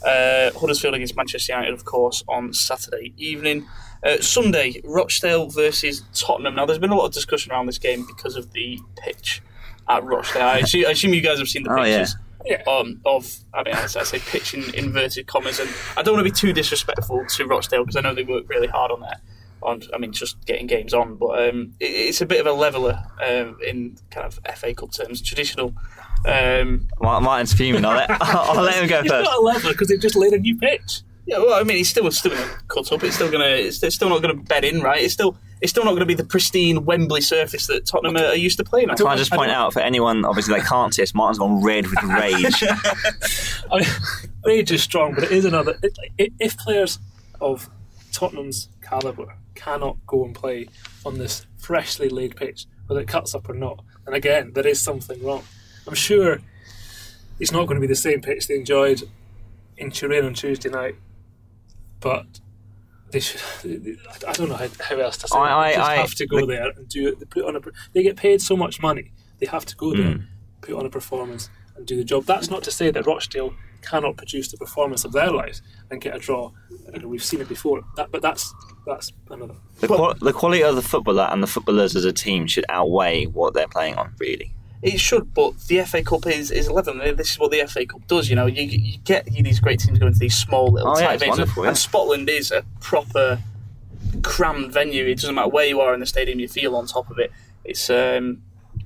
Uh, 0.06 0.52
Huddersfield 0.58 0.94
against 0.94 1.16
Manchester 1.16 1.54
United, 1.54 1.74
of 1.74 1.86
course, 1.86 2.24
on 2.28 2.54
Saturday 2.54 3.14
evening. 3.18 3.66
Uh, 4.04 4.18
Sunday, 4.22 4.82
Rochdale 4.84 5.50
versus 5.50 6.04
Tottenham. 6.14 6.56
Now, 6.56 6.66
there's 6.66 6.80
been 6.80 6.92
a 6.92 6.96
lot 6.96 7.06
of 7.06 7.14
discussion 7.14 7.52
around 7.52 7.66
this 7.68 7.78
game 7.78 8.06
because 8.06 8.36
of 8.36 8.52
the 8.52 8.80
pitch 8.98 9.42
at 9.88 10.04
Rochdale. 10.04 10.42
I 10.42 10.58
assume, 10.60 10.86
I 10.88 10.92
assume 10.92 11.14
you 11.14 11.22
guys 11.22 11.40
have 11.40 11.50
seen 11.50 11.64
the 11.64 11.72
Oh, 11.72 11.84
yeah. 11.84 12.06
Yeah. 12.46 12.62
um, 12.68 13.02
of, 13.06 13.30
I 13.54 13.64
mean, 13.64 13.74
I 13.76 13.86
say 13.88 14.00
I 14.00 14.04
say 14.04 14.20
pitch 14.20 14.54
in 14.54 14.74
inverted 14.74 15.28
commas, 15.28 15.60
and 15.60 15.70
I 15.98 16.02
don't 16.02 16.14
want 16.16 16.26
to 16.26 16.32
be 16.32 16.36
too 16.36 16.54
disrespectful 16.54 17.26
to 17.26 17.46
Rochdale 17.46 17.84
because 17.84 17.96
I 17.98 18.02
know 18.02 18.14
they 18.14 18.24
work 18.24 18.48
really 18.50 18.68
hard 18.68 18.92
on 18.92 19.02
that. 19.02 19.22
On, 19.62 19.82
I 19.94 19.98
mean, 19.98 20.14
just 20.14 20.44
getting 20.46 20.68
games 20.68 20.94
on, 20.94 21.16
but 21.18 21.50
um, 21.50 21.74
it, 21.82 21.88
it's 21.88 22.22
a 22.22 22.26
bit 22.26 22.40
of 22.40 22.48
a 22.48 22.54
leveler 22.54 23.04
um, 23.22 23.58
in 23.66 23.98
kind 24.10 24.26
of 24.26 24.40
FA 24.58 24.74
Cup 24.74 24.94
terms, 24.94 25.22
traditional. 25.22 25.76
Um, 26.26 26.88
Martin's 27.02 27.54
fuming. 27.54 27.84
I'll 27.84 27.96
let, 27.98 28.10
I'll 28.22 28.62
let 28.64 28.76
him 28.82 28.88
go 28.88 29.00
It's 29.00 29.10
first. 29.10 29.30
not 29.30 29.38
a 29.38 29.42
level 29.42 29.72
because 29.72 29.90
they've 29.90 30.00
just 30.00 30.16
laid 30.16 30.32
a 30.34 30.40
new 30.40 30.56
pitch. 30.58 31.02
Yeah, 31.30 31.38
well, 31.38 31.54
I 31.54 31.64
mean, 31.64 31.78
it's 31.78 31.90
still 31.90 32.10
still 32.10 32.32
going 32.32 32.44
to 32.44 32.56
cut 32.70 32.92
up. 32.92 33.04
It's 33.04 33.16
still 33.16 33.30
to. 33.30 33.38
It's, 33.40 33.84
it's 33.84 33.96
still 33.96 34.10
not 34.10 34.24
going 34.24 34.36
to 34.36 34.44
bed 34.44 34.64
in, 34.64 34.82
right? 34.82 35.04
It's 35.04 35.14
still 35.14 35.38
it's 35.62 35.72
still 35.72 35.84
not 35.84 35.92
going 35.92 36.00
to 36.00 36.08
be 36.08 36.16
the 36.16 36.24
pristine 36.24 36.86
Wembley 36.86 37.22
surface 37.22 37.68
that 37.68 37.86
Tottenham 37.86 38.18
are, 38.18 38.30
are 38.30 38.36
used 38.36 38.58
to 38.58 38.64
playing 38.64 38.90
on. 38.90 38.98
Can 38.98 39.06
I 39.06 39.16
just 39.16 39.32
point 39.32 39.52
out 39.52 39.72
for 39.72 39.80
anyone 39.80 40.26
obviously 40.26 40.56
that 40.56 40.66
can't 40.66 40.92
see 40.92 41.04
us, 41.04 41.14
Martin's 41.14 41.38
gone 41.38 41.62
red 41.62 41.86
with 41.86 42.02
rage. 42.02 42.64
I 43.72 43.78
mean, 43.78 43.88
rage 44.44 44.72
is 44.72 44.82
strong, 44.82 45.14
but 45.14 45.26
it 45.26 45.32
is 45.32 45.46
another. 45.46 45.78
It, 45.84 45.98
it, 46.18 46.34
if 46.40 46.58
players 46.58 46.98
of 47.40 47.70
Tottenham's 48.12 48.70
calibre 48.82 49.38
cannot 49.54 49.98
go 50.08 50.26
and 50.26 50.34
play 50.34 50.68
on 51.06 51.20
this 51.20 51.46
freshly 51.60 52.10
laid 52.10 52.38
pitch, 52.38 52.66
whether 52.88 53.02
it 53.02 53.08
cuts 53.08 53.36
up 53.36 53.48
or 53.48 53.54
not, 53.54 53.84
and 54.08 54.16
again, 54.16 54.54
there 54.54 54.66
is 54.66 54.82
something 54.82 55.24
wrong. 55.24 55.44
I'm 55.86 55.94
sure 55.94 56.40
it's 57.40 57.52
not 57.52 57.68
going 57.68 57.76
to 57.76 57.82
be 57.82 57.88
the 57.88 57.96
same 57.96 58.22
pitch 58.22 58.48
they 58.48 58.56
enjoyed 58.56 59.04
in 59.78 59.92
Turin 59.92 60.26
on 60.26 60.34
Tuesday 60.34 60.70
night, 60.70 60.96
but 62.00 62.40
they 63.12 63.20
should. 63.20 63.42
I 64.28 64.34
don't 64.34 64.50
know 64.50 64.56
how, 64.56 64.68
how 64.82 64.96
else 64.98 65.18
to 65.18 65.28
say. 65.28 65.38
it. 65.38 65.42
I- 65.42 65.70
They 65.72 65.76
just 65.78 65.90
I- 65.90 65.96
have 65.96 66.16
to 66.16 66.28
go 66.28 66.40
the- 66.42 66.46
there 66.48 66.70
and 66.70 66.88
do 66.88 67.08
it. 67.10 67.20
They 67.20 67.26
put 67.26 67.46
on 67.46 67.56
a. 67.56 67.60
They 67.94 68.04
get 68.04 68.18
paid 68.18 68.42
so 68.42 68.56
much 68.56 68.82
money. 68.82 69.12
They 69.40 69.46
have 69.48 69.66
to 69.66 69.76
go 69.76 69.94
there, 69.96 70.14
Hmm. 70.14 70.24
put 70.62 70.74
on 70.76 70.86
a 70.86 70.90
performance, 70.90 71.50
and 71.76 71.86
do 71.86 71.96
the 71.96 72.04
job. 72.04 72.26
That's 72.26 72.50
not 72.50 72.62
to 72.64 72.72
say 72.72 72.92
that 72.92 73.06
Rochdale 73.06 73.54
cannot 73.82 74.18
produce 74.18 74.52
the 74.52 74.58
performance 74.58 75.06
of 75.06 75.14
their 75.14 75.32
lives 75.32 75.62
and 75.90 76.02
get 76.02 76.14
a 76.14 76.20
draw. 76.20 76.52
You 76.94 77.00
know, 77.00 77.08
we've 77.08 77.24
seen 77.24 77.40
it 77.40 77.48
before. 77.48 77.82
That, 77.96 78.12
but 78.12 78.22
that's 78.22 78.54
that's 78.86 79.12
another. 79.30 79.56
The, 79.80 79.88
qual- 79.88 80.14
the 80.16 80.34
quality 80.34 80.64
of 80.64 80.76
the 80.76 80.82
footballer 80.82 81.28
and 81.32 81.42
the 81.42 81.48
footballers 81.48 81.96
as 81.96 82.04
a 82.06 82.12
team 82.14 82.48
should 82.48 82.66
outweigh 82.70 83.26
what 83.26 83.54
they're 83.54 83.68
playing 83.68 83.96
on, 83.96 84.14
really. 84.20 84.54
It 84.82 85.00
should, 85.00 85.34
but 85.34 85.60
the 85.68 85.82
FA 85.84 86.02
Cup 86.04 86.26
is, 86.28 86.52
is 86.52 86.68
11. 86.68 87.00
This 87.18 87.32
is 87.32 87.40
what 87.40 87.52
the 87.52 87.66
FA 87.68 87.86
Cup 87.86 88.08
does, 88.08 88.30
you 88.30 88.36
know. 88.36 88.46
You, 88.46 88.64
you 88.64 88.98
get 89.00 89.26
these 89.26 89.60
great 89.60 89.80
teams 89.80 90.00
going 90.00 90.14
to 90.14 90.20
these 90.20 90.38
small 90.38 90.68
little 90.72 90.92
Oh, 90.96 91.00
yeah, 91.00 91.08
tight 91.08 91.14
it's 91.16 91.24
venues. 91.26 91.30
wonderful, 91.30 91.64
yeah. 91.64 91.70
And 91.70 91.78
Spotland 91.78 92.30
is 92.30 92.52
a 92.52 92.64
proper 92.80 93.40
crammed 94.24 94.72
venue. 94.72 95.06
It 95.06 95.16
doesn't 95.16 95.36
matter 95.36 95.50
where 95.50 95.66
you 95.66 95.82
are 95.82 95.94
in 95.94 96.00
the 96.00 96.06
stadium, 96.06 96.40
you 96.40 96.48
feel 96.48 96.76
on 96.76 96.88
top 96.88 97.10
of 97.12 97.20
it. 97.20 97.32
It's 97.66 97.90
um, 97.90 98.42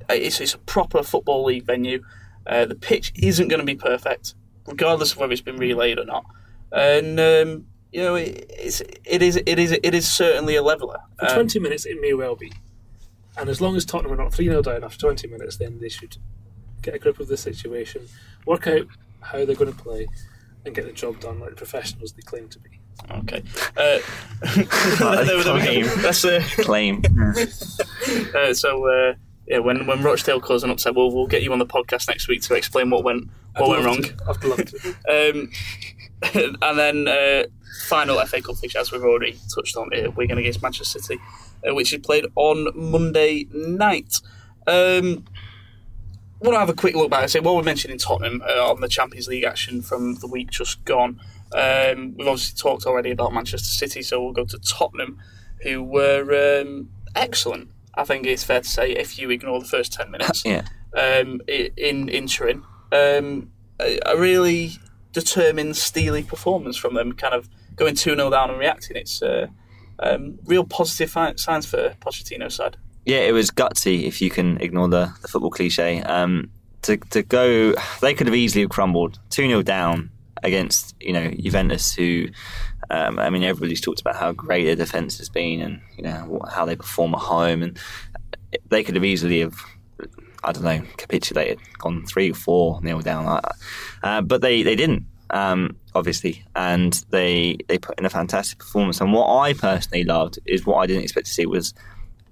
it's, 0.09 0.41
it's 0.41 0.53
a 0.55 0.57
proper 0.59 1.03
football 1.03 1.45
league 1.45 1.63
venue. 1.65 2.03
Uh, 2.47 2.65
the 2.65 2.75
pitch 2.75 3.13
isn't 3.15 3.47
going 3.47 3.59
to 3.59 3.65
be 3.65 3.75
perfect, 3.75 4.33
regardless 4.67 5.11
of 5.13 5.19
whether 5.19 5.31
it's 5.31 5.41
been 5.41 5.57
relayed 5.57 5.99
or 5.99 6.05
not. 6.05 6.25
And 6.71 7.19
um, 7.19 7.67
you 7.91 8.01
know, 8.01 8.15
it, 8.15 8.45
it's 8.49 8.81
it 9.05 9.21
is 9.21 9.35
it 9.45 9.59
is 9.59 9.71
it 9.71 9.93
is 9.93 10.11
certainly 10.11 10.55
a 10.55 10.63
leveler. 10.63 10.99
For 11.19 11.27
Um, 11.27 11.33
20 11.35 11.59
minutes, 11.59 11.85
it 11.85 12.01
may 12.01 12.13
well 12.13 12.35
be. 12.35 12.51
And 13.37 13.49
as 13.49 13.61
long 13.61 13.75
as 13.75 13.85
Tottenham 13.85 14.13
are 14.13 14.23
not 14.23 14.33
3 14.33 14.45
0 14.45 14.61
down 14.61 14.83
after 14.83 14.99
20 14.99 15.27
minutes, 15.27 15.57
then 15.57 15.79
they 15.79 15.89
should 15.89 16.17
get 16.81 16.93
a 16.93 16.99
grip 16.99 17.19
of 17.19 17.27
the 17.27 17.37
situation, 17.37 18.07
work 18.45 18.67
out 18.67 18.87
how 19.21 19.45
they're 19.45 19.55
going 19.55 19.73
to 19.73 19.83
play, 19.83 20.07
and 20.65 20.75
get 20.75 20.85
the 20.85 20.91
job 20.91 21.19
done 21.19 21.39
like 21.39 21.51
the 21.51 21.55
professionals 21.55 22.13
they 22.13 22.21
claim 22.21 22.47
to 22.49 22.59
be. 22.59 22.69
Okay. 23.11 23.43
Uh, 23.75 23.99
there, 24.55 25.23
there. 25.25 25.43
Claim. 25.43 25.85
That's 26.01 26.25
uh, 26.25 26.43
Claim. 26.59 27.01
Uh, 28.35 28.53
so 28.53 28.85
uh, 28.87 29.13
yeah, 29.47 29.59
when 29.59 29.85
when 29.87 30.03
Rochdale 30.03 30.41
calls 30.41 30.63
an 30.63 30.69
upset, 30.69 30.93
we'll 30.93 31.11
we'll 31.11 31.27
get 31.27 31.41
you 31.41 31.51
on 31.53 31.59
the 31.59 31.65
podcast 31.65 32.07
next 32.07 32.27
week 32.27 32.41
to 32.43 32.53
explain 32.53 32.89
what 32.89 33.03
went 33.03 33.29
what 33.57 33.69
went 33.69 33.85
wrong. 33.85 34.01
to. 34.03 34.15
I'd 34.27 34.43
love 34.43 34.65
to. 34.65 34.89
Um, 35.09 35.51
and 36.61 36.77
then 36.77 37.07
uh, 37.07 37.45
final 37.87 38.23
FA 38.25 38.41
Cup 38.41 38.57
fixture, 38.57 38.79
as 38.79 38.91
we've 38.91 39.03
already 39.03 39.37
touched 39.53 39.75
on, 39.77 39.89
uh, 39.93 40.11
Wigan 40.11 40.37
against 40.37 40.61
Manchester 40.61 40.99
City, 40.99 41.21
which 41.67 41.93
is 41.93 41.99
played 41.99 42.25
on 42.35 42.67
Monday 42.75 43.47
night. 43.53 44.19
Um, 44.67 45.25
I 46.41 46.45
want 46.47 46.55
to 46.55 46.59
have 46.59 46.69
a 46.69 46.73
quick 46.73 46.95
look 46.95 47.09
back. 47.09 47.23
I 47.23 47.27
say 47.27 47.39
what 47.39 47.55
we 47.55 47.61
mentioned 47.63 47.93
in 47.93 47.97
Tottenham 47.97 48.41
uh, 48.45 48.69
on 48.69 48.81
the 48.81 48.87
Champions 48.89 49.27
League 49.27 49.45
action 49.45 49.81
from 49.81 50.15
the 50.15 50.27
week 50.27 50.49
just 50.51 50.83
gone. 50.83 51.21
Um, 51.53 52.15
we've 52.17 52.27
obviously 52.27 52.57
talked 52.57 52.85
already 52.85 53.11
about 53.11 53.33
Manchester 53.33 53.69
City, 53.69 54.01
so 54.01 54.21
we'll 54.21 54.33
go 54.33 54.43
to 54.45 54.57
Tottenham, 54.59 55.19
who 55.61 55.81
were 55.83 56.61
um, 56.61 56.89
excellent. 57.15 57.69
I 57.95 58.03
think 58.03 58.25
it's 58.25 58.43
fair 58.43 58.59
to 58.61 58.67
say 58.67 58.91
if 58.91 59.17
you 59.19 59.29
ignore 59.29 59.59
the 59.59 59.67
first 59.67 59.93
ten 59.93 60.09
minutes 60.11 60.43
Yeah. 60.45 60.63
um, 60.97 61.41
in 61.47 62.09
in 62.09 62.27
Turin. 62.27 62.63
Um, 62.91 63.51
a, 63.79 63.99
a 64.05 64.17
really 64.17 64.73
determined, 65.13 65.77
steely 65.77 66.23
performance 66.23 66.75
from 66.75 66.93
them, 66.95 67.13
kind 67.13 67.33
of 67.33 67.47
going 67.75 67.95
2 67.95 68.15
0 68.15 68.29
down 68.29 68.49
and 68.49 68.59
reacting. 68.59 68.97
It's 68.97 69.21
uh, 69.21 69.47
um, 69.99 70.39
real 70.45 70.63
positive 70.63 71.09
signs 71.09 71.65
for 71.65 71.95
Pochettino's 72.01 72.55
side. 72.55 72.77
Yeah, 73.05 73.19
it 73.19 73.33
was 73.33 73.51
gutsy 73.51 74.03
if 74.03 74.21
you 74.21 74.29
can 74.29 74.59
ignore 74.61 74.87
the, 74.87 75.13
the 75.21 75.27
football 75.27 75.51
cliche. 75.51 76.01
Um, 76.03 76.51
to 76.83 76.97
to 76.97 77.23
go, 77.23 77.73
they 78.01 78.13
could 78.13 78.27
have 78.27 78.35
easily 78.35 78.67
crumbled 78.67 79.19
two 79.29 79.47
0 79.47 79.61
down 79.63 80.11
against 80.41 80.95
you 81.01 81.13
know 81.13 81.29
Juventus, 81.31 81.93
who 81.93 82.27
um, 82.89 83.19
I 83.19 83.29
mean 83.29 83.43
everybody's 83.43 83.81
talked 83.81 84.01
about 84.01 84.15
how 84.15 84.31
great 84.31 84.65
their 84.65 84.75
defense 84.75 85.17
has 85.17 85.29
been 85.29 85.61
and 85.61 85.81
you 85.97 86.03
know 86.03 86.41
how 86.49 86.65
they 86.65 86.75
perform 86.75 87.13
at 87.13 87.21
home, 87.21 87.63
and 87.63 87.79
they 88.69 88.83
could 88.83 88.95
have 88.95 89.05
easily 89.05 89.39
have. 89.39 89.55
I 90.45 90.51
don't 90.51 90.63
know, 90.63 90.81
capitulated, 90.97 91.59
gone 91.77 92.05
three 92.05 92.31
or 92.31 92.33
four 92.33 92.81
nil 92.81 92.99
down, 92.99 93.39
uh, 94.03 94.21
but 94.21 94.41
they, 94.41 94.61
they 94.61 94.75
didn't, 94.75 95.05
um, 95.33 95.75
obviously, 95.95 96.45
and 96.55 96.93
they 97.09 97.57
they 97.67 97.79
put 97.79 97.99
in 97.99 98.05
a 98.05 98.09
fantastic 98.09 98.59
performance. 98.59 99.01
And 99.01 99.11
what 99.11 99.27
I 99.39 99.53
personally 99.53 100.03
loved 100.03 100.39
is 100.45 100.65
what 100.65 100.77
I 100.77 100.85
didn't 100.85 101.03
expect 101.03 101.25
to 101.25 101.33
see 101.33 101.47
was 101.47 101.73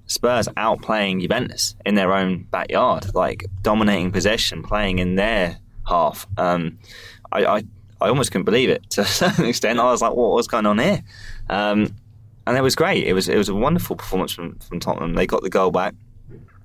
Spurs 0.05 0.47
outplaying 0.49 1.21
Juventus 1.21 1.75
in 1.83 1.95
their 1.95 2.13
own 2.13 2.43
backyard, 2.43 3.13
like 3.15 3.45
dominating 3.63 4.11
possession, 4.11 4.61
playing 4.61 4.99
in 4.99 5.15
their 5.15 5.57
half. 5.87 6.27
Um, 6.37 6.77
I, 7.31 7.43
I, 7.43 7.57
I 7.99 8.09
almost 8.09 8.31
couldn't 8.31 8.45
believe 8.45 8.69
it 8.69 8.87
to 8.91 9.01
a 9.01 9.05
certain 9.05 9.45
extent. 9.45 9.79
I 9.79 9.85
was 9.85 10.01
like, 10.01 10.13
what, 10.13 10.35
was 10.35 10.47
going 10.47 10.67
on 10.67 10.77
here? 10.77 11.01
Um, 11.49 11.95
and 12.45 12.55
it 12.55 12.61
was 12.61 12.75
great. 12.75 13.05
It 13.05 13.13
was 13.13 13.27
it 13.27 13.37
was 13.37 13.49
a 13.49 13.55
wonderful 13.55 13.95
performance 13.95 14.31
from, 14.31 14.59
from 14.59 14.79
Tottenham. 14.79 15.15
They 15.15 15.25
got 15.25 15.41
the 15.41 15.49
goal 15.49 15.71
back. 15.71 15.95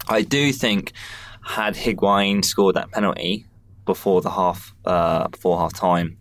I 0.06 0.20
do 0.20 0.52
think 0.52 0.92
had 1.42 1.76
Higuain 1.76 2.44
scored 2.44 2.76
that 2.76 2.90
penalty 2.90 3.46
before 3.86 4.20
the 4.20 4.30
half 4.30 4.74
uh, 4.84 5.28
before 5.28 5.58
half 5.58 5.72
time, 5.72 6.18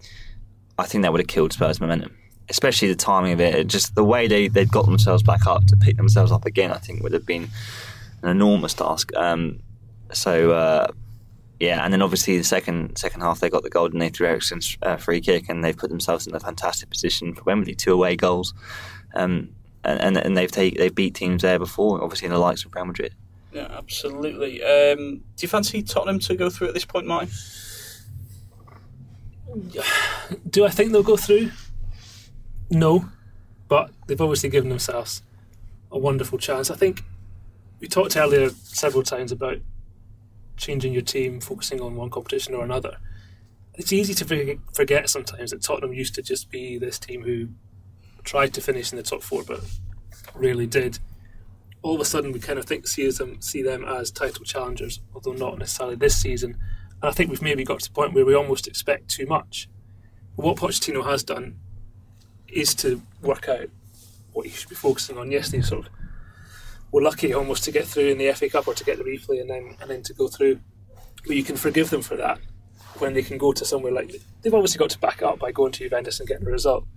I 0.77 0.83
think 0.83 1.01
that 1.01 1.11
would 1.11 1.21
have 1.21 1.27
killed 1.27 1.51
Spurs' 1.51 1.81
momentum. 1.81 2.15
Especially 2.47 2.87
the 2.87 2.95
timing 2.95 3.33
of 3.33 3.41
it, 3.41 3.67
just 3.67 3.95
the 3.95 4.03
way 4.03 4.27
they 4.27 4.47
they'd 4.47 4.71
got 4.71 4.85
themselves 4.85 5.23
back 5.23 5.47
up 5.47 5.65
to 5.65 5.75
pick 5.75 5.97
themselves 5.97 6.31
up 6.31 6.45
again. 6.45 6.71
I 6.71 6.77
think 6.77 7.01
would 7.01 7.13
have 7.13 7.25
been 7.25 7.49
an 8.21 8.29
enormous 8.29 8.73
task. 8.73 9.11
Um, 9.15 9.59
so 10.13 10.51
uh, 10.51 10.87
yeah, 11.59 11.83
and 11.83 11.91
then 11.91 12.01
obviously 12.01 12.37
the 12.37 12.43
second 12.43 12.97
second 12.97 13.21
half 13.21 13.39
they 13.39 13.49
got 13.49 13.63
the 13.63 13.69
goal 13.69 13.87
and 13.87 13.99
they 13.99 14.09
through 14.09 14.27
Eriksen's 14.27 14.77
uh, 14.83 14.97
free 14.97 15.21
kick 15.21 15.49
and 15.49 15.63
they've 15.63 15.75
put 15.75 15.89
themselves 15.89 16.27
in 16.27 16.35
a 16.35 16.39
fantastic 16.39 16.89
position 16.89 17.33
for 17.33 17.43
Wembley, 17.43 17.73
two 17.73 17.93
away 17.93 18.15
goals, 18.15 18.53
um, 19.15 19.49
and, 19.83 19.99
and 20.01 20.17
and 20.17 20.37
they've 20.37 20.51
take, 20.51 20.77
they've 20.77 20.93
beat 20.93 21.15
teams 21.15 21.41
there 21.41 21.57
before, 21.57 22.03
obviously 22.03 22.27
in 22.27 22.31
the 22.31 22.39
likes 22.39 22.63
of 22.63 22.75
Real 22.75 22.85
Madrid. 22.85 23.15
Yeah, 23.55 23.67
absolutely. 23.71 24.61
Um, 24.61 25.23
do 25.37 25.41
you 25.41 25.47
fancy 25.47 25.81
Tottenham 25.81 26.19
to 26.19 26.35
go 26.35 26.49
through 26.49 26.67
at 26.67 26.73
this 26.73 26.83
point, 26.83 27.07
Marty? 27.07 27.31
Do 30.49 30.65
I 30.65 30.69
think 30.69 30.91
they'll 30.91 31.03
go 31.03 31.15
through? 31.15 31.51
No, 32.69 33.05
but 33.69 33.91
they've 34.07 34.19
obviously 34.19 34.49
given 34.49 34.67
themselves 34.67 35.21
a 35.89 35.97
wonderful 35.97 36.37
chance. 36.37 36.69
I 36.69 36.75
think 36.75 37.03
we 37.79 37.87
talked 37.87 38.17
earlier 38.17 38.49
several 38.49 39.03
times 39.03 39.31
about 39.31 39.59
changing 40.57 40.91
your 40.91 41.01
team, 41.01 41.39
focusing 41.39 41.79
on 41.79 41.95
one 41.95 42.09
competition 42.09 42.55
or 42.55 42.65
another. 42.65 42.97
It's 43.75 43.93
easy 43.93 44.13
to 44.15 44.59
forget 44.73 45.09
sometimes 45.09 45.51
that 45.51 45.61
Tottenham 45.61 45.93
used 45.93 46.15
to 46.15 46.21
just 46.21 46.51
be 46.51 46.77
this 46.77 46.99
team 46.99 47.23
who 47.23 47.47
tried 48.25 48.53
to 48.55 48.59
finish 48.59 48.91
in 48.91 48.97
the 48.97 49.03
top 49.03 49.23
four 49.23 49.43
but 49.43 49.61
rarely 50.33 50.67
did. 50.67 50.99
All 51.85 51.93
of 51.93 52.01
a 52.01 52.05
sudden, 52.05 52.31
we 52.31 52.39
kind 52.39 52.57
of 52.57 52.65
think 52.65 52.87
see 52.87 53.07
them 53.11 53.39
see 53.41 53.61
them 53.61 53.85
as 53.85 54.09
title 54.09 54.43
challengers, 54.43 55.01
although 55.13 55.33
not 55.33 55.59
necessarily 55.59 55.95
this 55.95 56.19
season. 56.19 56.57
And 56.99 57.09
I 57.09 57.11
think 57.11 57.29
we've 57.29 57.43
maybe 57.43 57.63
got 57.63 57.79
to 57.81 57.89
the 57.89 57.93
point 57.93 58.15
where 58.15 58.25
we 58.25 58.33
almost 58.33 58.67
expect 58.67 59.07
too 59.07 59.27
much. 59.27 59.69
But 60.35 60.45
What 60.45 60.57
Pochettino 60.57 61.05
has 61.05 61.23
done 61.23 61.59
is 62.47 62.73
to 62.75 63.03
work 63.21 63.47
out 63.47 63.69
what 64.33 64.47
he 64.47 64.51
should 64.51 64.69
be 64.69 64.73
focusing 64.75 65.19
on. 65.19 65.29
Yes, 65.29 65.49
they 65.49 65.61
sort 65.61 65.85
of 65.85 65.91
were 66.91 67.03
lucky 67.03 67.35
almost 67.35 67.63
to 67.65 67.71
get 67.71 67.85
through 67.85 68.07
in 68.07 68.17
the 68.17 68.33
FA 68.33 68.49
Cup 68.49 68.67
or 68.67 68.73
to 68.73 68.83
get 68.83 68.97
the 68.97 69.03
replay 69.03 69.39
and 69.39 69.51
then 69.51 69.77
and 69.79 69.91
then 69.91 70.01
to 70.01 70.13
go 70.15 70.27
through. 70.27 70.59
But 71.27 71.35
you 71.35 71.43
can 71.43 71.55
forgive 71.55 71.91
them 71.91 72.01
for 72.01 72.17
that 72.17 72.39
when 72.97 73.13
they 73.13 73.21
can 73.21 73.37
go 73.37 73.53
to 73.53 73.63
somewhere 73.63 73.91
like 73.91 74.11
they've 74.41 74.55
obviously 74.55 74.79
got 74.79 74.89
to 74.89 74.97
back 74.97 75.21
up 75.21 75.37
by 75.37 75.51
going 75.51 75.73
to 75.73 75.83
Juventus 75.83 76.19
and 76.19 76.27
getting 76.27 76.47
a 76.47 76.51
result, 76.51 76.87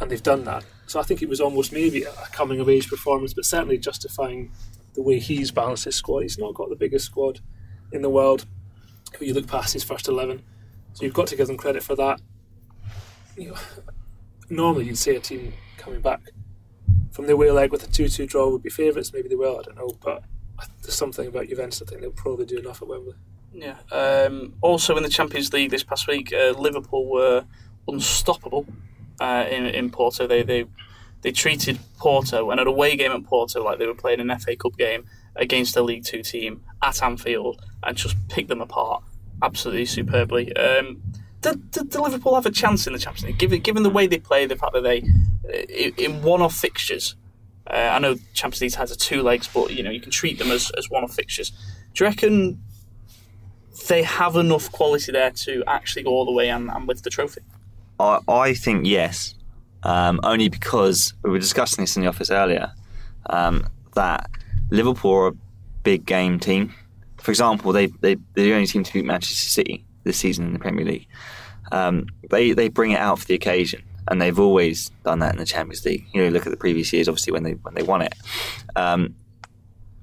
and 0.00 0.10
they've 0.10 0.22
done 0.22 0.44
that. 0.44 0.64
So 0.86 1.00
I 1.00 1.02
think 1.02 1.22
it 1.22 1.28
was 1.28 1.40
almost 1.40 1.72
maybe 1.72 2.04
a 2.04 2.12
coming 2.32 2.60
of 2.60 2.68
age 2.68 2.88
performance, 2.88 3.34
but 3.34 3.44
certainly 3.44 3.78
justifying 3.78 4.52
the 4.94 5.02
way 5.02 5.18
he's 5.18 5.50
balanced 5.50 5.84
his 5.84 5.96
squad. 5.96 6.20
He's 6.20 6.38
not 6.38 6.54
got 6.54 6.70
the 6.70 6.76
biggest 6.76 7.06
squad 7.06 7.40
in 7.92 8.02
the 8.02 8.10
world. 8.10 8.46
If 9.12 9.20
you 9.20 9.34
look 9.34 9.46
past 9.46 9.72
his 9.72 9.84
first 9.84 10.08
eleven, 10.08 10.42
so 10.92 11.04
you've 11.04 11.14
got 11.14 11.26
to 11.28 11.36
give 11.36 11.46
them 11.46 11.56
credit 11.56 11.82
for 11.82 11.94
that. 11.96 12.20
You 13.36 13.50
know, 13.50 13.56
normally 14.50 14.86
you'd 14.86 14.98
say 14.98 15.16
a 15.16 15.20
team 15.20 15.52
coming 15.76 16.00
back 16.00 16.20
from 17.12 17.26
the 17.26 17.32
away 17.32 17.50
leg 17.50 17.72
with 17.72 17.82
a 17.82 17.90
2 17.90 18.08
2 18.08 18.26
draw 18.26 18.48
would 18.48 18.62
be 18.62 18.70
favourites. 18.70 19.12
Maybe 19.12 19.28
they 19.28 19.34
will, 19.34 19.58
I 19.58 19.62
don't 19.62 19.76
know. 19.76 19.90
But 20.00 20.22
there's 20.82 20.94
something 20.94 21.26
about 21.26 21.48
Juventus 21.48 21.82
I 21.82 21.84
think 21.84 22.00
they'll 22.00 22.10
probably 22.10 22.46
do 22.46 22.58
enough 22.58 22.82
at 22.82 22.88
Wembley. 22.88 23.14
Yeah. 23.52 23.76
Um, 23.90 24.54
also 24.60 24.96
in 24.96 25.02
the 25.02 25.08
Champions 25.08 25.52
League 25.52 25.70
this 25.70 25.82
past 25.82 26.06
week, 26.06 26.32
uh, 26.32 26.54
Liverpool 26.58 27.10
were 27.10 27.44
unstoppable 27.86 28.66
uh, 29.20 29.46
in, 29.50 29.66
in 29.66 29.90
Porto. 29.90 30.26
They, 30.26 30.42
they 30.42 30.66
they 31.22 31.32
treated 31.32 31.80
Porto 31.98 32.50
and 32.50 32.60
an 32.60 32.68
away 32.68 32.96
game 32.96 33.10
at 33.10 33.24
Porto 33.24 33.64
like 33.64 33.78
they 33.78 33.86
were 33.86 33.94
playing 33.94 34.20
an 34.20 34.38
FA 34.38 34.54
Cup 34.54 34.76
game 34.76 35.04
against 35.34 35.76
a 35.76 35.82
League 35.82 36.04
Two 36.04 36.22
team 36.22 36.62
at 36.82 37.02
Anfield 37.02 37.60
and 37.82 37.96
just 37.96 38.16
picked 38.28 38.48
them 38.48 38.60
apart 38.60 39.02
absolutely 39.42 39.86
superbly. 39.86 40.54
Um, 40.56 41.02
did, 41.40 41.70
did, 41.70 41.94
Liverpool 41.94 42.34
have 42.34 42.46
a 42.46 42.50
chance 42.50 42.86
in 42.86 42.92
the 42.92 42.98
Champions 42.98 43.26
League? 43.26 43.38
Given, 43.38 43.60
given 43.60 43.82
the 43.82 43.90
way 43.90 44.06
they 44.06 44.18
play, 44.18 44.46
the 44.46 44.56
fact 44.56 44.72
that 44.72 44.82
they, 44.82 45.04
in 45.96 46.22
one-off 46.22 46.54
fixtures, 46.54 47.14
uh, 47.68 47.74
I 47.74 47.98
know 47.98 48.16
Champions 48.34 48.60
League 48.60 48.74
has 48.74 48.90
a 48.90 48.96
two 48.96 49.22
legs, 49.22 49.48
but 49.52 49.72
you 49.72 49.82
know 49.82 49.90
you 49.90 50.00
can 50.00 50.10
treat 50.10 50.38
them 50.38 50.50
as, 50.50 50.70
as 50.76 50.90
one-off 50.90 51.14
fixtures. 51.14 51.50
Do 51.94 52.04
you 52.04 52.08
reckon 52.08 52.62
they 53.88 54.02
have 54.02 54.36
enough 54.36 54.72
quality 54.72 55.12
there 55.12 55.30
to 55.30 55.62
actually 55.66 56.02
go 56.02 56.10
all 56.10 56.24
the 56.24 56.32
way 56.32 56.48
and, 56.48 56.70
and 56.70 56.88
the 56.88 57.10
trophy? 57.10 57.42
I, 58.00 58.18
I 58.28 58.54
think 58.54 58.86
yes, 58.86 59.34
um, 59.82 60.20
only 60.22 60.48
because 60.48 61.14
we 61.22 61.30
were 61.30 61.38
discussing 61.38 61.82
this 61.82 61.96
in 61.96 62.02
the 62.02 62.08
office 62.08 62.30
earlier 62.30 62.72
um, 63.26 63.66
that 63.94 64.30
Liverpool 64.70 65.12
are 65.12 65.26
a 65.28 65.32
big 65.82 66.04
game 66.04 66.38
team. 66.38 66.74
For 67.18 67.30
example, 67.30 67.72
they, 67.72 67.86
they, 67.86 68.14
they're 68.34 68.44
the 68.44 68.54
only 68.54 68.66
team 68.66 68.84
to 68.84 68.92
beat 68.92 69.04
Manchester 69.04 69.48
City 69.48 69.84
this 70.04 70.16
season 70.16 70.46
in 70.46 70.52
the 70.52 70.58
Premier 70.58 70.84
League. 70.84 71.06
Um, 71.72 72.06
they 72.30 72.52
they 72.52 72.68
bring 72.68 72.92
it 72.92 72.98
out 72.98 73.18
for 73.18 73.26
the 73.26 73.34
occasion, 73.34 73.82
and 74.08 74.22
they've 74.22 74.38
always 74.38 74.90
done 75.04 75.18
that 75.18 75.32
in 75.32 75.38
the 75.38 75.44
Champions 75.44 75.84
League. 75.84 76.06
You 76.12 76.22
know, 76.22 76.28
look 76.30 76.46
at 76.46 76.50
the 76.50 76.56
previous 76.56 76.92
years, 76.92 77.08
obviously 77.08 77.32
when 77.32 77.42
they 77.42 77.52
when 77.52 77.74
they 77.74 77.82
won 77.82 78.02
it. 78.02 78.14
Um, 78.74 79.14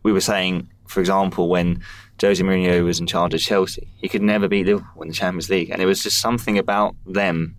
we 0.03 0.12
were 0.12 0.21
saying, 0.21 0.69
for 0.88 0.99
example, 0.99 1.49
when 1.49 1.81
Jose 2.21 2.41
Mourinho 2.43 2.84
was 2.84 2.99
in 2.99 3.08
charge 3.08 3.34
of 3.34 3.41
Chelsea, 3.41 3.88
he 3.97 4.08
could 4.08 4.21
never 4.21 4.47
beat 4.47 4.67
Liverpool 4.67 5.01
in 5.01 5.08
the 5.08 5.13
Champions 5.13 5.49
League, 5.49 5.71
and 5.71 5.81
it 5.81 5.86
was 5.88 6.03
just 6.03 6.21
something 6.21 6.58
about 6.60 6.95
them 7.08 7.55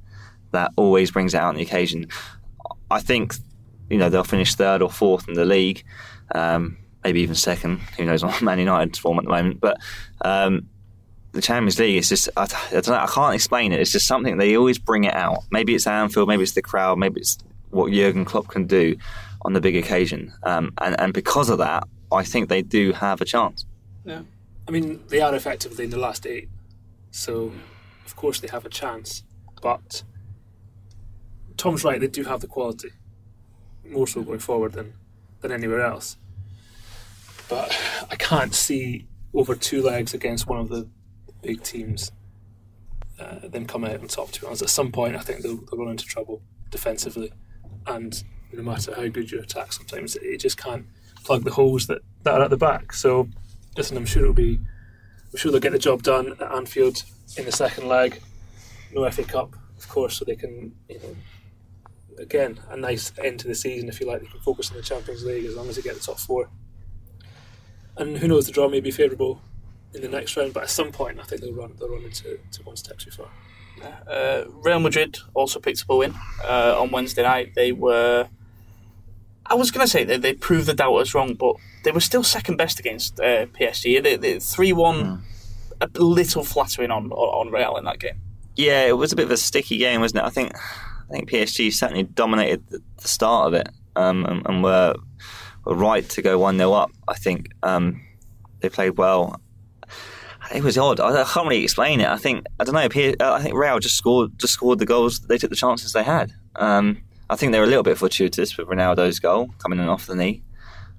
that 0.56 0.72
always 0.76 1.10
brings 1.10 1.34
it 1.34 1.38
out 1.38 1.50
on 1.50 1.54
the 1.54 1.62
occasion. 1.62 2.08
I 2.90 3.00
think 3.00 3.34
you 3.90 3.98
know 3.98 4.08
they'll 4.08 4.24
finish 4.24 4.54
third 4.54 4.82
or 4.82 4.90
fourth 4.90 5.28
in 5.28 5.34
the 5.34 5.44
league, 5.44 5.84
um, 6.34 6.78
maybe 7.04 7.20
even 7.20 7.34
second. 7.34 7.78
Who 7.96 8.04
knows 8.04 8.22
on 8.28 8.32
Man 8.44 8.58
United's 8.58 8.98
form 8.98 9.18
at 9.18 9.24
the 9.24 9.30
moment, 9.30 9.60
but. 9.60 9.78
Um, 10.22 10.68
the 11.32 11.42
Champions 11.42 11.78
League 11.78 11.98
is 11.98 12.08
just 12.08 12.30
I, 12.34 12.44
I, 12.44 12.80
don't 12.80 12.88
know 12.88 12.94
I 12.94 13.06
can't 13.06 13.34
explain 13.34 13.70
it. 13.70 13.78
It's 13.78 13.92
just 13.92 14.06
something 14.06 14.38
they 14.38 14.56
always 14.56 14.78
bring 14.78 15.04
it 15.04 15.14
out. 15.14 15.40
Maybe 15.50 15.74
it's 15.74 15.86
Anfield, 15.86 16.28
maybe 16.28 16.42
it's 16.42 16.52
the 16.52 16.62
crowd, 16.62 16.98
maybe 16.98 17.20
it's 17.20 17.36
what 17.70 17.92
Jurgen 17.92 18.24
Klopp 18.24 18.48
can 18.48 18.66
do 18.66 18.96
on 19.42 19.52
the 19.52 19.60
big 19.60 19.76
occasion. 19.76 20.32
Um, 20.42 20.72
and 20.78 20.98
and 20.98 21.12
because 21.12 21.50
of 21.50 21.58
that, 21.58 21.86
I 22.10 22.24
think 22.24 22.48
they 22.48 22.62
do 22.62 22.92
have 22.92 23.20
a 23.20 23.26
chance. 23.26 23.66
Yeah, 24.06 24.22
I 24.66 24.70
mean 24.70 25.04
they 25.08 25.20
are 25.20 25.34
effectively 25.34 25.84
in 25.84 25.90
the 25.90 25.98
last 25.98 26.26
eight, 26.26 26.48
so 27.10 27.52
of 28.06 28.16
course 28.16 28.40
they 28.40 28.48
have 28.48 28.64
a 28.64 28.70
chance. 28.70 29.22
But 29.60 30.02
Tom's 31.56 31.84
right; 31.84 32.00
they 32.00 32.08
do 32.08 32.24
have 32.24 32.40
the 32.40 32.46
quality, 32.46 32.90
more 33.84 34.06
so 34.06 34.22
going 34.22 34.38
forward 34.38 34.72
than 34.72 34.94
than 35.40 35.52
anywhere 35.52 35.82
else. 35.82 36.16
But 37.48 37.76
I 38.10 38.16
can't 38.16 38.54
see 38.54 39.06
over 39.32 39.54
two 39.54 39.82
legs 39.82 40.14
against 40.14 40.46
one 40.46 40.58
of 40.58 40.68
the 40.68 40.88
big 41.42 41.62
teams 41.62 42.10
uh, 43.20 43.48
then 43.48 43.66
come 43.66 43.84
out 43.84 44.00
on 44.00 44.08
top. 44.08 44.30
To 44.32 44.40
be 44.40 44.46
honest, 44.46 44.62
at 44.62 44.70
some 44.70 44.92
point, 44.92 45.16
I 45.16 45.20
think 45.20 45.42
they'll, 45.42 45.56
they'll 45.56 45.78
run 45.78 45.90
into 45.90 46.04
trouble 46.04 46.42
defensively, 46.70 47.32
and 47.86 48.22
no 48.52 48.62
matter 48.62 48.94
how 48.94 49.08
good 49.08 49.30
your 49.30 49.42
attack, 49.42 49.72
sometimes 49.72 50.16
it 50.16 50.38
just 50.38 50.56
can't 50.56 50.86
plug 51.24 51.44
the 51.44 51.52
holes 51.52 51.86
that, 51.86 52.02
that 52.22 52.34
are 52.34 52.44
at 52.44 52.50
the 52.50 52.56
back. 52.56 52.92
So, 52.92 53.28
listen, 53.76 53.96
I'm 53.96 54.06
sure 54.06 54.22
it'll 54.22 54.34
be, 54.34 54.58
I'm 55.32 55.36
sure 55.36 55.50
they'll 55.50 55.60
get 55.60 55.72
the 55.72 55.78
job 55.78 56.02
done 56.02 56.32
at 56.40 56.52
Anfield 56.52 57.02
in 57.36 57.44
the 57.44 57.52
second 57.52 57.88
leg. 57.88 58.20
No 58.92 59.08
FA 59.10 59.24
Cup, 59.24 59.54
of 59.76 59.88
course, 59.88 60.16
so 60.18 60.24
they 60.24 60.36
can, 60.36 60.74
you 60.88 60.98
know, 60.98 61.16
again, 62.18 62.60
a 62.68 62.76
nice 62.76 63.12
end 63.22 63.40
to 63.40 63.48
the 63.48 63.54
season 63.54 63.88
if 63.88 64.00
you 64.00 64.06
like. 64.06 64.20
They 64.20 64.26
can 64.26 64.40
focus 64.40 64.70
on 64.70 64.76
the 64.76 64.82
Champions 64.82 65.24
League 65.24 65.44
as 65.44 65.56
long 65.56 65.68
as 65.68 65.76
they 65.76 65.82
get 65.82 65.94
the 65.94 66.00
top 66.00 66.18
four. 66.18 66.48
And 67.96 68.18
who 68.18 68.28
knows, 68.28 68.46
the 68.46 68.52
draw 68.52 68.68
may 68.68 68.80
be 68.80 68.90
favourable 68.90 69.40
in 69.94 70.02
the 70.02 70.08
next 70.08 70.36
round, 70.36 70.52
but 70.52 70.64
at 70.64 70.70
some 70.70 70.92
point 70.92 71.18
I 71.18 71.22
think 71.22 71.40
they'll 71.40 71.54
run 71.54 71.74
they'll 71.78 71.88
run 71.88 72.04
into 72.04 72.38
to 72.52 72.62
one 72.62 72.76
step 72.76 72.98
too 72.98 73.10
far. 73.10 73.28
Uh, 74.08 74.44
Real 74.62 74.80
Madrid 74.80 75.18
also 75.34 75.60
picked 75.60 75.82
up 75.82 75.90
a 75.90 75.96
win 75.96 76.14
uh, 76.44 76.80
on 76.80 76.90
Wednesday 76.90 77.22
night. 77.22 77.54
They 77.54 77.72
were, 77.72 78.28
I 79.44 79.54
was 79.54 79.70
going 79.70 79.84
to 79.84 79.90
say 79.90 80.04
they, 80.04 80.16
they 80.16 80.32
proved 80.32 80.66
the 80.66 80.74
doubters 80.74 81.14
wrong, 81.14 81.34
but 81.34 81.56
they 81.84 81.90
were 81.90 82.00
still 82.00 82.22
second 82.22 82.56
best 82.56 82.78
against 82.78 83.20
uh, 83.20 83.46
PSG. 83.46 84.20
They 84.20 84.38
three 84.38 84.72
one, 84.72 85.22
mm. 85.80 85.80
a 85.80 86.02
little 86.02 86.44
flattering 86.44 86.90
on 86.90 87.10
on 87.12 87.50
Real 87.50 87.76
in 87.76 87.84
that 87.84 87.98
game. 87.98 88.20
Yeah, 88.54 88.86
it 88.86 88.96
was 88.96 89.12
a 89.12 89.16
bit 89.16 89.26
of 89.26 89.30
a 89.30 89.36
sticky 89.36 89.78
game, 89.78 90.00
wasn't 90.00 90.24
it? 90.24 90.26
I 90.26 90.30
think 90.30 90.52
I 91.08 91.12
think 91.12 91.30
PSG 91.30 91.72
certainly 91.72 92.04
dominated 92.04 92.66
the, 92.68 92.82
the 92.98 93.08
start 93.08 93.48
of 93.48 93.54
it 93.54 93.68
um, 93.94 94.24
and, 94.26 94.46
and, 94.46 94.62
were 94.62 94.94
were 95.64 95.74
right 95.74 96.08
to 96.10 96.22
go 96.22 96.38
one 96.38 96.58
0 96.58 96.72
up. 96.72 96.90
I 97.08 97.14
think 97.14 97.50
um, 97.62 98.00
they 98.60 98.68
played 98.68 98.98
well 98.98 99.40
it 100.54 100.62
was 100.62 100.78
odd. 100.78 101.00
I, 101.00 101.24
can't 101.24 101.48
really 101.48 101.64
explain 101.64 102.00
it. 102.00 102.08
I 102.08 102.16
think 102.16 102.46
I 102.60 102.64
don't 102.64 102.74
know. 102.74 102.80
I 102.80 103.42
think 103.42 103.54
Real 103.54 103.78
just 103.78 103.96
scored 103.96 104.38
just 104.38 104.54
scored 104.54 104.78
the 104.78 104.86
goals. 104.86 105.20
They 105.20 105.38
took 105.38 105.50
the 105.50 105.56
chances 105.56 105.92
they 105.92 106.04
had. 106.04 106.32
Um, 106.56 107.02
I 107.28 107.36
think 107.36 107.52
they 107.52 107.58
were 107.58 107.64
a 107.64 107.68
little 107.68 107.82
bit 107.82 107.98
fortuitous 107.98 108.56
with 108.56 108.68
Ronaldo's 108.68 109.18
goal 109.18 109.50
coming 109.58 109.78
in 109.78 109.88
off 109.88 110.06
the 110.06 110.14
knee. 110.14 110.42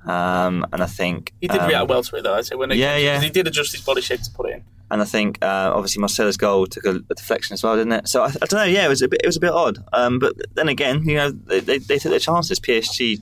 Um, 0.05 0.65
and 0.71 0.81
I 0.81 0.85
think 0.85 1.33
he 1.41 1.47
did 1.47 1.59
um, 1.59 1.67
react 1.67 1.89
well 1.89 2.03
to 2.03 2.15
it, 2.15 2.23
though. 2.23 2.33
I 2.33 2.41
say 2.41 2.55
when 2.55 2.71
yeah, 2.71 2.97
yeah, 2.97 3.21
he 3.21 3.29
did 3.29 3.47
adjust 3.47 3.71
his 3.71 3.81
body 3.81 4.01
shape 4.01 4.21
to 4.21 4.31
put 4.31 4.49
it 4.49 4.55
in. 4.55 4.63
And 4.89 5.01
I 5.01 5.05
think 5.05 5.37
uh, 5.41 5.71
obviously 5.73 5.99
Marcelo's 5.99 6.37
goal 6.37 6.65
took 6.65 6.85
a, 6.85 7.01
a, 7.09 7.15
deflection 7.15 7.53
as 7.53 7.63
well, 7.63 7.75
didn't 7.75 7.91
it? 7.91 8.07
So 8.07 8.23
I, 8.23 8.27
I, 8.27 8.45
don't 8.45 8.53
know. 8.53 8.63
Yeah, 8.63 8.85
it 8.85 8.89
was 8.89 9.01
a 9.01 9.07
bit. 9.07 9.21
It 9.21 9.27
was 9.27 9.35
a 9.35 9.41
bit 9.41 9.51
odd. 9.51 9.83
Um, 9.91 10.19
but 10.19 10.33
then 10.55 10.69
again, 10.69 11.03
you 11.03 11.15
know, 11.15 11.31
they, 11.31 11.59
they, 11.59 11.77
they 11.77 11.97
took 11.97 12.11
their 12.11 12.19
chances. 12.19 12.59
PSG 12.59 13.21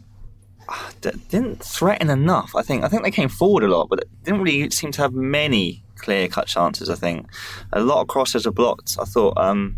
uh, 0.69 0.91
didn't 1.01 1.63
threaten 1.63 2.09
enough. 2.09 2.55
I 2.55 2.61
think. 2.61 2.83
I 2.83 2.87
think 2.87 3.03
they 3.03 3.11
came 3.11 3.29
forward 3.29 3.63
a 3.63 3.67
lot, 3.67 3.89
but 3.89 4.05
didn't 4.23 4.41
really 4.41 4.69
seem 4.69 4.91
to 4.93 5.01
have 5.01 5.13
many 5.13 5.83
clear 5.95 6.27
cut 6.27 6.47
chances. 6.47 6.89
I 6.89 6.95
think 6.95 7.27
a 7.73 7.81
lot 7.81 8.01
of 8.01 8.07
crosses 8.07 8.45
were 8.45 8.51
blocked. 8.51 8.97
I 8.99 9.05
thought. 9.05 9.37
Um, 9.37 9.77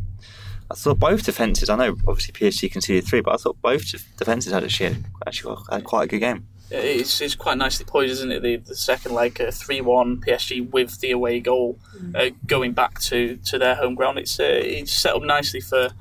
I 0.70 0.76
thought 0.76 1.00
both 1.00 1.24
defences. 1.24 1.70
I 1.70 1.78
know 1.78 1.96
obviously 2.08 2.34
PSG 2.34 2.70
conceded 2.70 3.06
three, 3.06 3.22
but 3.22 3.34
I 3.34 3.38
thought 3.38 3.62
both 3.62 3.90
defences 4.18 4.52
had 4.52 4.66
actually 4.66 4.98
actually 5.26 5.56
had 5.72 5.86
quite 5.86 6.04
a 6.04 6.08
good 6.08 6.20
game. 6.20 6.46
It's, 6.70 7.22
it's 7.22 7.36
quite 7.36 7.58
nicely 7.58 7.86
poised, 7.86 8.12
isn't 8.14 8.32
it? 8.32 8.42
The, 8.42 8.58
the 8.58 8.76
second 8.76 9.14
leg, 9.14 9.40
uh, 9.40 9.52
three 9.52 9.82
one 9.82 10.22
PSG 10.22 10.70
with 10.70 11.00
the 11.00 11.12
away 11.12 11.40
goal, 11.40 11.80
uh, 12.14 12.30
going 12.46 12.74
back 12.74 13.00
to, 13.02 13.38
to 13.46 13.58
their 13.58 13.76
home 13.76 13.96
ground. 13.96 14.20
It's 14.20 14.40
uh, 14.40 14.44
it's 14.44 14.92
set 14.92 15.16
up 15.16 15.24
nicely 15.24 15.62
for, 15.62 15.92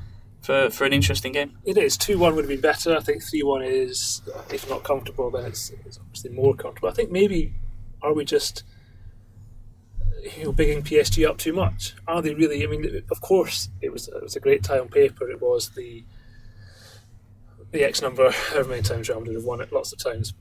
for 0.40 0.70
for 0.70 0.84
an 0.84 0.92
interesting 0.92 1.32
game. 1.32 1.56
It 1.64 1.78
is 1.78 1.96
two 1.96 2.18
one 2.18 2.34
would 2.34 2.44
have 2.44 2.48
been 2.48 2.60
better. 2.60 2.96
I 2.96 3.00
think 3.00 3.22
three 3.22 3.42
one 3.42 3.62
is, 3.62 4.22
if 4.52 4.68
not 4.68 4.82
comfortable, 4.82 5.30
then 5.30 5.46
it's, 5.46 5.70
it's 5.84 5.98
obviously 5.98 6.30
more 6.30 6.54
comfortable. 6.54 6.88
I 6.88 6.92
think 6.92 7.10
maybe 7.10 7.54
are 8.02 8.12
we 8.12 8.24
just 8.24 8.64
you 10.36 10.44
know 10.44 10.52
bigging 10.52 10.82
PSG 10.82 11.28
up 11.28 11.38
too 11.38 11.52
much? 11.52 11.94
Are 12.06 12.22
they 12.22 12.34
really? 12.34 12.64
I 12.64 12.66
mean, 12.66 13.02
of 13.10 13.20
course, 13.20 13.68
it 13.80 13.92
was 13.92 14.08
it 14.08 14.22
was 14.22 14.36
a 14.36 14.40
great 14.40 14.64
tie 14.64 14.78
on 14.78 14.88
paper. 14.88 15.30
It 15.30 15.40
was 15.40 15.70
the 15.70 16.04
the 17.70 17.84
X 17.84 18.02
number, 18.02 18.30
however 18.50 18.70
many 18.70 18.82
times 18.82 19.08
Real 19.08 19.20
Madrid 19.20 19.36
have 19.36 19.44
won 19.44 19.60
it, 19.60 19.72
lots 19.72 19.92
of 19.92 19.98
times. 19.98 20.34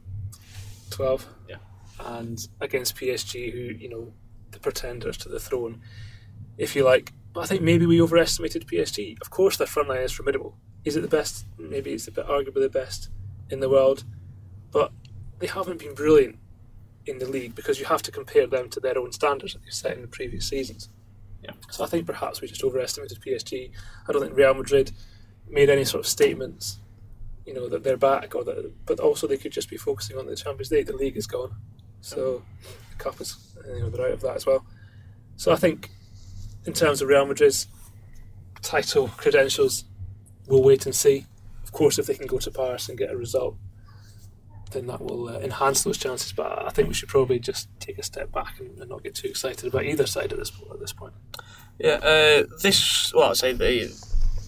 12. 0.89 1.27
Yeah. 1.49 1.55
And 1.99 2.47
against 2.61 2.95
PSG, 2.95 3.51
who, 3.51 3.59
you 3.59 3.89
know, 3.89 4.13
the 4.51 4.59
pretenders 4.59 5.17
to 5.17 5.29
the 5.29 5.39
throne, 5.39 5.81
if 6.57 6.75
you 6.75 6.83
like. 6.83 7.13
But 7.33 7.41
I 7.41 7.45
think 7.47 7.61
maybe 7.61 7.86
we 7.86 8.01
overestimated 8.01 8.67
PSG. 8.67 9.21
Of 9.21 9.29
course, 9.29 9.57
their 9.57 9.67
front 9.67 9.89
line 9.89 9.99
is 9.99 10.11
formidable. 10.11 10.55
Is 10.83 10.95
it 10.95 11.01
the 11.01 11.07
best? 11.07 11.45
Maybe 11.57 11.93
it's 11.93 12.07
arguably 12.07 12.61
the 12.61 12.69
best 12.69 13.09
in 13.49 13.59
the 13.59 13.69
world. 13.69 14.03
But 14.71 14.91
they 15.39 15.47
haven't 15.47 15.79
been 15.79 15.93
brilliant 15.93 16.38
in 17.05 17.19
the 17.19 17.27
league 17.27 17.55
because 17.55 17.79
you 17.79 17.86
have 17.86 18.01
to 18.03 18.11
compare 18.11 18.47
them 18.47 18.69
to 18.69 18.79
their 18.79 18.97
own 18.97 19.11
standards 19.11 19.53
that 19.53 19.63
they've 19.63 19.73
set 19.73 19.95
in 19.95 20.01
the 20.01 20.07
previous 20.07 20.47
seasons. 20.47 20.89
Yeah. 21.43 21.51
So 21.69 21.83
I 21.83 21.88
think 21.88 22.05
perhaps 22.05 22.41
we 22.41 22.47
just 22.47 22.63
overestimated 22.63 23.19
PSG. 23.21 23.71
I 24.07 24.11
don't 24.11 24.21
think 24.21 24.36
Real 24.36 24.53
Madrid 24.53 24.91
made 25.47 25.69
any 25.69 25.86
sort 25.86 25.99
of 26.03 26.07
statements 26.07 26.79
you 27.46 27.54
know 27.54 27.70
that 27.70 27.84
they're 27.84 27.98
back, 27.98 28.36
or 28.36 28.43
that, 28.43 28.72
but 28.86 29.00
also 29.00 29.28
they 29.28 29.38
could 29.38 29.52
just 29.52 29.70
be 29.70 29.78
focusing 29.78 30.18
on 30.18 30.26
the 30.26 30.36
Champions 30.36 30.72
League. 30.72 30.88
The 30.88 30.96
league 30.96 31.18
is 31.18 31.28
gone, 31.28 31.56
so 32.02 32.43
the 32.91 32.96
cup 32.98 33.22
is 33.22 33.56
you 33.68 33.80
know 33.80 33.89
they're 33.89 34.08
out 34.08 34.14
of 34.14 34.22
that 34.22 34.36
as 34.36 34.46
well. 34.46 34.66
So 35.38 35.52
I 35.52 35.56
think 35.56 35.89
in 36.66 36.74
terms 36.74 37.02
of 37.02 37.08
Real 37.08 37.26
Madrid's 37.26 37.68
title 38.62 39.10
credentials, 39.10 39.86
we'll 40.48 40.64
wait 40.64 40.86
and 40.86 40.96
see. 40.96 41.26
Of 41.64 41.72
course, 41.72 42.00
if 42.00 42.08
they 42.08 42.16
can 42.16 42.28
go 42.28 42.39
to 42.39 42.52
Paris 42.52 42.89
and 42.89 42.98
get 42.98 43.12
a 43.12 43.18
result, 43.18 43.56
then 44.72 44.88
that 44.88 45.02
will 45.02 45.30
uh, 45.30 45.39
enhance 45.39 45.84
those 45.84 45.98
chances. 45.98 46.32
But 46.32 46.66
I 46.66 46.70
think 46.70 46.88
we 46.88 46.93
should 46.93 47.10
probably 47.10 47.39
just 47.39 47.68
take 47.80 47.98
a 47.98 48.04
step 48.04 48.32
back 48.32 48.60
and, 48.60 48.78
and 48.80 48.89
not 48.89 49.04
get 49.04 49.16
too 49.16 49.28
excited 49.28 49.68
about 49.68 49.86
either 49.86 50.06
side 50.06 50.32
at 50.32 50.39
this 50.39 50.52
at 50.72 50.80
this 50.80 50.93
point. 50.93 51.14
Yeah, 51.80 51.96
uh, 51.96 52.43
this 52.62 53.14
well, 53.14 53.32
I'd 53.32 53.38
say 53.38 53.54
the 53.54 53.91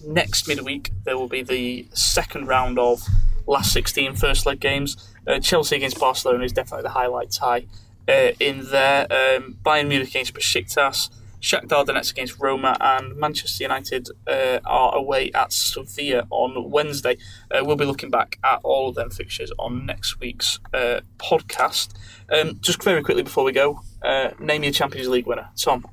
next 0.04 0.48
midweek 0.48 0.90
there 1.04 1.16
will 1.16 1.28
be 1.28 1.42
the 1.42 1.86
second 1.92 2.46
round 2.46 2.78
of 2.78 3.02
last 3.46 3.72
16 3.72 4.14
first 4.14 4.46
leg 4.46 4.60
games. 4.60 4.96
Uh, 5.26 5.38
Chelsea 5.38 5.76
against 5.76 5.98
Barcelona 5.98 6.44
is 6.44 6.52
definitely 6.52 6.82
the 6.82 6.90
highlight 6.90 7.30
tie 7.30 7.66
uh, 8.08 8.32
in 8.40 8.64
there. 8.70 9.02
Um, 9.10 9.56
Bayern 9.64 9.88
Munich 9.88 10.08
against 10.08 10.34
Besiktas, 10.34 11.10
Shakhtar 11.40 11.86
Donetsk 11.86 12.12
against 12.12 12.38
Roma, 12.40 12.76
and 12.80 13.16
Manchester 13.16 13.64
United 13.64 14.08
uh, 14.26 14.58
are 14.64 14.96
away 14.96 15.30
at 15.32 15.52
Sevilla 15.52 16.26
on 16.30 16.70
Wednesday. 16.70 17.16
Uh, 17.50 17.64
we'll 17.64 17.76
be 17.76 17.84
looking 17.84 18.10
back 18.10 18.38
at 18.44 18.60
all 18.62 18.88
of 18.88 18.94
them 18.94 19.10
fixtures 19.10 19.52
on 19.58 19.86
next 19.86 20.20
week's 20.20 20.58
uh, 20.74 21.00
podcast. 21.18 21.94
Um, 22.30 22.58
just 22.60 22.82
very 22.82 23.02
quickly 23.02 23.22
before 23.22 23.44
we 23.44 23.52
go, 23.52 23.80
uh, 24.02 24.30
name 24.38 24.64
your 24.64 24.72
Champions 24.72 25.08
League 25.08 25.26
winner, 25.26 25.48
Tom. 25.56 25.86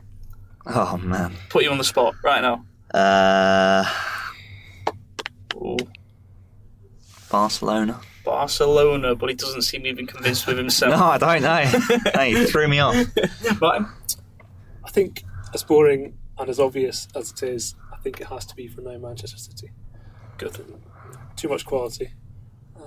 Oh 0.66 0.98
man. 0.98 1.36
Put 1.50 1.64
you 1.64 1.72
on 1.72 1.78
the 1.78 1.84
spot 1.84 2.16
right 2.24 2.42
now. 2.42 2.66
Uh, 2.96 3.84
Ooh. 5.56 5.78
Barcelona. 7.30 8.00
Barcelona, 8.24 9.16
but 9.16 9.28
he 9.28 9.36
doesn't 9.36 9.64
seem 9.64 9.86
even 9.86 10.08
convinced 10.08 10.48
with 10.48 10.58
himself. 10.58 10.96
No. 10.98 11.06
I 11.06 11.18
don't 11.18 11.42
know. 11.42 12.10
hey, 12.14 12.32
you 12.32 12.48
threw 12.48 12.70
me 12.70 12.80
off. 12.80 12.96
Martin? 13.60 13.88
I 14.86 14.90
think 14.92 15.24
as 15.54 15.62
boring 15.62 16.18
and 16.38 16.50
as 16.50 16.58
obvious 16.58 17.10
as 17.16 17.32
it 17.32 17.44
is, 17.44 17.76
I 17.92 17.98
think 17.98 18.22
it 18.22 18.28
has 18.28 18.46
to 18.46 18.56
be 18.56 18.68
for 18.68 18.80
now 18.80 18.98
Manchester 18.98 19.38
City. 19.38 19.72
Good. 20.38 20.58
Too 21.36 21.50
much 21.50 21.66
quality, 21.66 22.14
uh, 22.78 22.84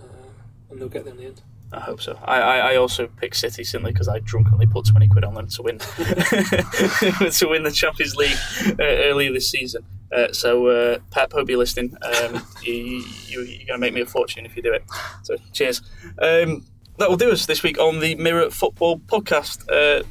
and 0.70 0.80
they'll 0.80 0.88
get 0.88 1.04
there 1.04 1.12
in 1.12 1.20
the 1.20 1.26
end. 1.26 1.42
I 1.70 1.80
hope 1.80 2.00
so. 2.00 2.18
I, 2.24 2.40
I, 2.40 2.56
I 2.72 2.76
also 2.76 3.08
picked 3.08 3.36
City 3.36 3.62
simply 3.62 3.92
because 3.92 4.08
I 4.08 4.20
drunkenly 4.20 4.66
put 4.66 4.86
20 4.86 5.06
quid 5.08 5.24
on 5.24 5.34
them 5.34 5.48
to 5.48 5.62
win 5.62 5.78
to 5.78 7.46
win 7.50 7.62
the 7.62 7.72
Champions 7.74 8.16
League 8.16 8.36
uh, 8.68 8.82
earlier 8.82 9.30
this 9.34 9.50
season. 9.50 9.84
Uh, 10.12 10.32
so, 10.32 10.66
uh, 10.66 10.98
Pep, 11.10 11.32
hope 11.32 11.48
you're 11.48 11.58
listening. 11.58 11.96
Um, 12.02 12.42
you, 12.62 12.74
you, 13.26 13.42
you're 13.42 13.66
going 13.66 13.66
to 13.66 13.78
make 13.78 13.94
me 13.94 14.00
a 14.00 14.06
fortune 14.06 14.46
if 14.46 14.56
you 14.56 14.62
do 14.62 14.72
it. 14.72 14.84
So, 15.22 15.36
cheers. 15.52 15.82
Um, 16.18 16.64
that 16.98 17.08
will 17.08 17.16
do 17.16 17.30
us 17.30 17.46
this 17.46 17.62
week 17.62 17.78
on 17.78 18.00
the 18.00 18.14
Mirror 18.16 18.50
Football 18.50 18.98
Podcast. 18.98 19.70
Uh, 19.70 20.04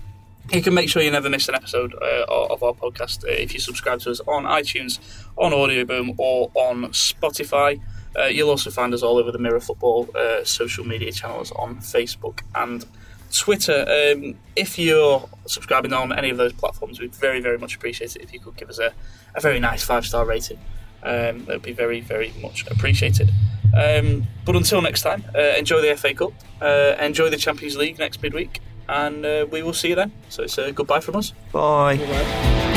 you 0.53 0.61
can 0.61 0.73
make 0.73 0.89
sure 0.89 1.01
you 1.01 1.11
never 1.11 1.29
miss 1.29 1.49
an 1.49 1.55
episode 1.55 1.93
uh, 1.95 2.25
of 2.29 2.63
our 2.63 2.73
podcast 2.73 3.25
uh, 3.25 3.31
if 3.31 3.53
you 3.53 3.59
subscribe 3.59 3.99
to 4.01 4.11
us 4.11 4.21
on 4.21 4.45
iTunes, 4.45 4.99
on 5.35 5.51
Audioboom, 5.51 6.15
or 6.17 6.49
on 6.55 6.85
Spotify. 6.91 7.81
Uh, 8.17 8.25
you'll 8.25 8.49
also 8.49 8.71
find 8.71 8.93
us 8.93 9.03
all 9.03 9.17
over 9.17 9.31
the 9.31 9.37
Mirror 9.37 9.59
Football 9.59 10.07
social 10.43 10.85
media 10.85 11.11
channels 11.11 11.51
on 11.51 11.77
Facebook 11.77 12.39
and 12.55 12.85
Twitter. 13.37 13.85
Um, 13.87 14.35
if 14.55 14.77
you're 14.79 15.27
subscribing 15.45 15.93
on 15.93 16.17
any 16.17 16.29
of 16.29 16.37
those 16.37 16.53
platforms, 16.53 16.99
we'd 16.99 17.15
very, 17.15 17.39
very 17.39 17.57
much 17.57 17.75
appreciate 17.75 18.15
it 18.15 18.21
if 18.21 18.33
you 18.33 18.39
could 18.39 18.55
give 18.57 18.69
us 18.69 18.79
a, 18.79 18.93
a 19.35 19.41
very 19.41 19.59
nice 19.59 19.83
five 19.83 20.05
star 20.05 20.25
rating. 20.25 20.57
Um, 21.03 21.45
that 21.45 21.47
would 21.47 21.61
be 21.61 21.73
very, 21.73 22.01
very 22.01 22.33
much 22.41 22.65
appreciated. 22.67 23.31
Um, 23.75 24.27
but 24.45 24.55
until 24.55 24.81
next 24.81 25.01
time, 25.01 25.23
uh, 25.35 25.39
enjoy 25.57 25.81
the 25.81 25.95
FA 25.95 26.13
Cup, 26.13 26.33
uh, 26.61 26.95
enjoy 26.99 27.29
the 27.29 27.37
Champions 27.37 27.77
League 27.77 27.99
next 27.99 28.21
midweek, 28.23 28.59
and 28.89 29.25
uh, 29.25 29.45
we 29.51 29.61
will 29.61 29.73
see 29.73 29.89
you 29.89 29.95
then. 29.95 30.11
So 30.29 30.43
it's 30.43 30.57
a 30.57 30.71
goodbye 30.71 31.01
from 31.01 31.17
us. 31.17 31.33
Bye. 31.51 31.97
Bye. 31.97 32.73